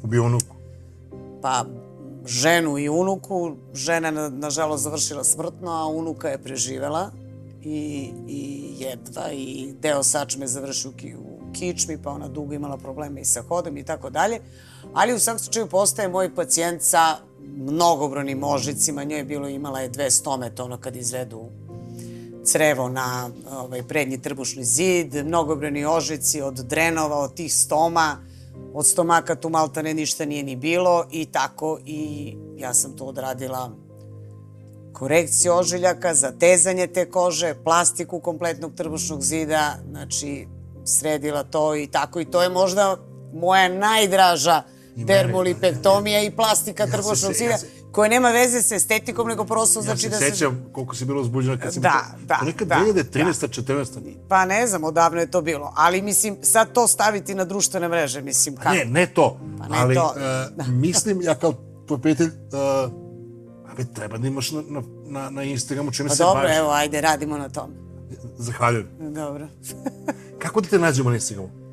Ubio 0.04 0.24
unuku? 0.24 0.56
Pa, 1.42 1.66
ženu 2.26 2.78
i 2.78 2.90
unuku. 2.90 3.56
Žena 3.74 4.12
na, 4.12 4.30
nažalost, 4.30 4.84
završila 4.84 5.24
smrtno, 5.24 5.72
a 5.72 5.88
unuka 5.88 6.30
je 6.30 6.44
preživela 6.44 7.12
i, 7.62 8.12
i 8.28 8.74
jedva 8.78 9.32
i 9.32 9.74
deo 9.80 10.04
sačme 10.04 10.48
završio 10.48 10.92
u 10.92 11.54
kičmi, 11.54 11.98
pa 12.04 12.10
ona 12.12 12.28
dugo 12.28 12.54
imala 12.54 12.78
probleme 12.78 13.22
i 13.22 13.26
sa 13.26 13.42
hodom 13.42 13.78
i 13.78 13.84
tako 13.84 14.10
dalje. 14.10 14.40
Ali 14.94 15.14
u 15.14 15.20
svakom 15.20 15.40
slučaju 15.40 15.68
postaje 15.68 16.10
moj 16.10 16.36
pacijent 16.36 16.82
sa 16.82 17.18
mnogobronim 17.56 18.44
ožicima. 18.44 19.04
Njoj 19.04 19.20
je 19.20 19.24
bilo, 19.24 19.48
imala 19.48 19.80
je 19.80 19.90
dve 19.90 20.12
stomete, 20.12 20.64
ono 20.64 20.78
kad 20.78 20.96
izvedu 20.96 21.50
crevo 22.44 22.90
na 22.90 23.30
ovaj, 23.52 23.84
prednji 23.84 24.22
trbušni 24.22 24.64
zid, 24.64 25.16
mnogobrani 25.26 25.86
ožici 25.86 26.42
od 26.42 26.54
drenova, 26.54 27.18
od 27.18 27.34
tih 27.34 27.54
stoma, 27.54 28.18
od 28.74 28.88
stomaka 28.88 29.36
tu 29.36 29.50
maltane 29.50 29.94
ništa 29.94 30.26
nije 30.26 30.44
ni 30.44 30.56
bilo 30.56 31.06
i 31.12 31.26
tako 31.26 31.80
i 31.86 32.34
ja 32.58 32.74
sam 32.74 32.98
to 32.98 33.06
odradila 33.06 33.72
korekciju 34.94 35.54
ožiljaka, 35.54 36.14
zatezanje 36.14 36.88
te 36.88 37.10
kože, 37.12 37.56
plastiku 37.64 38.20
kompletnog 38.20 38.76
trbušnog 38.76 39.22
zida, 39.22 39.76
znači 39.90 40.48
sredila 40.86 41.44
to 41.44 41.76
i 41.76 41.88
tako 41.88 42.20
i 42.20 42.26
to 42.26 42.44
je 42.44 42.50
možda 42.50 42.98
moja 43.34 43.70
najdraža 43.70 44.64
dermolipektomija 45.06 46.24
i 46.24 46.32
plastika 46.32 46.84
ja 46.84 46.92
trbušnog 46.92 47.34
zida. 47.34 47.52
Ja 47.52 47.58
se, 47.58 47.68
koja 47.92 48.10
nema 48.10 48.30
veze 48.30 48.62
sa 48.62 48.76
estetikom, 48.76 49.28
nego 49.28 49.46
prosto 49.46 49.82
znači 49.82 50.10
da 50.10 50.18
se... 50.18 50.26
Ja 50.26 50.30
se 50.30 50.36
sećam 50.36 50.66
koliko 50.72 50.96
si 50.96 51.06
bilo 51.06 51.22
uzbuđena 51.22 51.58
kad 51.58 51.74
si... 51.74 51.80
Da, 51.80 52.06
da, 52.26 52.38
to 52.38 52.46
nekad 52.46 52.68
da. 52.68 52.76
2013. 52.76 53.14
Da. 53.42 53.74
14. 53.74 54.16
Pa 54.28 54.46
ne 54.46 54.68
znam, 54.68 54.84
odavno 54.84 55.20
je 55.20 55.32
to 55.32 55.42
bilo. 55.42 55.74
Ali 55.76 56.02
mislim, 56.02 56.38
sad 56.42 56.74
to 56.74 56.88
staviti 56.88 57.36
na 57.36 57.46
društvene 57.46 57.88
mreže, 57.88 58.22
mislim, 58.22 58.56
kako? 58.56 58.76
Ne, 58.76 58.86
ne 58.86 59.06
to. 59.06 59.40
Pa 59.60 59.68
ne 59.68 59.78
ali, 59.78 59.96
to. 59.96 60.14
Uh, 60.58 60.68
mislim, 60.68 61.22
ja 61.22 61.36
kao 61.36 61.54
tvoj 61.88 62.02
prijatelj, 62.02 62.28
uh, 62.28 62.92
ali 63.72 63.94
treba 63.94 64.18
da 64.18 64.28
imaš 64.28 64.52
na, 64.52 64.62
na, 64.68 64.84
na, 65.06 65.30
na 65.30 65.44
Instagramu 65.44 65.92
čime 65.92 66.10
pa 66.10 66.16
se 66.16 66.24
dobro, 66.24 66.42
baviš. 66.42 66.58
evo, 66.58 66.70
ajde, 66.72 67.02
radimo 67.02 67.38
na 67.38 67.50
tome. 67.50 67.74
Zahvaljujem. 68.38 68.88
Dobro. 69.00 69.48
Kako 70.42 70.62
da 70.62 70.68
te 70.68 70.80
nađemo 70.80 71.10
na 71.10 71.16
Instagramu? 71.16 71.69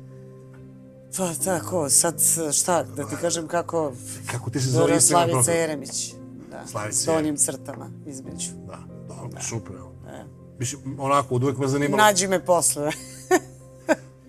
Pa 1.17 1.33
tako, 1.45 1.89
sad 1.89 2.21
šta, 2.53 2.83
da 2.83 3.07
ti 3.07 3.15
kažem 3.21 3.47
kako... 3.47 3.93
Kako 4.31 4.49
ti 4.49 4.59
se 4.59 4.69
zove 4.69 4.93
Instagram 4.93 5.29
Slavica 5.29 5.51
Jeremić. 5.51 6.13
Da, 6.51 6.67
Slavica 6.67 6.97
s 6.97 7.05
donjim 7.05 7.37
crtama 7.37 7.89
između. 8.05 8.49
Da, 8.67 8.79
dobro, 9.07 9.29
da. 9.29 9.41
super. 9.41 9.75
E. 10.07 10.23
Mislim, 10.59 10.99
onako, 10.99 11.35
od 11.35 11.43
uvek 11.43 11.57
me 11.57 11.67
zanimalo. 11.67 12.03
Nađi 12.03 12.27
me 12.27 12.45
posle. 12.45 12.83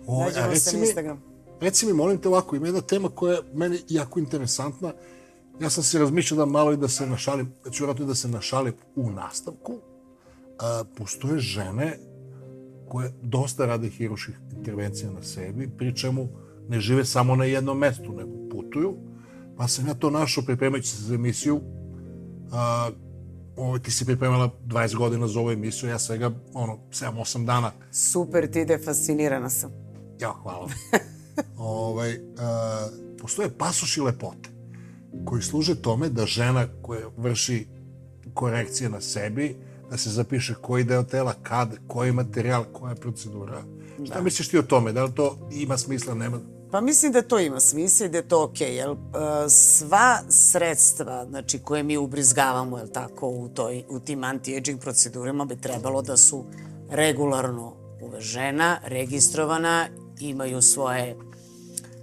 o, 0.07 0.23
Nađemo 0.23 0.51
a 0.51 0.55
se 0.55 0.77
na 0.77 0.83
Instagram. 0.83 1.23
reci 1.61 1.85
mi, 1.85 1.93
molim 1.93 2.17
te 2.17 2.27
ovako, 2.27 2.55
ima 2.55 2.67
jedna 2.67 2.81
tema 2.81 3.09
koja 3.09 3.33
je 3.33 3.41
meni 3.53 3.79
jako 3.89 4.19
interesantna. 4.19 4.93
Ja 5.59 5.69
sam 5.69 5.83
se 5.83 5.99
razmišljao 5.99 6.37
da 6.37 6.45
malo 6.45 6.73
i 6.73 6.77
da 6.77 6.87
se 6.87 7.05
našalim, 7.05 7.53
da 7.63 7.71
ću 7.71 7.83
vjerojatno 7.83 8.05
i 8.05 8.07
da 8.07 8.15
se 8.15 8.27
našalim 8.27 8.73
u 8.95 9.11
nastavku. 9.11 9.77
A, 10.59 10.83
postoje 10.97 11.39
žene 11.39 11.99
koje 12.89 13.13
dosta 13.21 13.65
rade 13.65 13.89
hiruških 13.89 14.35
intervencija 14.57 15.11
na 15.11 15.23
sebi, 15.23 15.69
pri 15.77 15.95
čemu 15.95 16.27
ne 16.69 16.79
žive 16.79 17.05
samo 17.05 17.35
na 17.35 17.45
jednom 17.45 17.77
mestu, 17.77 18.13
nego 18.13 18.49
putuju. 18.51 18.97
Pa 19.57 19.67
sam 19.67 19.87
ja 19.87 19.93
to 19.93 20.09
našao 20.09 20.43
pripremajući 20.43 20.89
se 20.89 21.03
za 21.03 21.15
emisiju. 21.15 21.61
A, 22.51 22.89
ovo, 23.57 23.79
ti 23.79 23.91
si 23.91 24.05
pripremala 24.05 24.49
20 24.67 24.95
godina 24.95 25.27
za 25.27 25.39
ovu 25.39 25.51
emisiju, 25.51 25.89
ja 25.89 25.99
svega 25.99 26.31
ono, 26.53 26.79
7-8 26.89 27.45
dana. 27.45 27.71
Super, 27.91 28.51
ti 28.51 28.61
ide, 28.61 28.77
fascinirana 28.85 29.49
sam. 29.49 29.71
Ja, 30.19 30.33
hvala. 30.43 30.69
ovaj, 31.57 32.19
a, 32.37 32.87
postoje 33.21 33.57
pasoši 33.57 34.01
lepote 34.01 34.49
koji 35.25 35.41
služe 35.41 35.81
tome 35.81 36.09
da 36.09 36.25
žena 36.25 36.67
koja 36.81 37.07
vrši 37.17 37.67
korekcije 38.33 38.89
na 38.89 39.01
sebi, 39.01 39.55
da 39.89 39.97
se 39.97 40.09
zapiše 40.09 40.53
koji 40.61 40.83
deo 40.83 41.03
tela, 41.03 41.33
kad, 41.43 41.77
koji 41.87 42.11
materijal, 42.11 42.63
koja 42.73 42.95
procedura. 42.95 43.61
Da. 43.97 44.05
Šta 44.05 44.21
misliš 44.21 44.49
ti 44.49 44.57
o 44.57 44.63
tome? 44.63 44.93
Da 44.93 45.03
li 45.03 45.11
to 45.15 45.49
ima 45.51 45.77
smisla, 45.77 46.13
nema? 46.13 46.39
Pa 46.71 46.81
mislim 46.81 47.11
da 47.11 47.21
to 47.21 47.39
ima 47.39 47.59
smisla 47.59 48.05
i 48.05 48.09
da 48.09 48.17
je 48.17 48.27
to 48.27 48.43
okej, 48.43 48.75
jer 48.75 48.89
uh, 48.89 48.97
sva 49.49 50.19
sredstva 50.29 51.25
znači, 51.29 51.59
koje 51.59 51.83
mi 51.83 51.97
ubrizgavamo, 51.97 52.77
jel 52.77 52.87
tako, 52.87 53.27
u, 53.27 53.49
toj, 53.49 53.83
u 53.89 53.99
tim 53.99 54.19
anti-aging 54.19 54.79
procedurama 54.79 55.45
bi 55.45 55.61
trebalo 55.61 56.01
da 56.01 56.17
su 56.17 56.45
regularno 56.89 57.73
uvežena, 58.01 58.79
registrovana, 58.83 59.87
imaju 60.19 60.61
svoje 60.61 61.17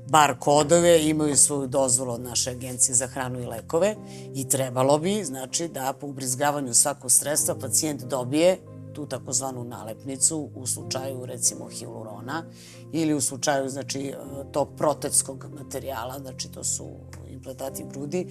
bar 0.09 0.39
kodove, 0.39 1.09
imaju 1.09 1.37
svoju 1.37 1.67
dozvolu 1.67 2.13
od 2.13 2.21
naše 2.21 2.51
agencije 2.51 2.95
za 2.95 3.07
hranu 3.07 3.41
i 3.41 3.47
lekove 3.47 3.95
i 4.35 4.49
trebalo 4.49 4.99
bi, 4.99 5.25
znači, 5.25 5.69
da 5.69 5.95
po 6.01 6.07
ubrizgavanju 6.07 6.75
svakog 6.75 7.11
sredstva 7.11 7.55
pacijent 7.55 8.03
dobije 8.03 8.59
tu 8.97 9.07
takozvanu 9.07 9.65
nalepnicu 9.65 10.51
u 10.55 10.67
slučaju 10.67 11.27
recimo 11.27 11.69
hialurona 11.69 12.45
ili 12.93 13.15
u 13.15 13.21
slučaju 13.21 13.69
znači 13.69 14.15
tog 14.53 14.69
protetskog 14.77 15.47
materijala, 15.59 16.19
znači 16.19 16.53
to 16.53 16.65
su 16.65 16.91
implantati 17.29 17.85
grudi, 17.93 18.27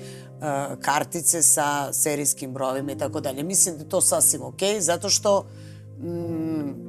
kartice 0.81 1.41
sa 1.41 1.93
serijskim 1.93 2.53
brojevima 2.53 2.91
i 2.91 2.97
tako 2.97 3.21
dalje. 3.21 3.43
Mislim 3.43 3.77
da 3.77 3.83
je 3.83 3.89
to 3.89 4.01
sasvim 4.01 4.41
okej, 4.41 4.75
okay, 4.75 4.79
zato 4.79 5.09
što 5.09 5.45
mm, 5.99 6.85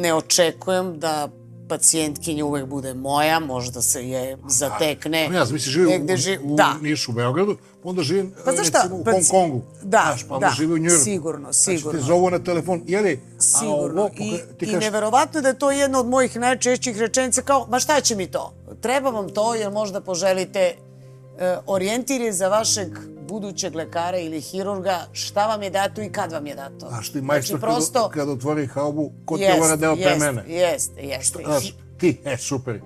ne 0.00 0.14
očekujem 0.14 0.98
da 0.98 1.28
pacijentkinja 1.68 2.44
uvek 2.44 2.66
bude 2.66 2.94
moja, 2.94 3.40
možda 3.40 3.82
se 3.82 4.08
je 4.08 4.38
zatekne. 4.48 5.28
A, 5.30 5.34
ja 5.34 5.40
mislim, 5.40 5.58
živi 5.58 5.86
u, 5.86 6.16
živ... 6.16 6.40
u, 6.44 6.56
da. 6.56 6.74
Nišu, 6.82 7.10
u 7.10 7.14
Beogradu, 7.14 7.56
onda 7.84 8.02
živim 8.02 8.32
pa 8.44 8.50
recimo 8.50 8.96
u 8.96 9.04
Hong 9.04 9.28
Kongu. 9.30 9.62
Da, 9.82 10.02
Znaš, 10.06 10.28
pa 10.28 10.38
da, 10.38 10.52
živi 10.56 10.74
u 10.74 10.78
Njurku. 10.78 11.04
Sigurno, 11.04 11.52
sigurno. 11.52 11.90
Znači 11.90 11.96
te 11.98 12.06
zovu 12.06 12.30
na 12.30 12.38
telefon, 12.38 12.82
jeli? 12.86 13.20
Sigurno. 13.38 14.02
Ovo, 14.02 14.10
I, 14.18 14.38
ti 14.58 14.66
kaš... 14.66 14.74
I 14.74 14.76
neverovatno 14.76 15.40
da 15.40 15.48
je 15.48 15.58
to 15.58 15.70
jedna 15.70 16.00
od 16.00 16.06
mojih 16.06 16.36
najčešćih 16.36 16.98
rečenica 16.98 17.42
kao, 17.42 17.66
ma 17.70 17.78
šta 17.78 18.00
će 18.00 18.16
mi 18.16 18.26
to? 18.26 18.52
Treba 18.80 19.10
vam 19.10 19.28
to 19.28 19.54
jer 19.54 19.70
možda 19.70 20.00
poželite 20.00 20.74
uh, 20.76 21.40
orijentir 21.66 22.20
je 22.20 22.32
za 22.32 22.48
vašeg 22.48 22.88
budućeg 23.28 23.74
lekara 23.74 24.18
ili 24.18 24.40
hirurga, 24.40 25.06
šta 25.12 25.46
vam 25.46 25.62
je 25.62 25.70
dato 25.70 26.02
i 26.02 26.12
kad 26.12 26.32
vam 26.32 26.46
je 26.46 26.54
dato. 26.54 26.86
A 26.90 27.02
što 27.02 27.12
ti 27.12 27.24
majstor 27.24 27.58
znači, 27.58 27.72
prosto... 27.72 28.08
kad, 28.08 28.28
otvori 28.28 28.66
haubu, 28.66 29.12
ko 29.24 29.38
ti 29.38 29.46
ovo 29.56 29.76
deo 29.76 29.96
pre 29.96 30.16
mene? 30.16 30.44
Jeste, 30.46 31.00
jeste. 31.02 31.42
Znaš, 31.44 31.74
ti, 31.98 32.20
e, 32.24 32.36
super. 32.36 32.80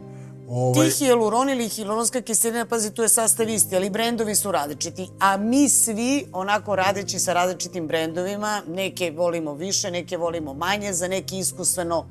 Ovaj... 0.49 0.88
Ti 0.88 1.05
hialuron 1.05 1.51
ili 1.51 1.68
hialuronska 1.68 2.20
kiselina, 2.20 2.66
pazi, 2.66 2.91
tu 2.91 3.03
je 3.03 3.09
sastav 3.09 3.49
isti, 3.49 3.76
ali 3.76 3.91
brendovi 3.91 4.34
su 4.34 4.53
različiti. 4.53 5.09
A 5.20 5.36
mi 5.36 5.68
svi, 5.68 6.26
onako 6.32 6.76
radeći 6.76 7.18
sa 7.18 7.32
različitim 7.32 7.86
brendovima, 7.86 8.62
neke 8.68 9.11
volimo 9.11 9.55
više, 9.55 9.91
neke 9.91 10.16
volimo 10.16 10.55
manje, 10.55 10.93
za 10.93 11.09
neke 11.09 11.38
iskustveno 11.38 12.07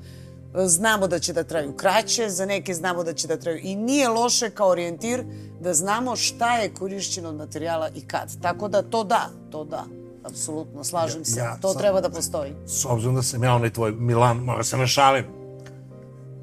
znamo 0.53 1.07
da 1.07 1.19
će 1.19 1.33
da 1.33 1.43
traju 1.43 1.73
kraće, 1.73 2.29
za 2.29 2.45
neke 2.45 2.73
znamo 2.73 3.03
da 3.03 3.13
će 3.13 3.27
da 3.27 3.37
traju. 3.37 3.59
I 3.63 3.75
nije 3.75 4.09
loše 4.09 4.49
kao 4.49 4.69
orijentir 4.69 5.23
da 5.59 5.73
znamo 5.73 6.15
šta 6.15 6.57
je 6.57 6.73
korišćeno 6.73 7.29
od 7.29 7.35
materijala 7.35 7.89
i 7.95 8.01
kad. 8.01 8.41
Tako 8.41 8.67
da 8.67 8.81
to 8.81 9.03
da, 9.03 9.29
to 9.51 9.63
da. 9.63 9.85
Apsolutno, 10.23 10.83
slažem 10.83 11.21
ja, 11.21 11.25
se. 11.25 11.39
Ja, 11.39 11.57
to 11.61 11.71
sam, 11.73 11.81
treba 11.81 12.01
da 12.01 12.09
postoji. 12.09 12.53
S 12.65 12.85
obzirom 12.85 13.15
da 13.15 13.21
sam 13.21 13.43
ja 13.43 13.55
onaj 13.55 13.73
tvoj 13.73 13.91
Milan, 13.91 14.37
mora 14.37 14.63
se 14.63 14.77
ne 14.77 14.87
šalim. 14.87 15.25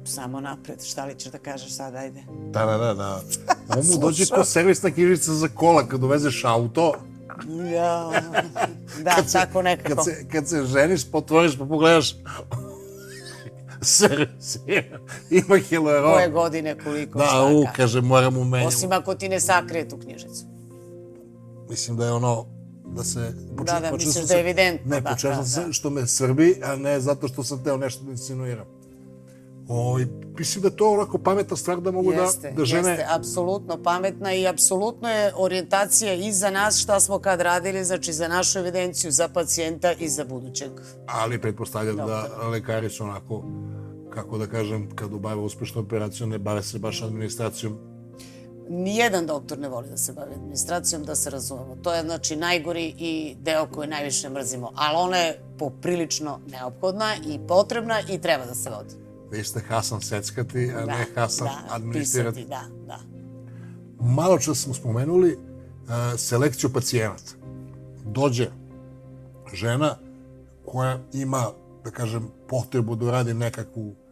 Samo 0.05 0.41
napred, 0.41 0.83
šta 0.83 1.05
li 1.05 1.15
ćeš 1.15 1.31
da 1.31 1.37
kažeš 1.37 1.75
sad, 1.75 1.95
ajde. 1.95 2.23
Da, 2.51 2.65
da, 2.65 2.77
da, 2.77 2.93
da. 2.93 3.21
Ovo 3.75 3.83
mu 3.83 3.97
dođe 3.97 4.25
ko 4.25 4.43
servisna 4.43 4.91
knjižica 4.91 5.33
za 5.33 5.47
kola 5.47 5.87
kad 5.87 6.03
uvezeš 6.03 6.45
auto. 6.45 6.93
Ja, 7.73 8.11
da, 9.05 9.23
se, 9.27 9.33
tako 9.33 9.61
nekako. 9.61 9.95
Kad 9.95 10.05
se, 10.05 10.27
kad 10.31 10.47
se 10.47 10.65
ženiš, 10.65 11.11
potvoriš 11.11 11.57
pa 11.57 11.65
pogledaš 11.65 12.15
servisiran. 12.15 12.66
Ima 15.29 15.57
hilerona. 15.57 16.13
Koje 16.13 16.29
godine, 16.29 16.77
koliko, 16.83 17.19
da, 17.19 17.25
šta, 17.25 17.45
u, 17.45 17.63
kaže, 17.75 18.01
moram 18.01 18.37
u 18.37 18.43
menju. 18.43 18.67
Osim 18.67 18.91
ako 18.91 19.15
ti 19.15 19.29
ne 19.29 19.39
sakrije 19.39 19.89
tu 19.89 19.97
knjižicu. 19.97 20.45
Mislim 21.69 21.97
da 21.97 22.05
je 22.05 22.11
ono, 22.11 22.45
da 22.85 23.03
se... 23.03 23.33
Poču, 23.57 23.73
da, 23.73 23.79
da, 23.79 23.91
misliš 23.91 24.25
da 24.25 24.33
je 24.33 24.39
evidentno. 24.39 24.89
Ne, 24.89 25.01
da, 25.01 25.09
počeo 25.09 25.31
da, 25.31 25.37
da. 25.37 25.45
se 25.45 25.61
što 25.71 25.89
me 25.89 26.07
srbi, 26.07 26.61
a 26.63 26.75
ne 26.75 26.99
zato 26.99 27.27
što 27.27 27.43
sam 27.43 27.63
teo 27.63 27.77
nešto 27.77 28.03
da 28.03 28.11
insinuiram. 28.11 28.77
O, 29.69 29.99
mislim 30.39 30.61
da 30.61 30.67
je 30.67 30.75
to 30.75 30.91
onako 30.91 31.17
pametna 31.17 31.57
stvar 31.57 31.81
da 31.81 31.91
mogu 31.91 32.11
jeste, 32.11 32.51
da, 32.51 32.55
da 32.55 32.65
žene... 32.65 32.89
Jeste, 32.89 33.05
apsolutno 33.09 33.83
pametna 33.83 34.33
i 34.33 34.47
apsolutno 34.47 35.09
je 35.09 35.33
orijentacija 35.35 36.13
i 36.13 36.31
za 36.31 36.49
nas 36.49 36.77
šta 36.77 36.99
smo 36.99 37.19
kad 37.19 37.41
radili, 37.41 37.85
znači 37.85 38.13
za 38.13 38.27
našu 38.27 38.59
evidenciju, 38.59 39.11
za 39.11 39.27
pacijenta 39.27 39.93
i 39.93 40.09
za 40.09 40.25
budućeg. 40.25 40.71
Ali 41.07 41.41
pretpostavljam 41.41 41.95
da 41.95 42.27
lekari 42.51 42.89
su 42.89 43.03
onako, 43.03 43.43
kako 44.17 44.37
da 44.37 44.47
kažem, 44.47 44.89
kad 44.95 45.13
obave 45.13 45.41
uspešnu 45.41 45.81
operaciju, 45.81 46.27
ne 46.27 46.39
bave 46.39 46.63
se 46.63 46.79
baš 46.79 47.01
administracijom. 47.01 47.77
Nijedan 48.69 49.27
doktor 49.27 49.59
ne 49.59 49.69
voli 49.69 49.89
da 49.89 49.97
se 49.97 50.13
bavi 50.13 50.33
administracijom, 50.33 51.03
da 51.03 51.15
se 51.15 51.29
razumemo. 51.29 51.75
To 51.83 51.93
je 51.93 52.01
znači 52.01 52.35
najgori 52.35 52.95
i 52.97 53.35
deo 53.41 53.67
koji 53.73 53.87
najviše 53.87 54.29
mrzimo, 54.29 54.71
ali 54.75 54.97
ona 54.97 55.17
je 55.17 55.41
poprilično 55.59 56.39
neophodna 56.51 57.15
i 57.27 57.39
potrebna 57.47 58.01
i 58.09 58.21
treba 58.21 58.45
da 58.45 58.55
se 58.55 58.69
vodi. 58.69 58.95
Vi 59.31 59.43
ste 59.43 59.59
Hasan 59.59 60.01
seckati, 60.01 60.71
a 60.75 60.85
da, 60.85 60.85
ne 60.85 61.05
Hasan 61.15 61.47
da, 61.47 61.75
administrirati. 61.75 62.43
Pisati, 62.43 62.49
da, 62.49 62.87
da. 62.87 62.99
Malo 64.05 64.39
čas 64.39 64.57
smo 64.57 64.73
spomenuli 64.73 65.37
selekciju 66.17 66.73
pacijenata. 66.73 67.31
Dođe 68.05 68.49
žena 69.53 69.95
koja 70.65 70.99
ima, 71.13 71.45
da 71.83 71.91
kažem, 71.91 72.27
potrebu 72.49 72.95
da 72.95 73.11
radi 73.11 73.33
nekakvu 73.33 73.87
uh, 73.87 74.06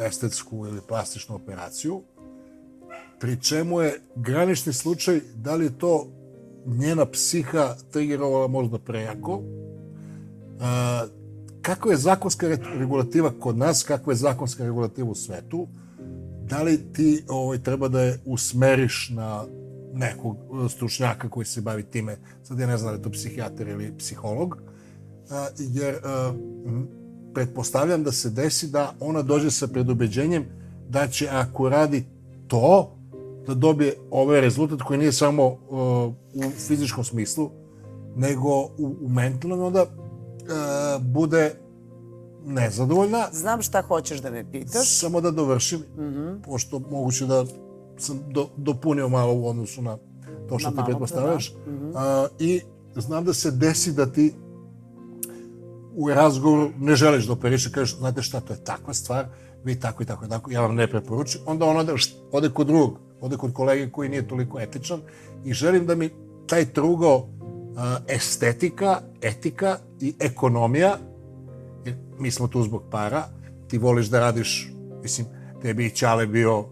estetsku 0.00 0.66
ili 0.66 0.80
plastičnu 0.88 1.34
operaciju, 1.34 2.02
pri 3.20 3.40
čemu 3.40 3.80
je 3.80 4.00
granični 4.16 4.72
slučaj 4.72 5.20
da 5.34 5.54
li 5.54 5.78
to 5.78 6.06
njena 6.66 7.06
psiha 7.06 7.74
trigerovala 7.92 8.48
možda 8.48 8.78
prejako, 8.78 9.36
uh, 9.36 9.42
kako 11.62 11.90
je 11.90 11.96
zakonska 11.96 12.48
regulativa 12.78 13.32
kod 13.40 13.58
nas, 13.58 13.82
kako 13.82 14.10
je 14.10 14.16
zakonska 14.16 14.64
regulativa 14.64 15.08
u 15.08 15.14
svetu, 15.14 15.68
da 16.42 16.62
li 16.62 16.92
ti 16.92 17.24
ovaj, 17.28 17.58
treba 17.58 17.88
da 17.88 18.00
je 18.00 18.20
usmeriš 18.24 19.10
na 19.14 19.44
nekog 19.92 20.36
stručnjaka 20.68 21.28
koji 21.28 21.46
se 21.46 21.60
bavi 21.60 21.82
time, 21.82 22.16
sad 22.42 22.58
ja 22.58 22.66
ne 22.66 22.76
znam 22.76 22.92
da 22.92 22.96
je 22.96 23.02
to 23.02 23.10
psihijatar 23.10 23.68
ili 23.68 23.98
psiholog, 23.98 24.58
jer 25.58 25.98
pretpostavljam 27.34 28.02
da 28.02 28.12
se 28.12 28.30
desi 28.30 28.68
da 28.68 28.94
ona 29.00 29.22
dođe 29.22 29.50
sa 29.50 29.66
predubeđenjem 29.66 30.44
da 30.88 31.08
će 31.08 31.28
ako 31.28 31.68
radi 31.68 32.04
to, 32.48 32.96
da 33.46 33.54
dobije 33.54 33.94
ovaj 34.10 34.40
rezultat 34.40 34.82
koji 34.82 34.98
nije 34.98 35.12
samo 35.12 35.46
uh, 35.46 35.58
u 36.34 36.50
fizičkom 36.66 37.04
smislu, 37.04 37.50
nego 38.16 38.48
u, 38.62 38.96
u 39.00 39.08
mentalnom, 39.08 39.60
onda 39.60 39.82
uh, 39.82 41.02
bude 41.02 41.54
nezadovoljna. 42.46 43.26
Znam 43.32 43.62
šta 43.62 43.82
hoćeš 43.82 44.20
da 44.20 44.30
me 44.30 44.52
pitaš. 44.52 44.98
Samo 45.00 45.20
da 45.20 45.30
dovršim, 45.30 45.78
mm 45.78 46.02
-hmm. 46.02 46.42
pošto 46.42 46.78
moguće 46.90 47.26
da 47.26 47.44
sam 47.98 48.20
do, 48.30 48.48
dopunio 48.56 49.08
malo 49.08 49.34
u 49.34 49.48
odnosu 49.48 49.82
na 49.82 49.98
to 50.48 50.58
što 50.58 50.70
na 50.70 50.76
ti 50.76 50.82
pretpostavljaš. 50.86 51.52
Da. 51.52 51.70
Mm 51.70 51.78
-hmm. 51.78 52.24
uh, 52.24 52.30
I 52.38 52.60
znam 52.96 53.24
da 53.24 53.34
se 53.34 53.50
desi 53.50 53.92
da 53.92 54.06
ti 54.06 54.34
u 55.94 56.08
razgovoru 56.08 56.70
ne 56.78 56.96
želiš 56.96 57.26
da 57.26 57.32
operiš 57.32 57.66
i 57.66 57.72
kažeš, 57.72 57.98
znate 57.98 58.22
šta, 58.22 58.40
to 58.40 58.52
je 58.52 58.64
takva 58.64 58.94
stvar, 58.94 59.26
vi 59.64 59.80
tako 59.80 60.02
i 60.02 60.06
tako 60.06 60.24
i 60.24 60.28
tako, 60.28 60.50
ja 60.50 60.60
vam 60.60 60.74
ne 60.74 60.86
preporučujem. 60.86 61.44
Onda 61.48 61.66
on 61.66 61.76
ode, 61.76 61.92
ode 62.32 62.48
kod 62.48 62.66
drugog, 62.66 62.98
ode 63.20 63.36
kod 63.36 63.52
kolege 63.52 63.90
koji 63.90 64.08
nije 64.08 64.28
toliko 64.28 64.60
etičan 64.60 65.00
i 65.44 65.52
želim 65.52 65.86
da 65.86 65.94
mi 65.94 66.10
taj 66.46 66.64
trugo 66.64 67.16
uh, 67.16 67.24
estetika, 68.08 69.00
etika 69.22 69.78
i 70.00 70.14
ekonomija, 70.20 70.96
jer 71.84 71.96
mi 72.18 72.30
smo 72.30 72.48
tu 72.48 72.62
zbog 72.62 72.82
para, 72.90 73.24
ti 73.68 73.78
voliš 73.78 74.06
da 74.06 74.20
radiš, 74.20 74.72
mislim, 75.02 75.26
tebi 75.62 75.86
i 75.86 75.90
Ćale 75.90 76.26
bio 76.26 76.58
uh, 76.58 76.66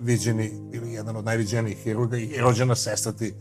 viđeni, 0.00 0.50
ili 0.72 0.92
jedan 0.92 1.16
od 1.16 1.24
najviđenijih 1.24 1.78
hirurga 1.78 2.16
i 2.16 2.40
rođena 2.40 2.74
sestra 2.74 3.12
ti, 3.12 3.34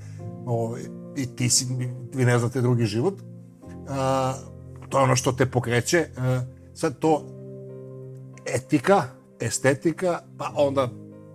ovaj, 0.45 0.81
i 1.15 1.35
ti 1.35 1.49
si, 1.49 1.65
vi 2.13 2.25
ne 2.25 2.39
znate 2.39 2.61
drugi 2.61 2.85
život. 2.85 3.13
Uh, 3.13 4.50
to 4.91 4.97
je 4.97 5.03
ono 5.03 5.15
što 5.15 5.31
te 5.31 5.45
pokreće. 5.45 5.97
E, 5.97 6.09
sad 6.73 6.99
to 6.99 7.25
etika, 8.45 9.03
estetika, 9.39 10.19
pa 10.37 10.51
onda 10.55 10.89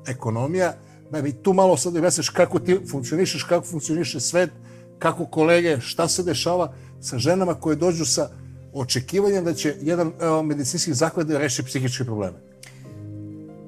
ekonomija, 0.06 0.74
da 1.10 1.22
mi 1.22 1.32
tu 1.32 1.52
malo 1.52 1.76
sad 1.76 1.96
objasniš 1.96 2.28
kako 2.28 2.58
ti 2.58 2.80
funkcionišeš, 2.90 3.42
kako 3.42 3.66
funkcioniše 3.66 4.20
svet, 4.20 4.50
kako 4.98 5.26
kolege, 5.26 5.80
šta 5.80 6.08
se 6.08 6.22
dešava 6.22 6.72
sa 7.00 7.18
ženama 7.18 7.54
koje 7.54 7.76
dođu 7.76 8.04
sa 8.04 8.30
očekivanjem 8.72 9.44
da 9.44 9.54
će 9.54 9.74
jedan 9.80 10.12
medicinski 10.44 10.94
zaklad 10.94 11.26
da 11.26 11.38
reši 11.38 11.62
psihičke 11.62 12.04
probleme. 12.04 12.45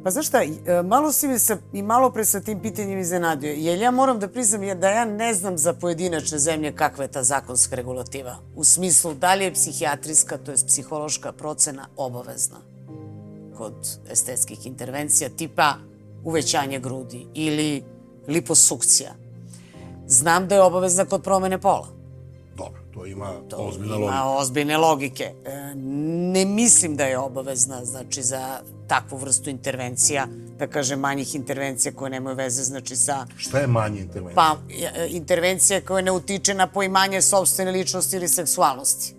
Pa 0.04 0.10
znaš 0.10 0.26
šta, 0.26 0.42
e, 0.42 0.82
malo 0.84 1.12
si 1.12 1.28
mi 1.28 1.38
sa, 1.38 1.56
i 1.72 1.82
malo 1.82 2.10
pre 2.10 2.24
sa 2.24 2.40
tim 2.40 2.60
pitanjem 2.60 2.98
iznenadio, 2.98 3.52
jer 3.52 3.78
ja 3.78 3.90
moram 3.90 4.18
da 4.18 4.28
priznam 4.28 4.80
da 4.80 4.88
ja 4.88 5.04
ne 5.04 5.34
znam 5.34 5.58
za 5.58 5.72
pojedinačne 5.72 6.38
zemlje 6.38 6.72
kakva 6.72 7.04
je 7.04 7.10
ta 7.10 7.22
zakonska 7.22 7.76
regulativa. 7.76 8.36
U 8.56 8.64
smislu, 8.64 9.14
da 9.14 9.34
li 9.34 9.44
je 9.44 9.54
psihijatrijska, 9.54 10.38
to 10.38 10.50
je 10.50 10.56
psihološka 10.66 11.32
procena 11.32 11.88
obavezna 11.96 12.56
kod 13.56 13.74
estetskih 14.10 14.66
intervencija 14.66 15.30
tipa 15.36 15.74
uvećanje 16.24 16.78
grudi 16.78 17.26
ili 17.34 17.82
liposukcija. 18.28 19.10
Znam 20.06 20.48
da 20.48 20.54
je 20.54 20.62
obavezna 20.62 21.04
kod 21.04 21.22
promene 21.22 21.60
pola. 21.60 21.97
To 22.98 23.06
ima 23.06 23.32
to 23.48 23.56
ozbiljne 23.56 23.94
logike. 23.94 24.08
ima 24.08 24.36
ozbiljne 24.36 24.76
logike. 24.76 25.24
E, 25.44 25.74
ne 26.32 26.44
mislim 26.44 26.96
da 26.96 27.04
je 27.04 27.18
obavezna, 27.18 27.84
znači, 27.84 28.22
za 28.22 28.60
takvu 28.88 29.16
vrstu 29.16 29.50
intervencija, 29.50 30.26
da 30.58 30.66
kažem 30.66 31.00
manjih 31.00 31.34
intervencija 31.34 31.92
koje 31.92 32.10
nemaju 32.10 32.36
veze 32.36 32.62
znači 32.62 32.96
sa... 32.96 33.26
Šta 33.36 33.58
je 33.58 33.66
manje 33.66 34.00
intervencija? 34.00 34.34
Pa, 34.34 34.56
e, 34.70 35.08
intervencija 35.10 35.80
koja 35.80 36.02
ne 36.02 36.12
utiče 36.12 36.54
na 36.54 36.66
poimanje 36.66 37.22
sobstvene 37.22 37.70
ličnosti 37.70 38.16
ili 38.16 38.28
seksualnosti. 38.28 39.14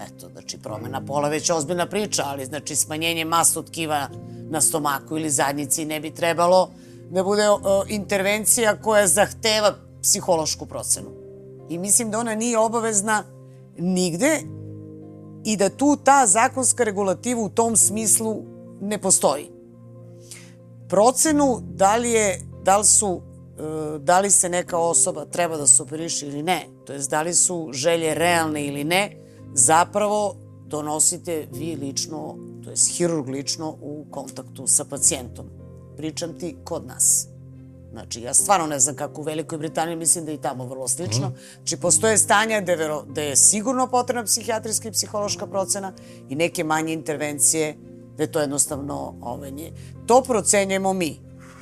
Eto, 0.00 0.28
znači 0.32 0.58
promena 0.58 1.04
pola 1.06 1.28
već 1.28 1.50
ozbiljna 1.50 1.86
priča, 1.86 2.22
ali 2.26 2.46
znači 2.46 2.76
smanjenje 2.76 3.24
masa 3.24 3.62
tkiva 3.62 4.08
na 4.50 4.60
stomaku 4.60 5.16
ili 5.16 5.30
zadnjici 5.30 5.84
ne 5.84 6.00
bi 6.00 6.10
trebalo 6.10 6.70
da 7.10 7.22
bude 7.22 7.48
o, 7.48 7.84
intervencija 7.88 8.76
koja 8.82 9.06
zahteva 9.06 9.74
psihološku 10.02 10.66
procenu. 10.66 11.23
I 11.68 11.78
mislim 11.78 12.10
da 12.10 12.18
ona 12.18 12.34
nije 12.34 12.58
obavezna 12.58 13.24
nigde 13.78 14.40
i 15.44 15.56
da 15.56 15.68
tu 15.68 15.96
ta 16.04 16.26
zakonska 16.26 16.84
regulativa 16.84 17.40
u 17.40 17.48
tom 17.48 17.76
smislu 17.76 18.42
ne 18.80 18.98
postoji. 18.98 19.50
Procenu 20.88 21.60
da 21.62 21.96
li 21.96 22.10
je, 22.10 22.40
da 22.62 22.76
li 22.76 22.84
su 22.84 23.20
e, 23.58 23.98
da 23.98 24.20
li 24.20 24.30
se 24.30 24.48
neka 24.48 24.78
osoba 24.78 25.24
treba 25.24 25.56
da 25.56 25.66
se 25.66 25.82
operiše 25.82 26.26
ili 26.26 26.42
ne, 26.42 26.66
to 26.84 26.92
jest 26.92 27.10
da 27.10 27.22
li 27.22 27.34
su 27.34 27.70
želje 27.72 28.14
realne 28.14 28.66
ili 28.66 28.84
ne, 28.84 29.16
zapravo 29.54 30.36
donosite 30.66 31.46
vi 31.52 31.76
lično, 31.76 32.36
to 32.64 32.70
jest 32.70 32.96
hirurg 32.96 33.28
lično 33.28 33.76
u 33.80 34.06
kontaktu 34.10 34.66
sa 34.66 34.84
pacijentom. 34.84 35.46
Pričam 35.96 36.38
ti 36.38 36.56
kod 36.64 36.86
nas. 36.86 37.33
Znači, 37.94 38.20
ja 38.20 38.34
stvarno 38.34 38.66
ne 38.66 38.80
znam 38.80 38.96
kako 38.96 39.20
u 39.20 39.24
Velikoj 39.24 39.58
Britaniji, 39.58 39.96
mislim 39.96 40.24
da 40.24 40.30
je 40.30 40.34
i 40.34 40.40
tamo 40.40 40.66
vrlo 40.66 40.88
slično. 40.88 41.28
Mm. 41.28 41.34
Znači, 41.54 41.76
postoje 41.76 42.18
stanja 42.18 42.60
gde, 42.60 42.76
vero, 42.76 43.02
gde 43.08 43.24
je 43.24 43.36
sigurno 43.36 43.86
potrebna 43.86 44.24
psihijatrijska 44.24 44.88
i 44.88 44.92
psihološka 44.92 45.46
procena 45.46 45.92
i 46.28 46.34
neke 46.34 46.64
manje 46.64 46.92
intervencije 46.92 47.76
da 48.16 48.22
je 48.22 48.32
to 48.32 48.40
jednostavno 48.40 49.14
ovaj, 49.20 49.50
nije. 49.50 49.72
To 50.06 50.22
procenjujemo 50.22 50.92
mi, 50.92 51.20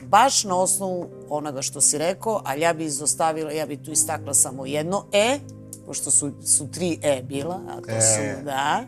baš 0.09 0.45
na 0.45 0.57
osnovu 0.57 1.11
onoga 1.29 1.63
što 1.63 1.81
si 1.81 1.99
rekao, 1.99 2.43
ali 2.45 2.61
ja 2.61 2.73
bi 2.73 2.85
izostavila, 2.85 3.53
ja 3.53 3.67
bi 3.67 3.83
tu 3.83 3.91
istakla 3.91 4.35
samo 4.35 4.67
jedno 4.67 5.07
E, 5.13 5.39
pošto 5.87 6.11
su, 6.11 6.33
su 6.45 6.71
tri 6.71 6.99
E 7.03 7.23
bila, 7.23 7.61
a 7.69 7.81
to 7.81 7.91
e. 7.91 8.01
su, 8.01 8.45
da, 8.45 8.85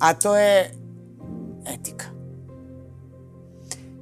a 0.00 0.14
to 0.14 0.36
je 0.36 0.74
etika. 1.66 2.15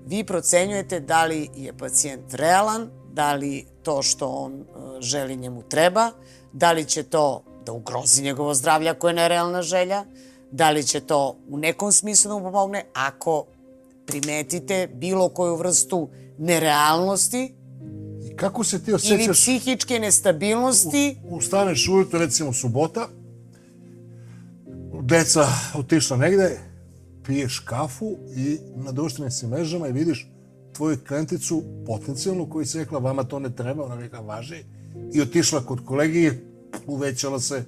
Vi 0.07 0.25
procenjujete 0.25 1.01
da 1.01 1.25
li 1.25 1.49
je 1.57 1.73
pacijent 1.73 2.35
realan, 2.35 2.91
da 3.13 3.35
li 3.35 3.67
to 3.83 4.03
što 4.03 4.29
on 4.29 4.53
uh, 4.55 4.67
želi 5.01 5.37
njemu 5.37 5.63
treba, 5.63 6.11
da 6.53 6.73
li 6.73 6.85
će 6.85 7.03
to 7.03 7.45
da 7.67 7.73
ugrozi 7.73 8.23
njegovo 8.23 8.55
zdravlje 8.55 8.91
ako 8.91 9.09
je 9.09 9.15
nerealna 9.15 9.63
želja, 9.63 10.05
Da 10.55 10.71
li 10.71 10.85
će 10.85 11.01
to 11.01 11.37
u 11.49 11.59
nekom 11.59 11.93
smislu 11.93 12.29
da 12.29 12.35
mu 12.35 12.45
pomogne 12.45 12.85
ako 12.93 13.47
primetite 14.07 14.89
bilo 14.95 15.29
koju 15.29 15.57
vrstu 15.57 16.09
nerealnosti 16.39 17.55
I 18.31 18.37
kako 18.37 18.65
se 18.65 18.85
ti 18.85 18.93
osjećaš? 18.93 19.25
Ili 19.25 19.33
psihičke 19.33 19.99
nestabilnosti. 19.99 21.17
U, 21.25 21.37
ustaneš 21.37 21.89
ujutro, 21.89 22.19
recimo 22.19 22.53
subota, 22.53 23.09
deca 25.03 25.47
otišla 25.75 26.17
negde, 26.17 26.59
piješ 27.27 27.59
kafu 27.59 28.16
i 28.37 28.59
na 28.77 28.93
društvenim 28.93 29.31
se 29.31 29.47
mrežama 29.47 29.89
i 29.89 29.93
vidiš 29.93 30.31
tvoju 30.72 30.99
klijenticu 31.09 31.62
potencijalnu 31.87 32.51
koji 32.51 32.66
se 32.66 32.79
rekla 32.79 32.99
vama 32.99 33.25
to 33.25 33.39
ne 33.39 33.57
treba, 33.57 33.85
ona 33.85 33.95
rekla 33.95 34.20
važi 34.20 34.64
i 35.12 35.20
otišla 35.20 35.61
kod 35.61 35.85
kolegi 35.85 36.22
i 36.22 36.31
uvećala 36.87 37.41
se 37.41 37.57
e, 37.57 37.64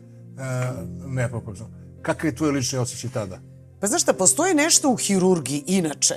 neproporcionalno. 1.06 1.76
Kakav 2.02 2.30
je 2.30 2.36
tvoj 2.36 2.50
lični 2.50 2.78
osjećaj 2.78 3.10
tada? 3.10 3.38
Pa 3.80 3.86
znaš 3.86 4.02
šta, 4.02 4.12
postoji 4.12 4.54
nešto 4.54 4.90
u 4.90 4.96
hirurgiji 4.96 5.64
inače, 5.66 6.14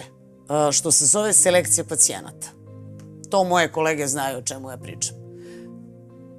što 0.72 0.92
se 0.92 1.06
zove 1.06 1.34
selekcija 1.34 1.86
pacijenata. 1.86 2.48
To 3.30 3.44
moje 3.44 3.72
kolege 3.72 4.08
znaju 4.08 4.38
o 4.38 4.42
čemu 4.42 4.70
ja 4.70 4.78
pričam. 4.78 5.16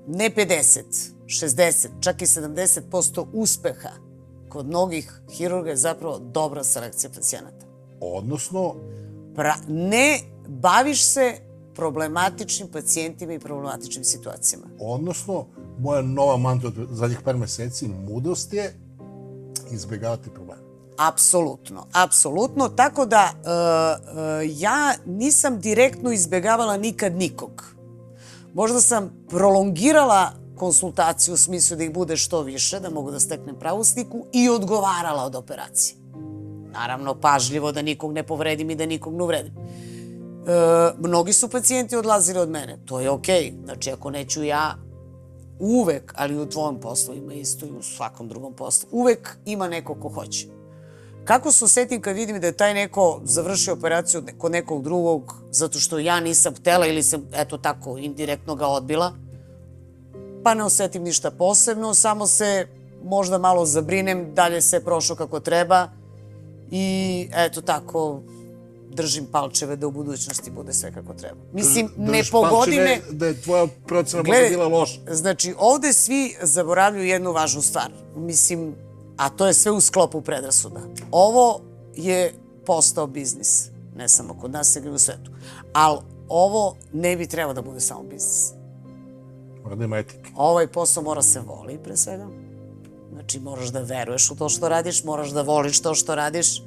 Ne 0.06 0.30
50, 0.36 0.82
60, 1.26 1.88
čak 2.00 2.22
i 2.22 2.26
70% 2.26 3.26
uspeha 3.32 3.90
kod 4.50 4.66
mnogih 4.66 5.20
hirurga 5.30 5.70
je 5.70 5.76
zapravo 5.76 6.18
dobra 6.18 6.64
selekcija 6.64 7.10
pacijenata. 7.14 7.66
Odnosno? 8.00 8.74
Pra, 9.34 9.54
ne 9.68 10.18
baviš 10.48 11.04
se 11.04 11.34
problematičnim 11.74 12.68
pacijentima 12.68 13.32
i 13.32 13.38
problematičnim 13.38 14.04
situacijama. 14.04 14.66
Odnosno, 14.80 15.46
moja 15.78 16.02
nova 16.02 16.36
mantra 16.36 16.68
od 16.68 16.88
zadnjih 16.90 17.20
par 17.24 17.36
meseci, 17.36 17.88
mudrost 17.88 18.52
je 18.52 18.74
izbjegavati 19.70 20.30
probleme. 20.30 20.62
Apsolutno, 20.98 21.86
apsolutno. 21.92 22.68
Tako 22.68 23.06
da 23.06 23.32
uh, 23.34 24.14
uh, 24.14 24.60
ja 24.60 24.94
nisam 25.06 25.60
direktno 25.60 26.12
izbjegavala 26.12 26.76
nikad 26.76 27.16
nikog. 27.16 27.64
Možda 28.54 28.80
sam 28.80 29.10
prolongirala 29.28 30.32
konsultaciju 30.60 31.34
u 31.34 31.36
smislu 31.36 31.76
da 31.76 31.84
ih 31.84 31.92
bude 31.92 32.16
što 32.16 32.42
više, 32.42 32.80
da 32.80 32.90
mogu 32.90 33.10
da 33.10 33.20
steknem 33.20 33.56
pravu 33.58 33.84
sliku 33.84 34.26
i 34.32 34.48
odgovarala 34.48 35.24
od 35.24 35.34
operacije. 35.34 35.96
Naravno, 36.72 37.14
pažljivo 37.20 37.72
da 37.72 37.82
nikog 37.82 38.12
ne 38.12 38.22
povredim 38.22 38.70
i 38.70 38.76
da 38.76 38.86
nikog 38.86 39.14
ne 39.14 39.22
uvredim. 39.22 39.54
E, 39.56 39.62
mnogi 40.98 41.32
su 41.32 41.48
pacijenti 41.48 41.96
odlazili 41.96 42.38
od 42.38 42.50
mene. 42.50 42.76
To 42.84 43.00
je 43.00 43.10
okej. 43.10 43.44
Okay. 43.44 43.64
Znači, 43.64 43.90
ako 43.90 44.10
neću 44.10 44.44
ja, 44.44 44.76
uvek, 45.58 46.12
ali 46.16 46.36
u 46.36 46.46
tvojom 46.46 46.80
poslu 46.80 47.14
ima 47.14 47.34
isto 47.34 47.66
i 47.66 47.70
u 47.70 47.82
svakom 47.82 48.28
drugom 48.28 48.52
poslu, 48.52 48.88
uvek 48.92 49.36
ima 49.46 49.68
neko 49.68 49.94
ko 49.94 50.08
hoće. 50.08 50.46
Kako 51.24 51.52
se 51.52 51.64
osetim 51.64 52.02
kad 52.02 52.16
vidim 52.16 52.40
da 52.40 52.46
je 52.46 52.56
taj 52.56 52.74
neko 52.74 53.20
završio 53.24 53.74
operaciju 53.74 54.22
kod 54.38 54.52
nekog 54.52 54.84
drugog 54.84 55.34
zato 55.50 55.78
što 55.78 55.98
ja 55.98 56.20
nisam 56.20 56.54
htela 56.54 56.86
ili 56.86 57.02
sam, 57.02 57.26
eto 57.32 57.58
tako, 57.58 57.98
indirektno 57.98 58.54
ga 58.54 58.66
odbila, 58.66 59.12
pa 60.42 60.54
ne 60.54 60.64
osetim 60.64 61.02
ništa 61.02 61.30
posebno, 61.30 61.94
samo 61.94 62.26
se 62.26 62.66
možda 63.04 63.38
malo 63.38 63.66
zabrinem, 63.66 64.34
dalje 64.34 64.60
se 64.60 64.84
prošlo 64.84 65.16
kako 65.16 65.40
treba 65.40 65.88
i 66.70 67.28
eto 67.34 67.60
tako 67.60 68.20
držim 68.90 69.26
palčeve 69.32 69.76
da 69.76 69.86
u 69.86 69.90
budućnosti 69.90 70.50
bude 70.50 70.72
sve 70.72 70.92
kako 70.92 71.14
treba. 71.14 71.40
Mislim, 71.52 71.88
Drž, 71.96 72.10
ne 72.10 72.22
pogodi 72.30 72.76
me... 72.76 73.00
da 73.10 73.26
je 73.26 73.40
tvoja 73.40 73.66
procena 73.86 74.22
možda 74.22 74.48
bila 74.48 74.68
loša. 74.68 75.00
Znači, 75.10 75.54
ovde 75.58 75.92
svi 75.92 76.36
zaboravljaju 76.42 77.06
jednu 77.06 77.32
važnu 77.32 77.62
stvar. 77.62 77.90
Mislim, 78.16 78.74
a 79.16 79.28
to 79.28 79.46
je 79.46 79.54
sve 79.54 79.72
u 79.72 79.80
sklopu 79.80 80.20
predrasuda. 80.20 80.80
Ovo 81.10 81.60
je 81.96 82.34
postao 82.66 83.06
biznis. 83.06 83.68
Ne 83.96 84.08
samo 84.08 84.34
kod 84.40 84.50
nas, 84.50 84.74
nego 84.74 84.88
i 84.88 84.92
u 84.92 84.98
svetu. 84.98 85.30
Ali 85.72 85.98
ovo 86.28 86.76
ne 86.92 87.16
bi 87.16 87.26
trebao 87.26 87.54
da 87.54 87.62
bude 87.62 87.80
samo 87.80 88.02
biznis. 88.02 88.52
Mora 89.62 89.74
da 89.74 89.84
ima 89.84 89.98
etike. 89.98 90.30
Ovaj 90.36 90.66
posao 90.66 91.02
mora 91.02 91.22
se 91.22 91.40
voli, 91.40 91.78
pre 91.84 91.96
svega. 91.96 92.26
Znači, 93.12 93.40
moraš 93.40 93.68
da 93.68 93.80
veruješ 93.80 94.30
u 94.30 94.36
to 94.36 94.48
što 94.48 94.68
radiš, 94.68 95.04
moraš 95.04 95.30
da 95.30 95.42
voliš 95.42 95.80
to 95.80 95.94
što 95.94 96.14
radiš, 96.14 96.62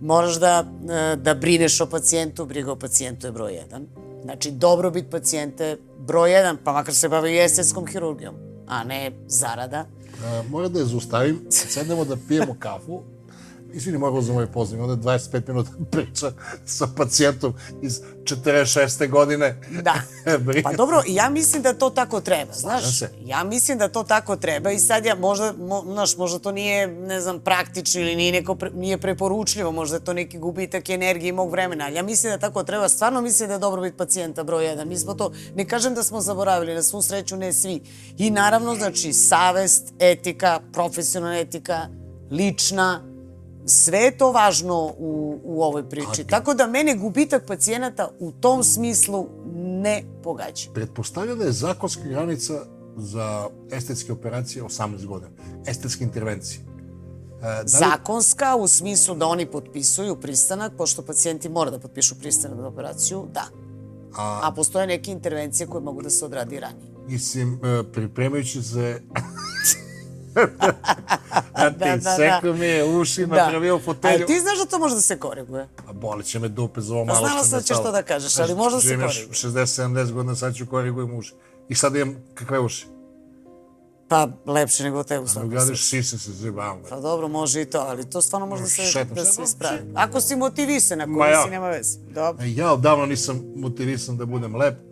moraš 0.00 0.40
da, 0.40 0.64
e, 0.90 1.16
da 1.16 1.34
brineš 1.34 1.80
o 1.80 1.86
pacijentu, 1.86 2.46
briga 2.46 2.72
o 2.72 2.76
pacijentu 2.76 3.26
je 3.26 3.32
broj 3.32 3.54
jedan. 3.54 3.86
Znači, 4.22 4.50
dobrobit 4.50 5.10
pacijenta 5.10 5.64
je 5.64 5.78
broj 5.98 6.32
jedan, 6.32 6.56
pa 6.64 6.72
makar 6.72 6.94
se 6.94 7.08
bavi 7.08 7.38
estetskom 7.38 7.86
hirurgijom, 7.86 8.34
a 8.66 8.84
ne 8.84 9.12
zarada. 9.26 9.86
A, 10.24 10.42
moram 10.48 10.72
da 10.72 10.78
je 10.78 10.84
zaustavim, 10.84 11.40
sednemo 11.50 12.04
da 12.04 12.16
pijemo 12.28 12.56
kafu, 12.58 13.02
izvini, 13.72 13.98
mogu 13.98 14.22
za 14.22 14.32
moj 14.32 14.46
poziv, 14.46 14.82
onda 14.82 15.10
25 15.10 15.48
minuta 15.48 15.70
priča 15.90 16.32
sa 16.66 16.86
pacijentom 16.96 17.54
iz 17.82 18.00
46. 18.24 19.10
godine. 19.10 19.60
Da. 19.82 19.94
pa 20.64 20.72
dobro, 20.72 21.02
ja 21.06 21.30
mislim 21.30 21.62
da 21.62 21.74
to 21.74 21.90
tako 21.90 22.20
treba, 22.20 22.52
znaš. 22.52 22.82
Ja 23.24 23.44
mislim 23.44 23.78
da 23.78 23.88
to 23.88 24.02
tako 24.02 24.36
treba 24.36 24.70
i 24.70 24.78
sad 24.78 25.04
ja 25.04 25.14
možda, 25.14 25.54
mo, 25.58 25.82
znaš, 25.86 26.16
možda 26.16 26.38
to 26.38 26.52
nije, 26.52 26.86
ne 26.86 27.20
znam, 27.20 27.40
praktično 27.40 28.00
ili 28.00 28.16
nije, 28.16 28.32
neko 28.32 28.54
pre, 28.54 28.70
nije 28.70 28.98
preporučljivo, 28.98 29.72
možda 29.72 29.96
je 29.96 30.04
to 30.04 30.12
neki 30.12 30.38
gubitak 30.38 30.88
energije 30.88 31.28
i 31.28 31.32
mog 31.32 31.50
vremena, 31.50 31.84
ali 31.84 31.94
ja 31.94 32.02
mislim 32.02 32.32
da 32.32 32.38
tako 32.38 32.62
treba, 32.62 32.88
stvarno 32.88 33.20
mislim 33.20 33.48
da 33.48 33.54
je 33.54 33.58
dobro 33.58 33.82
biti 33.82 33.96
pacijenta 33.96 34.44
broj 34.44 34.66
jedan. 34.66 34.88
Mi 34.88 34.98
smo 34.98 35.14
to, 35.14 35.32
ne 35.54 35.68
kažem 35.68 35.94
da 35.94 36.02
smo 36.02 36.20
zaboravili, 36.20 36.74
na 36.74 36.82
svu 36.82 37.02
sreću 37.02 37.36
ne 37.36 37.52
svi. 37.52 37.80
I 38.18 38.30
naravno, 38.30 38.74
znači, 38.74 39.12
savest, 39.12 39.92
etika, 39.98 40.60
profesionalna 40.72 41.38
etika, 41.38 41.86
lična, 42.30 43.07
sve 43.68 43.98
je 43.98 44.18
to 44.18 44.32
važno 44.32 44.94
u, 44.98 45.40
u 45.44 45.62
ovoj 45.62 45.88
priči. 45.88 46.22
A, 46.22 46.26
Tako 46.30 46.54
da 46.54 46.66
mene 46.66 46.94
gubitak 46.94 47.46
pacijenata 47.46 48.10
u 48.18 48.32
tom 48.32 48.64
smislu 48.64 49.28
ne 49.54 50.04
pogađa. 50.22 50.70
Pretpostavlja 50.74 51.34
da 51.34 51.44
je 51.44 51.52
zakonska 51.52 52.02
granica 52.02 52.54
za 52.96 53.48
estetske 53.70 54.12
operacije 54.12 54.64
18 54.64 55.06
godina. 55.06 55.30
Estetske 55.66 56.04
intervencije. 56.04 56.60
E, 56.60 57.42
da 57.42 57.60
li... 57.60 57.68
Zakonska 57.68 58.56
u 58.56 58.68
smislu 58.68 59.14
da 59.14 59.26
oni 59.26 59.46
potpisuju 59.46 60.20
pristanak, 60.20 60.72
pošto 60.78 61.02
pacijenti 61.02 61.48
mora 61.48 61.70
da 61.70 61.78
potpišu 61.78 62.14
pristanak 62.20 62.60
za 62.60 62.66
operaciju, 62.66 63.26
da. 63.34 63.44
A, 64.16 64.40
A 64.42 64.52
postoje 64.56 64.86
neke 64.86 65.10
intervencije 65.10 65.66
koje 65.66 65.80
mogu 65.82 66.02
da 66.02 66.10
se 66.10 66.24
odradi 66.24 66.60
ranije. 66.60 66.92
Mislim, 67.06 67.60
e, 67.64 67.92
pripremajući 67.92 68.62
se 68.62 69.02
A 71.58 71.70
ti 71.70 71.78
da, 71.78 71.96
da, 71.96 72.16
sekao 72.16 72.52
da. 72.52 72.58
mi 72.58 72.66
je 72.66 72.84
uši, 72.84 73.26
da. 73.26 73.36
napravio 73.36 73.78
fotelju. 73.78 74.14
Ali 74.14 74.26
ti 74.26 74.40
znaš 74.40 74.58
da 74.58 74.64
to 74.64 74.78
može 74.78 74.94
da 74.94 75.00
se 75.00 75.18
koriguje? 75.18 75.68
A 75.88 75.92
boli 75.92 76.24
će 76.24 76.38
me 76.38 76.48
dupe 76.48 76.80
za 76.80 76.94
ovo 76.94 77.04
malo 77.04 77.18
što 77.18 77.26
Znala 77.26 77.44
sam 77.44 77.62
ćeš 77.62 77.76
to 77.76 77.92
da 77.92 78.02
kažeš, 78.02 78.38
ali 78.38 78.54
može 78.54 78.76
da 78.76 78.82
se 78.82 78.88
koriguje. 78.88 79.28
60-70 79.32 80.12
godina, 80.12 80.34
sad 80.34 80.54
ću 80.54 80.66
korigujem 80.66 81.18
uši. 81.18 81.34
I 81.68 81.74
sad 81.74 81.96
imam 81.96 82.16
kakve 82.34 82.58
uši? 82.60 82.86
Pa, 84.08 84.28
lepše 84.46 84.82
nego 84.82 85.02
te 85.02 85.18
u 85.18 85.26
svakom 85.26 85.50
Gradiš 85.50 85.88
sise 85.88 86.18
se 86.18 86.32
zibam. 86.32 86.82
Pa 86.90 87.00
dobro, 87.00 87.28
može 87.28 87.62
i 87.62 87.64
to, 87.64 87.78
ali 87.78 88.10
to 88.10 88.22
stvarno 88.22 88.46
može 88.46 88.62
da 88.62 88.68
se, 88.68 89.04
da 89.04 89.24
se 89.24 89.42
ispravi. 89.42 89.80
Ako 89.94 90.20
si 90.20 90.36
motivisan, 90.36 91.00
ako 91.00 91.10
nisi, 91.10 91.30
ja. 91.30 91.46
nema 91.50 91.68
veze. 91.68 91.98
Dobro. 91.98 92.46
Ja 92.46 92.72
odavno 92.72 93.06
nisam 93.06 93.42
motivisan 93.56 94.16
da 94.16 94.26
budem 94.26 94.56
lep 94.56 94.87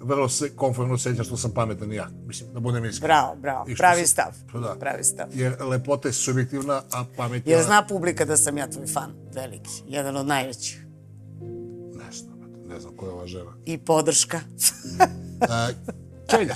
vrlo 0.00 0.28
se 0.28 0.56
konformno 0.56 0.98
sećam 0.98 1.24
što 1.24 1.36
sam 1.36 1.50
pametan 1.50 1.92
i 1.92 1.96
ja. 1.96 2.08
Mislim, 2.26 2.52
da 2.52 2.60
budem 2.60 2.84
iskren. 2.84 3.06
Bravo, 3.06 3.36
bravo. 3.36 3.66
Pravi 3.76 4.00
sam, 4.00 4.06
stav. 4.06 4.32
Pa 4.52 4.58
da. 4.58 4.76
Pravi 4.80 5.04
stav. 5.04 5.26
Jer 5.34 5.62
lepota 5.62 6.08
je 6.08 6.12
subjektivna, 6.12 6.82
a 6.92 7.04
pamet 7.16 7.46
je... 7.46 7.50
Jer 7.50 7.62
zna 7.62 7.86
publika 7.88 8.24
da 8.24 8.36
sam 8.36 8.58
ja 8.58 8.70
tvoj 8.70 8.86
fan, 8.86 9.12
veliki. 9.34 9.82
Jedan 9.86 10.16
od 10.16 10.26
najvećih. 10.26 10.86
Ne 11.94 12.12
znam, 12.12 12.38
ne 12.68 12.80
znam 12.80 12.96
koja 12.96 13.08
je 13.08 13.14
ova 13.14 13.26
žena. 13.26 13.52
I 13.64 13.78
podrška. 13.78 14.40
a, 15.50 15.68
Čelja, 16.30 16.54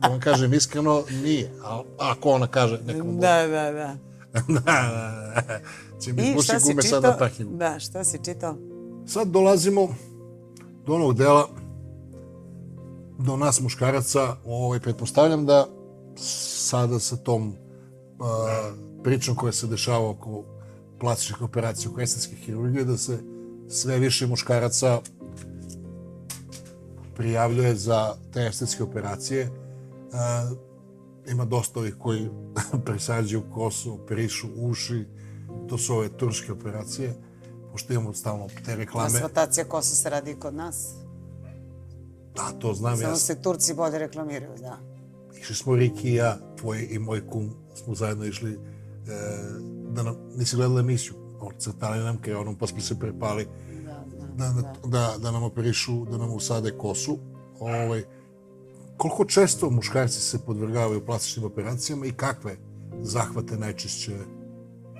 da 0.00 0.08
vam 0.08 0.20
kažem 0.20 0.54
iskreno, 0.54 1.04
nije. 1.22 1.52
A 1.64 1.82
ako 1.98 2.30
ona 2.30 2.46
kaže 2.46 2.78
nekom... 2.86 3.20
Da, 3.20 3.46
da, 3.46 3.72
da. 3.72 3.96
da, 4.54 4.60
da, 4.60 5.42
da. 5.48 5.60
Će 6.00 6.12
mi 6.12 6.34
buši 6.34 6.52
gume 6.62 6.82
sad 6.82 7.02
na 7.02 7.16
pahinu. 7.16 7.50
Da, 7.56 7.78
šta 7.78 8.04
si 8.04 8.18
čitao? 8.24 8.56
Sad 9.06 9.28
dolazimo 9.28 9.88
do 10.86 10.94
onog 10.94 11.14
dela 11.14 11.48
do 13.24 13.36
nas 13.36 13.60
muškaraca, 13.60 14.36
ovaj, 14.44 14.80
pretpostavljam 14.80 15.46
da 15.46 15.66
sada 16.16 16.98
sa 16.98 17.16
tom 17.16 17.48
uh, 17.48 17.56
pričom 19.02 19.36
koja 19.36 19.52
se 19.52 19.66
dešava 19.66 20.10
oko 20.10 20.44
plastičnih 21.00 21.42
operacija, 21.42 21.90
oko 21.90 22.00
estetske 22.00 22.36
hirurgije, 22.36 22.84
da 22.84 22.96
se 22.96 23.18
sve 23.68 23.98
više 23.98 24.26
muškaraca 24.26 25.00
prijavljuje 27.16 27.74
za 27.76 28.14
te 28.32 28.46
estetske 28.46 28.82
operacije. 28.82 29.50
Uh, 29.50 30.58
ima 31.30 31.44
dosta 31.44 31.80
ovih 31.80 31.94
koji 31.98 32.28
presađuju 32.86 33.42
kosu, 33.54 33.94
operišu 33.94 34.48
uši, 34.56 35.04
to 35.68 35.78
su 35.78 35.94
ove 35.94 36.08
turške 36.16 36.52
operacije, 36.52 37.14
pošto 37.72 37.92
imamo 37.92 38.14
stalno 38.14 38.46
te 38.64 38.76
reklame. 38.76 39.08
Transplantacija 39.08 39.64
kosa 39.64 39.94
se 39.94 40.10
radi 40.10 40.34
kod 40.34 40.54
nas? 40.54 40.99
Da, 42.36 42.58
to 42.58 42.74
znam 42.74 42.96
Samo 42.96 43.02
ja. 43.02 43.06
Samo 43.06 43.16
se 43.16 43.42
Turci 43.42 43.74
bolje 43.74 43.98
reklamiraju, 43.98 44.52
da. 44.60 44.78
Išli 45.40 45.54
smo 45.54 45.76
Riki 45.76 46.10
i 46.10 46.14
ja, 46.14 46.38
tvoj 46.56 46.88
i 46.90 46.98
moj 46.98 47.26
kum, 47.26 47.50
smo 47.74 47.94
zajedno 47.94 48.24
išli, 48.24 48.52
e, 48.52 48.58
da 49.88 50.02
nam, 50.02 50.16
nisi 50.36 50.56
gledala 50.56 50.80
emisiju, 50.80 51.14
crtali 51.58 52.04
nam 52.04 52.20
kreonom, 52.20 52.56
pa 52.56 52.66
smo 52.66 52.80
se 52.80 52.98
prepali 52.98 53.48
da, 54.36 54.48
da, 54.48 54.62
da, 54.62 54.74
da, 54.88 55.14
da 55.18 55.30
nam 55.30 55.42
operišu, 55.42 56.04
da 56.04 56.16
nam 56.16 56.32
usade 56.32 56.70
kosu. 56.78 57.18
Ovaj, 57.60 58.04
koliko 58.96 59.24
često 59.24 59.70
muškarci 59.70 60.20
se 60.20 60.38
podvrgavaju 60.38 61.06
plastičnim 61.06 61.46
operacijama 61.46 62.06
i 62.06 62.12
kakve 62.12 62.56
zahvate 63.02 63.56
najčešće? 63.56 64.12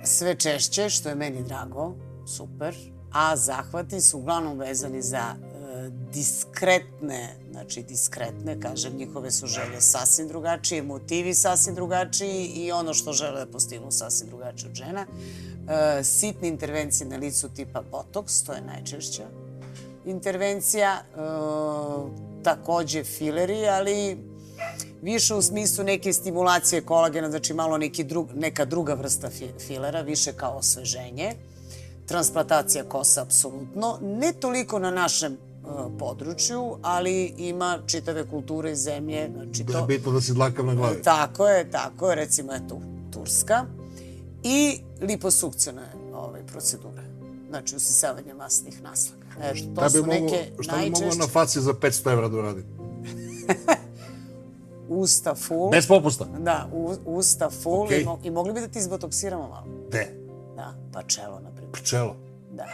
Sve 0.03 0.35
češće, 0.35 0.89
što 0.89 1.09
je 1.09 1.15
meni 1.15 1.43
drago, 1.43 1.93
super, 2.25 2.75
a 3.11 3.35
zahvati 3.35 4.01
su 4.01 4.17
uglavnom 4.17 4.59
vezani 4.59 5.01
za 5.01 5.23
diskretne, 5.89 7.35
znači 7.51 7.83
diskretne, 7.83 8.59
kažem, 8.59 8.95
njihove 8.95 9.31
su 9.31 9.47
želje 9.47 9.81
sasvim 9.81 10.27
drugačije, 10.27 10.83
motivi 10.83 11.33
sasvim 11.33 11.75
drugačiji 11.75 12.45
i 12.45 12.71
ono 12.71 12.93
što 12.93 13.13
žele 13.13 13.45
da 13.45 13.51
postignu 13.51 13.91
sasvim 13.91 14.29
drugačije 14.29 14.69
od 14.69 14.75
žena. 14.75 15.05
E, 15.07 16.03
sitne 16.03 16.47
intervencije 16.47 17.07
na 17.07 17.17
licu 17.17 17.49
tipa 17.49 17.81
botoks, 17.91 18.43
to 18.43 18.53
je 18.53 18.61
najčešća 18.61 19.27
intervencija, 20.05 21.01
e, 21.01 21.17
takođe 22.43 23.03
fileri, 23.03 23.67
ali 23.67 24.17
više 25.01 25.35
u 25.35 25.41
smislu 25.41 25.83
neke 25.83 26.13
stimulacije 26.13 26.81
kolagena, 26.81 27.29
znači 27.29 27.53
malo 27.53 27.77
neki 27.77 28.03
drug, 28.03 28.29
neka 28.35 28.65
druga 28.65 28.93
vrsta 28.93 29.29
filera, 29.67 30.01
više 30.01 30.33
kao 30.33 30.57
osveženje. 30.57 31.35
Transplantacija 32.05 32.83
kosa, 32.83 33.21
apsolutno. 33.21 33.97
Ne 34.01 34.33
toliko 34.33 34.79
na 34.79 34.91
našem 34.91 35.37
području, 35.99 36.77
ali 36.81 37.33
ima 37.37 37.79
čitave 37.85 38.27
kulture 38.27 38.71
i 38.71 38.75
zemlje. 38.75 39.29
Znači 39.33 39.65
to, 39.65 39.73
da 39.73 39.79
je 39.79 39.85
bitno 39.85 40.11
da 40.11 40.21
si 40.21 40.33
dlakav 40.33 40.65
na 40.65 40.75
glavi. 40.75 41.01
Tako 41.01 41.47
je, 41.47 41.71
tako 41.71 42.09
je, 42.09 42.15
recimo 42.15 42.53
je 42.53 42.67
tu 42.67 42.81
Turska. 43.11 43.65
I 44.43 44.79
liposukcijona 45.01 45.81
je 45.81 46.13
ovaj, 46.13 46.45
procedura. 46.45 47.03
Znači 47.49 47.75
usisavanje 47.75 48.33
masnih 48.33 48.83
naslaka. 48.83 49.27
E, 49.41 49.49
to 49.49 49.55
šta 49.55 49.83
bi 49.83 49.89
su 49.89 49.97
mogo, 49.97 50.11
neke 50.11 50.51
šta 50.59 50.75
najčešće... 50.75 51.03
bi 51.03 51.09
mogo 51.09 51.19
na 51.19 51.27
faci 51.27 51.61
za 51.61 51.73
500 51.73 52.11
evra 52.11 52.27
da 52.27 52.37
uradim? 52.37 52.65
Usta 54.89 55.35
full. 55.35 55.69
Bez 55.69 55.87
popusta. 55.87 56.25
Da, 56.25 56.69
u, 56.73 56.93
usta 57.05 57.49
full 57.49 57.83
Okej. 57.83 58.01
i, 58.01 58.05
mo 58.05 58.19
i 58.23 58.29
mogli 58.29 58.53
bi 58.53 58.59
da 58.59 58.67
ti 58.67 58.79
izbotoksiramo 58.79 59.47
malo. 59.47 59.65
Gde? 59.87 60.07
Da, 60.55 60.73
pa 60.93 61.03
čelo, 61.03 61.39
na 61.39 61.51
primjer. 61.51 61.81
Čelo. 61.83 62.15
Da. 62.51 62.67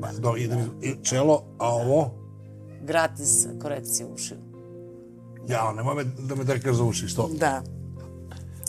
Pa, 0.00 0.12
do, 0.12 0.36
idem, 0.36 0.70
i 0.82 1.04
čelo, 1.04 1.42
a 1.58 1.74
ovo? 1.74 2.25
Gratis 2.86 3.46
korekcija 3.62 4.08
ušiju. 4.14 4.38
Ja, 5.48 5.72
nemoj 5.72 5.94
me, 5.94 6.04
da 6.04 6.34
me 6.34 6.44
drkaš 6.44 6.76
za 6.76 6.84
uši, 6.84 7.08
što? 7.08 7.30
Da, 7.38 7.62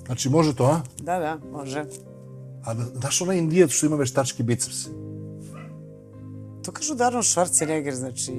Znači, 0.08 0.30
može 0.30 0.56
to, 0.56 0.66
a? 0.66 0.82
da, 1.00 1.20
da, 1.20 1.38
može. 1.52 1.86
A 2.66 2.74
da, 2.74 2.84
daš 2.84 3.22
onaj 3.22 3.38
indijac 3.38 3.72
što 3.72 3.86
ima 3.86 3.96
veštački 3.96 4.44
biceps? 4.44 4.88
To 6.64 6.72
kažu 6.72 6.96
da 6.96 7.08
Arnold 7.08 7.26
Schwarzenegger, 7.26 7.94
znači... 7.94 8.32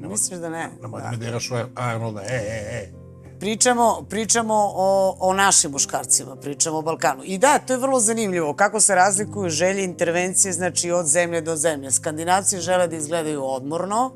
Ne, 0.00 0.08
misliš 0.08 0.40
da 0.40 0.48
ne? 0.48 0.70
Nemoj 0.82 1.02
da 1.02 1.10
me 1.10 1.16
deraš 1.16 1.50
ovaj 1.50 1.64
Arnolda, 1.74 2.20
e, 2.20 2.34
e, 2.34 2.76
e. 2.76 2.92
Pričamo, 3.40 4.06
pričamo 4.10 4.54
o, 4.54 5.16
o 5.20 5.34
našim 5.34 5.70
muškarcima, 5.70 6.36
pričamo 6.36 6.78
o 6.78 6.82
Balkanu. 6.82 7.22
I 7.24 7.38
da, 7.38 7.58
to 7.58 7.72
je 7.72 7.78
vrlo 7.78 8.00
zanimljivo. 8.00 8.54
Kako 8.54 8.80
se 8.80 8.94
razlikuju 8.94 9.50
želje 9.50 9.84
intervencije, 9.84 10.52
znači 10.52 10.90
od 10.90 11.06
zemlje 11.06 11.40
do 11.40 11.56
zemlje. 11.56 11.90
Skandinavci 11.90 12.58
žele 12.58 12.88
da 12.88 12.96
izgledaju 12.96 13.44
odmorno, 13.44 14.12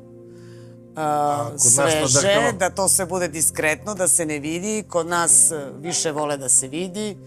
a, 0.95 1.51
sveže, 1.57 2.19
drkama? 2.21 2.51
da 2.51 2.69
to 2.69 2.87
sve 2.87 3.05
bude 3.05 3.27
diskretno, 3.27 3.93
da 3.93 4.07
se 4.07 4.25
ne 4.25 4.39
vidi. 4.39 4.83
Kod 4.87 5.07
nas 5.07 5.51
e, 5.51 5.65
više 5.79 6.11
vole 6.11 6.37
da 6.37 6.49
se 6.49 6.67
vidi. 6.67 7.17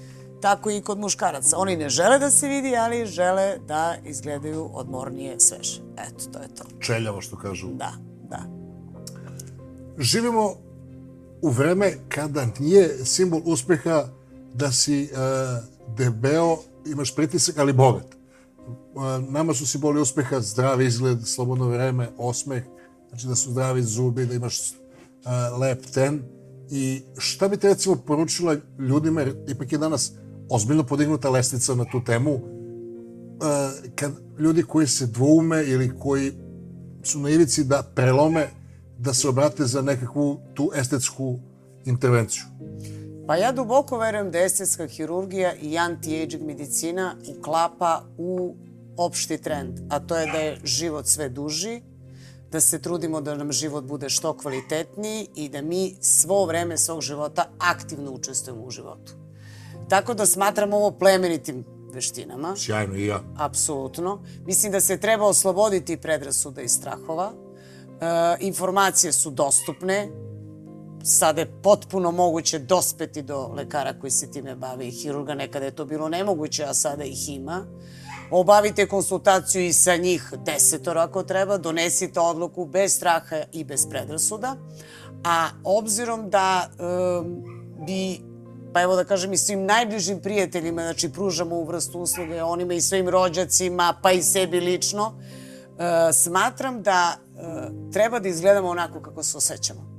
Tako 0.40 0.70
i 0.70 0.80
kod 0.80 0.98
muškaraca. 0.98 1.58
Oni 1.58 1.76
ne 1.76 1.88
žele 1.88 2.18
da 2.18 2.30
se 2.30 2.48
vidi, 2.48 2.76
ali 2.76 3.06
žele 3.06 3.58
da 3.66 3.94
izgledaju 4.04 4.70
odmornije, 4.72 5.40
sveže. 5.40 5.80
Eto, 5.96 6.24
to 6.32 6.38
je 6.38 6.48
to. 6.48 6.64
Čeljavo, 6.80 7.20
što 7.20 7.36
kažu. 7.36 7.68
Da, 7.68 7.92
da. 8.30 8.42
Živimo 9.98 10.54
u 11.42 11.50
vreme 11.50 11.92
kada 12.08 12.46
nije 12.58 13.04
simbol 13.04 13.40
uspeha 13.44 14.04
da 14.54 14.72
si 14.72 15.08
uh, 15.12 15.18
debeo, 15.96 16.58
imaš 16.86 17.14
pritisak, 17.14 17.58
ali 17.58 17.72
bogat. 17.72 18.06
Uh, 18.94 19.02
nama 19.28 19.54
su 19.54 19.66
simboli 19.66 20.00
uspeha 20.00 20.40
zdrav 20.40 20.82
izgled, 20.82 21.18
slobodno 21.26 21.68
vreme, 21.68 22.08
osmeh, 22.18 22.64
znači 23.14 23.26
da 23.26 23.34
su 23.34 23.50
zdravi 23.50 23.82
zubi, 23.82 24.26
da 24.26 24.34
imaš 24.34 24.60
uh, 24.60 25.60
lep 25.60 25.86
ten. 25.94 26.22
I 26.70 27.02
šta 27.18 27.48
bi 27.48 27.56
te 27.56 27.68
recimo 27.68 27.96
poručila 27.96 28.56
ljudima, 28.78 29.20
jer 29.20 29.36
ipak 29.48 29.72
je 29.72 29.78
danas 29.78 30.12
ozbiljno 30.50 30.84
podignuta 30.84 31.30
lestvica 31.30 31.74
na 31.74 31.84
tu 31.92 32.04
temu, 32.04 32.34
uh, 32.34 32.40
kad 33.94 34.12
ljudi 34.38 34.62
koji 34.62 34.86
se 34.86 35.06
dvoume 35.06 35.64
ili 35.64 35.98
koji 35.98 36.32
su 37.02 37.20
na 37.20 37.30
ivici 37.30 37.64
da 37.64 37.82
prelome, 37.94 38.48
da 38.98 39.14
se 39.14 39.28
obrate 39.28 39.64
za 39.64 39.82
nekakvu 39.82 40.40
tu 40.54 40.70
estetsku 40.74 41.38
intervenciju. 41.84 42.44
Pa 43.26 43.36
ja 43.36 43.52
duboko 43.52 43.98
verujem 43.98 44.30
da 44.30 44.38
estetska 44.38 44.86
hirurgija 44.86 45.54
i 45.54 45.78
anti-aging 45.78 46.46
medicina 46.46 47.16
uklapa 47.38 48.02
u 48.18 48.56
opšti 48.96 49.38
trend, 49.38 49.80
a 49.90 50.00
to 50.00 50.16
je 50.16 50.26
da 50.26 50.38
je 50.38 50.60
život 50.64 51.06
sve 51.06 51.28
duži, 51.28 51.80
da 52.54 52.60
se 52.60 52.78
trudimo 52.78 53.20
da 53.20 53.34
nam 53.34 53.52
život 53.52 53.84
bude 53.84 54.10
što 54.10 54.36
kvalitetniji 54.36 55.28
i 55.34 55.48
da 55.48 55.62
mi 55.62 55.96
svo 56.00 56.44
vreme 56.46 56.78
svog 56.78 57.00
života 57.00 57.48
aktivno 57.58 58.12
učestvujemo 58.12 58.64
u 58.64 58.70
životu. 58.70 59.12
Tako 59.88 60.14
da 60.14 60.26
smatram 60.26 60.72
ovo 60.72 60.90
plemenitim 60.90 61.64
veštinama. 61.94 62.54
Sjajno 62.56 62.96
i 62.96 63.06
ja. 63.06 63.20
Apsolutno. 63.36 64.22
Mislim 64.46 64.72
da 64.72 64.80
se 64.80 65.00
treba 65.00 65.26
osloboditi 65.26 65.96
predrasuda 65.96 66.62
i 66.62 66.68
strahova. 66.68 67.32
E, 67.32 68.36
informacije 68.40 69.12
su 69.12 69.30
dostupne. 69.30 70.08
Sada 71.04 71.40
je 71.40 71.52
potpuno 71.62 72.10
moguće 72.10 72.58
dospeti 72.58 73.22
do 73.22 73.46
lekara 73.56 73.98
koji 74.00 74.10
se 74.10 74.30
time 74.30 74.54
bavi 74.54 74.88
i 74.88 74.90
hirurga. 74.90 75.34
Nekada 75.34 75.64
je 75.64 75.74
to 75.74 75.84
bilo 75.84 76.08
nemoguće, 76.08 76.64
a 76.64 76.74
sada 76.74 77.04
ih 77.04 77.28
ima. 77.28 77.66
Obavite 78.30 78.86
konsultaciju 78.86 79.64
i 79.64 79.72
sa 79.72 79.96
njih 79.96 80.32
desetora 80.46 81.02
ako 81.02 81.22
treba. 81.22 81.58
Donesite 81.58 82.20
odluku 82.20 82.64
bez 82.64 82.96
straha 82.96 83.42
i 83.52 83.64
bez 83.64 83.86
predrasuda. 83.90 84.56
A 85.24 85.48
obzirom 85.64 86.30
da 86.30 86.68
e, 86.68 86.84
bi 87.86 88.20
pa 88.74 88.82
evo 88.82 88.96
da 88.96 89.04
kažem 89.04 89.32
i 89.32 89.36
svim 89.36 89.64
najbližim 89.64 90.20
prijateljima, 90.20 90.82
znači 90.82 91.12
pružamo 91.12 91.56
ovu 91.56 91.64
vrstu 91.64 92.00
usluge 92.00 92.42
onima 92.42 92.74
i 92.74 92.80
svojim 92.80 93.08
rođacima, 93.08 93.94
pa 94.02 94.12
i 94.12 94.22
sebi 94.22 94.60
lično, 94.60 95.12
e, 95.78 96.12
smatram 96.12 96.82
da 96.82 97.16
e, 97.16 97.42
treba 97.92 98.18
da 98.18 98.28
izgledamo 98.28 98.68
onako 98.68 99.02
kako 99.02 99.22
se 99.22 99.36
osjećamo. 99.36 99.94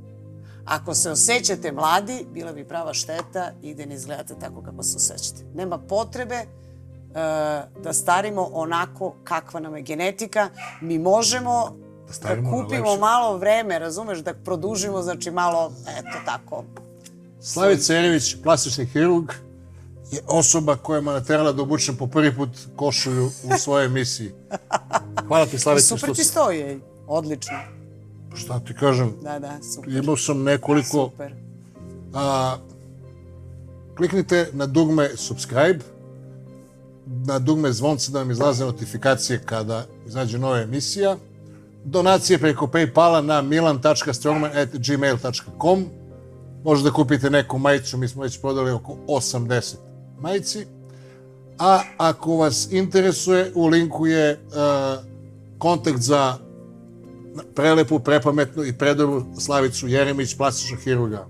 Ako 0.65 0.95
se 0.95 1.11
osjećate 1.11 1.71
mladi, 1.71 2.25
bila 2.33 2.53
bi 2.53 2.67
prava 2.67 2.93
šteta 2.93 3.51
i 3.61 3.73
da 3.73 3.85
ne 3.85 3.95
izgledate 3.95 4.35
tako 4.39 4.61
kako 4.61 4.83
se 4.83 4.97
osjećate. 4.97 5.43
Nema 5.53 5.77
potrebe 5.77 6.45
da 7.83 7.93
starimo 7.93 8.49
onako 8.53 9.13
kakva 9.23 9.59
nam 9.59 9.75
je 9.75 9.81
genetika. 9.81 10.49
Mi 10.81 10.99
možemo 10.99 11.75
da, 12.21 12.35
na 12.35 12.51
kupimo 12.51 12.95
malo 12.97 13.37
vreme, 13.37 13.79
razumeš, 13.79 14.19
da 14.19 14.33
produžimo, 14.33 15.01
znači 15.01 15.31
malo, 15.31 15.71
eto 15.97 16.17
tako, 16.25 16.63
Slavica 17.41 17.93
Jerević, 17.93 18.35
plastični 18.43 18.85
hirurg, 18.85 19.29
je 20.11 20.19
osoba 20.27 20.75
koja 20.75 21.01
me 21.01 21.11
naterala 21.11 21.51
da 21.51 21.61
obučem 21.61 21.97
po 21.97 22.07
prvi 22.07 22.35
put 22.35 22.49
košulju 22.75 23.25
u 23.25 23.57
svojoj 23.59 23.85
emisiji. 23.85 24.31
Hvala 25.27 25.45
ti, 25.45 25.59
Slavica, 25.59 25.97
Super 25.97 26.15
ti 26.15 26.23
stoji, 26.23 26.61
ej. 26.61 26.79
odlično. 27.07 27.57
Šta 28.35 28.59
ti 28.59 28.73
kažem, 28.73 29.13
Da, 29.21 29.39
da, 29.39 29.57
super. 29.73 29.93
imao 29.93 30.17
sam 30.17 30.43
nekoliko... 30.43 31.09
Super. 31.09 31.33
A, 32.13 32.57
kliknite 33.97 34.49
na 34.53 34.65
dugme 34.65 35.09
subscribe, 35.17 35.79
na 37.05 37.39
dugme 37.39 37.71
zvonce 37.71 38.11
da 38.11 38.19
vam 38.19 38.31
izlaze 38.31 38.65
notifikacije 38.65 39.41
kada 39.45 39.85
izađe 40.07 40.39
nova 40.39 40.61
emisija. 40.61 41.17
Donacije 41.85 42.39
preko 42.39 42.67
Paypala 42.67 43.21
na 43.21 43.41
milan.strongman.gmail.com 43.41 45.85
Možete 46.65 46.89
da 46.89 46.93
kupite 46.93 47.29
neku 47.29 47.57
majicu, 47.57 47.97
mi 47.97 48.07
smo 48.07 48.23
već 48.23 48.41
prodali 48.41 48.71
oko 48.71 48.95
80 49.07 49.75
majici. 50.19 50.65
A 51.59 51.81
ako 51.97 52.37
vas 52.37 52.67
interesuje, 52.71 53.51
u 53.55 53.67
linku 53.67 54.07
je 54.07 54.39
uh, 54.47 54.53
kontakt 55.57 55.99
za 55.99 56.37
prelepu, 57.55 57.99
prepametnu 57.99 58.63
i 58.63 58.73
predobru 58.73 59.25
Slavicu 59.39 59.87
Jeremić, 59.87 60.37
plastičnog 60.37 60.79
hirurga. 60.79 61.27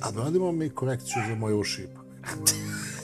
A 0.00 0.10
da 0.10 0.22
radimo 0.22 0.52
mi 0.52 0.70
korekciju 0.70 1.22
za 1.28 1.34
moje 1.34 1.54
uši 1.54 1.82
ipak. 1.82 2.04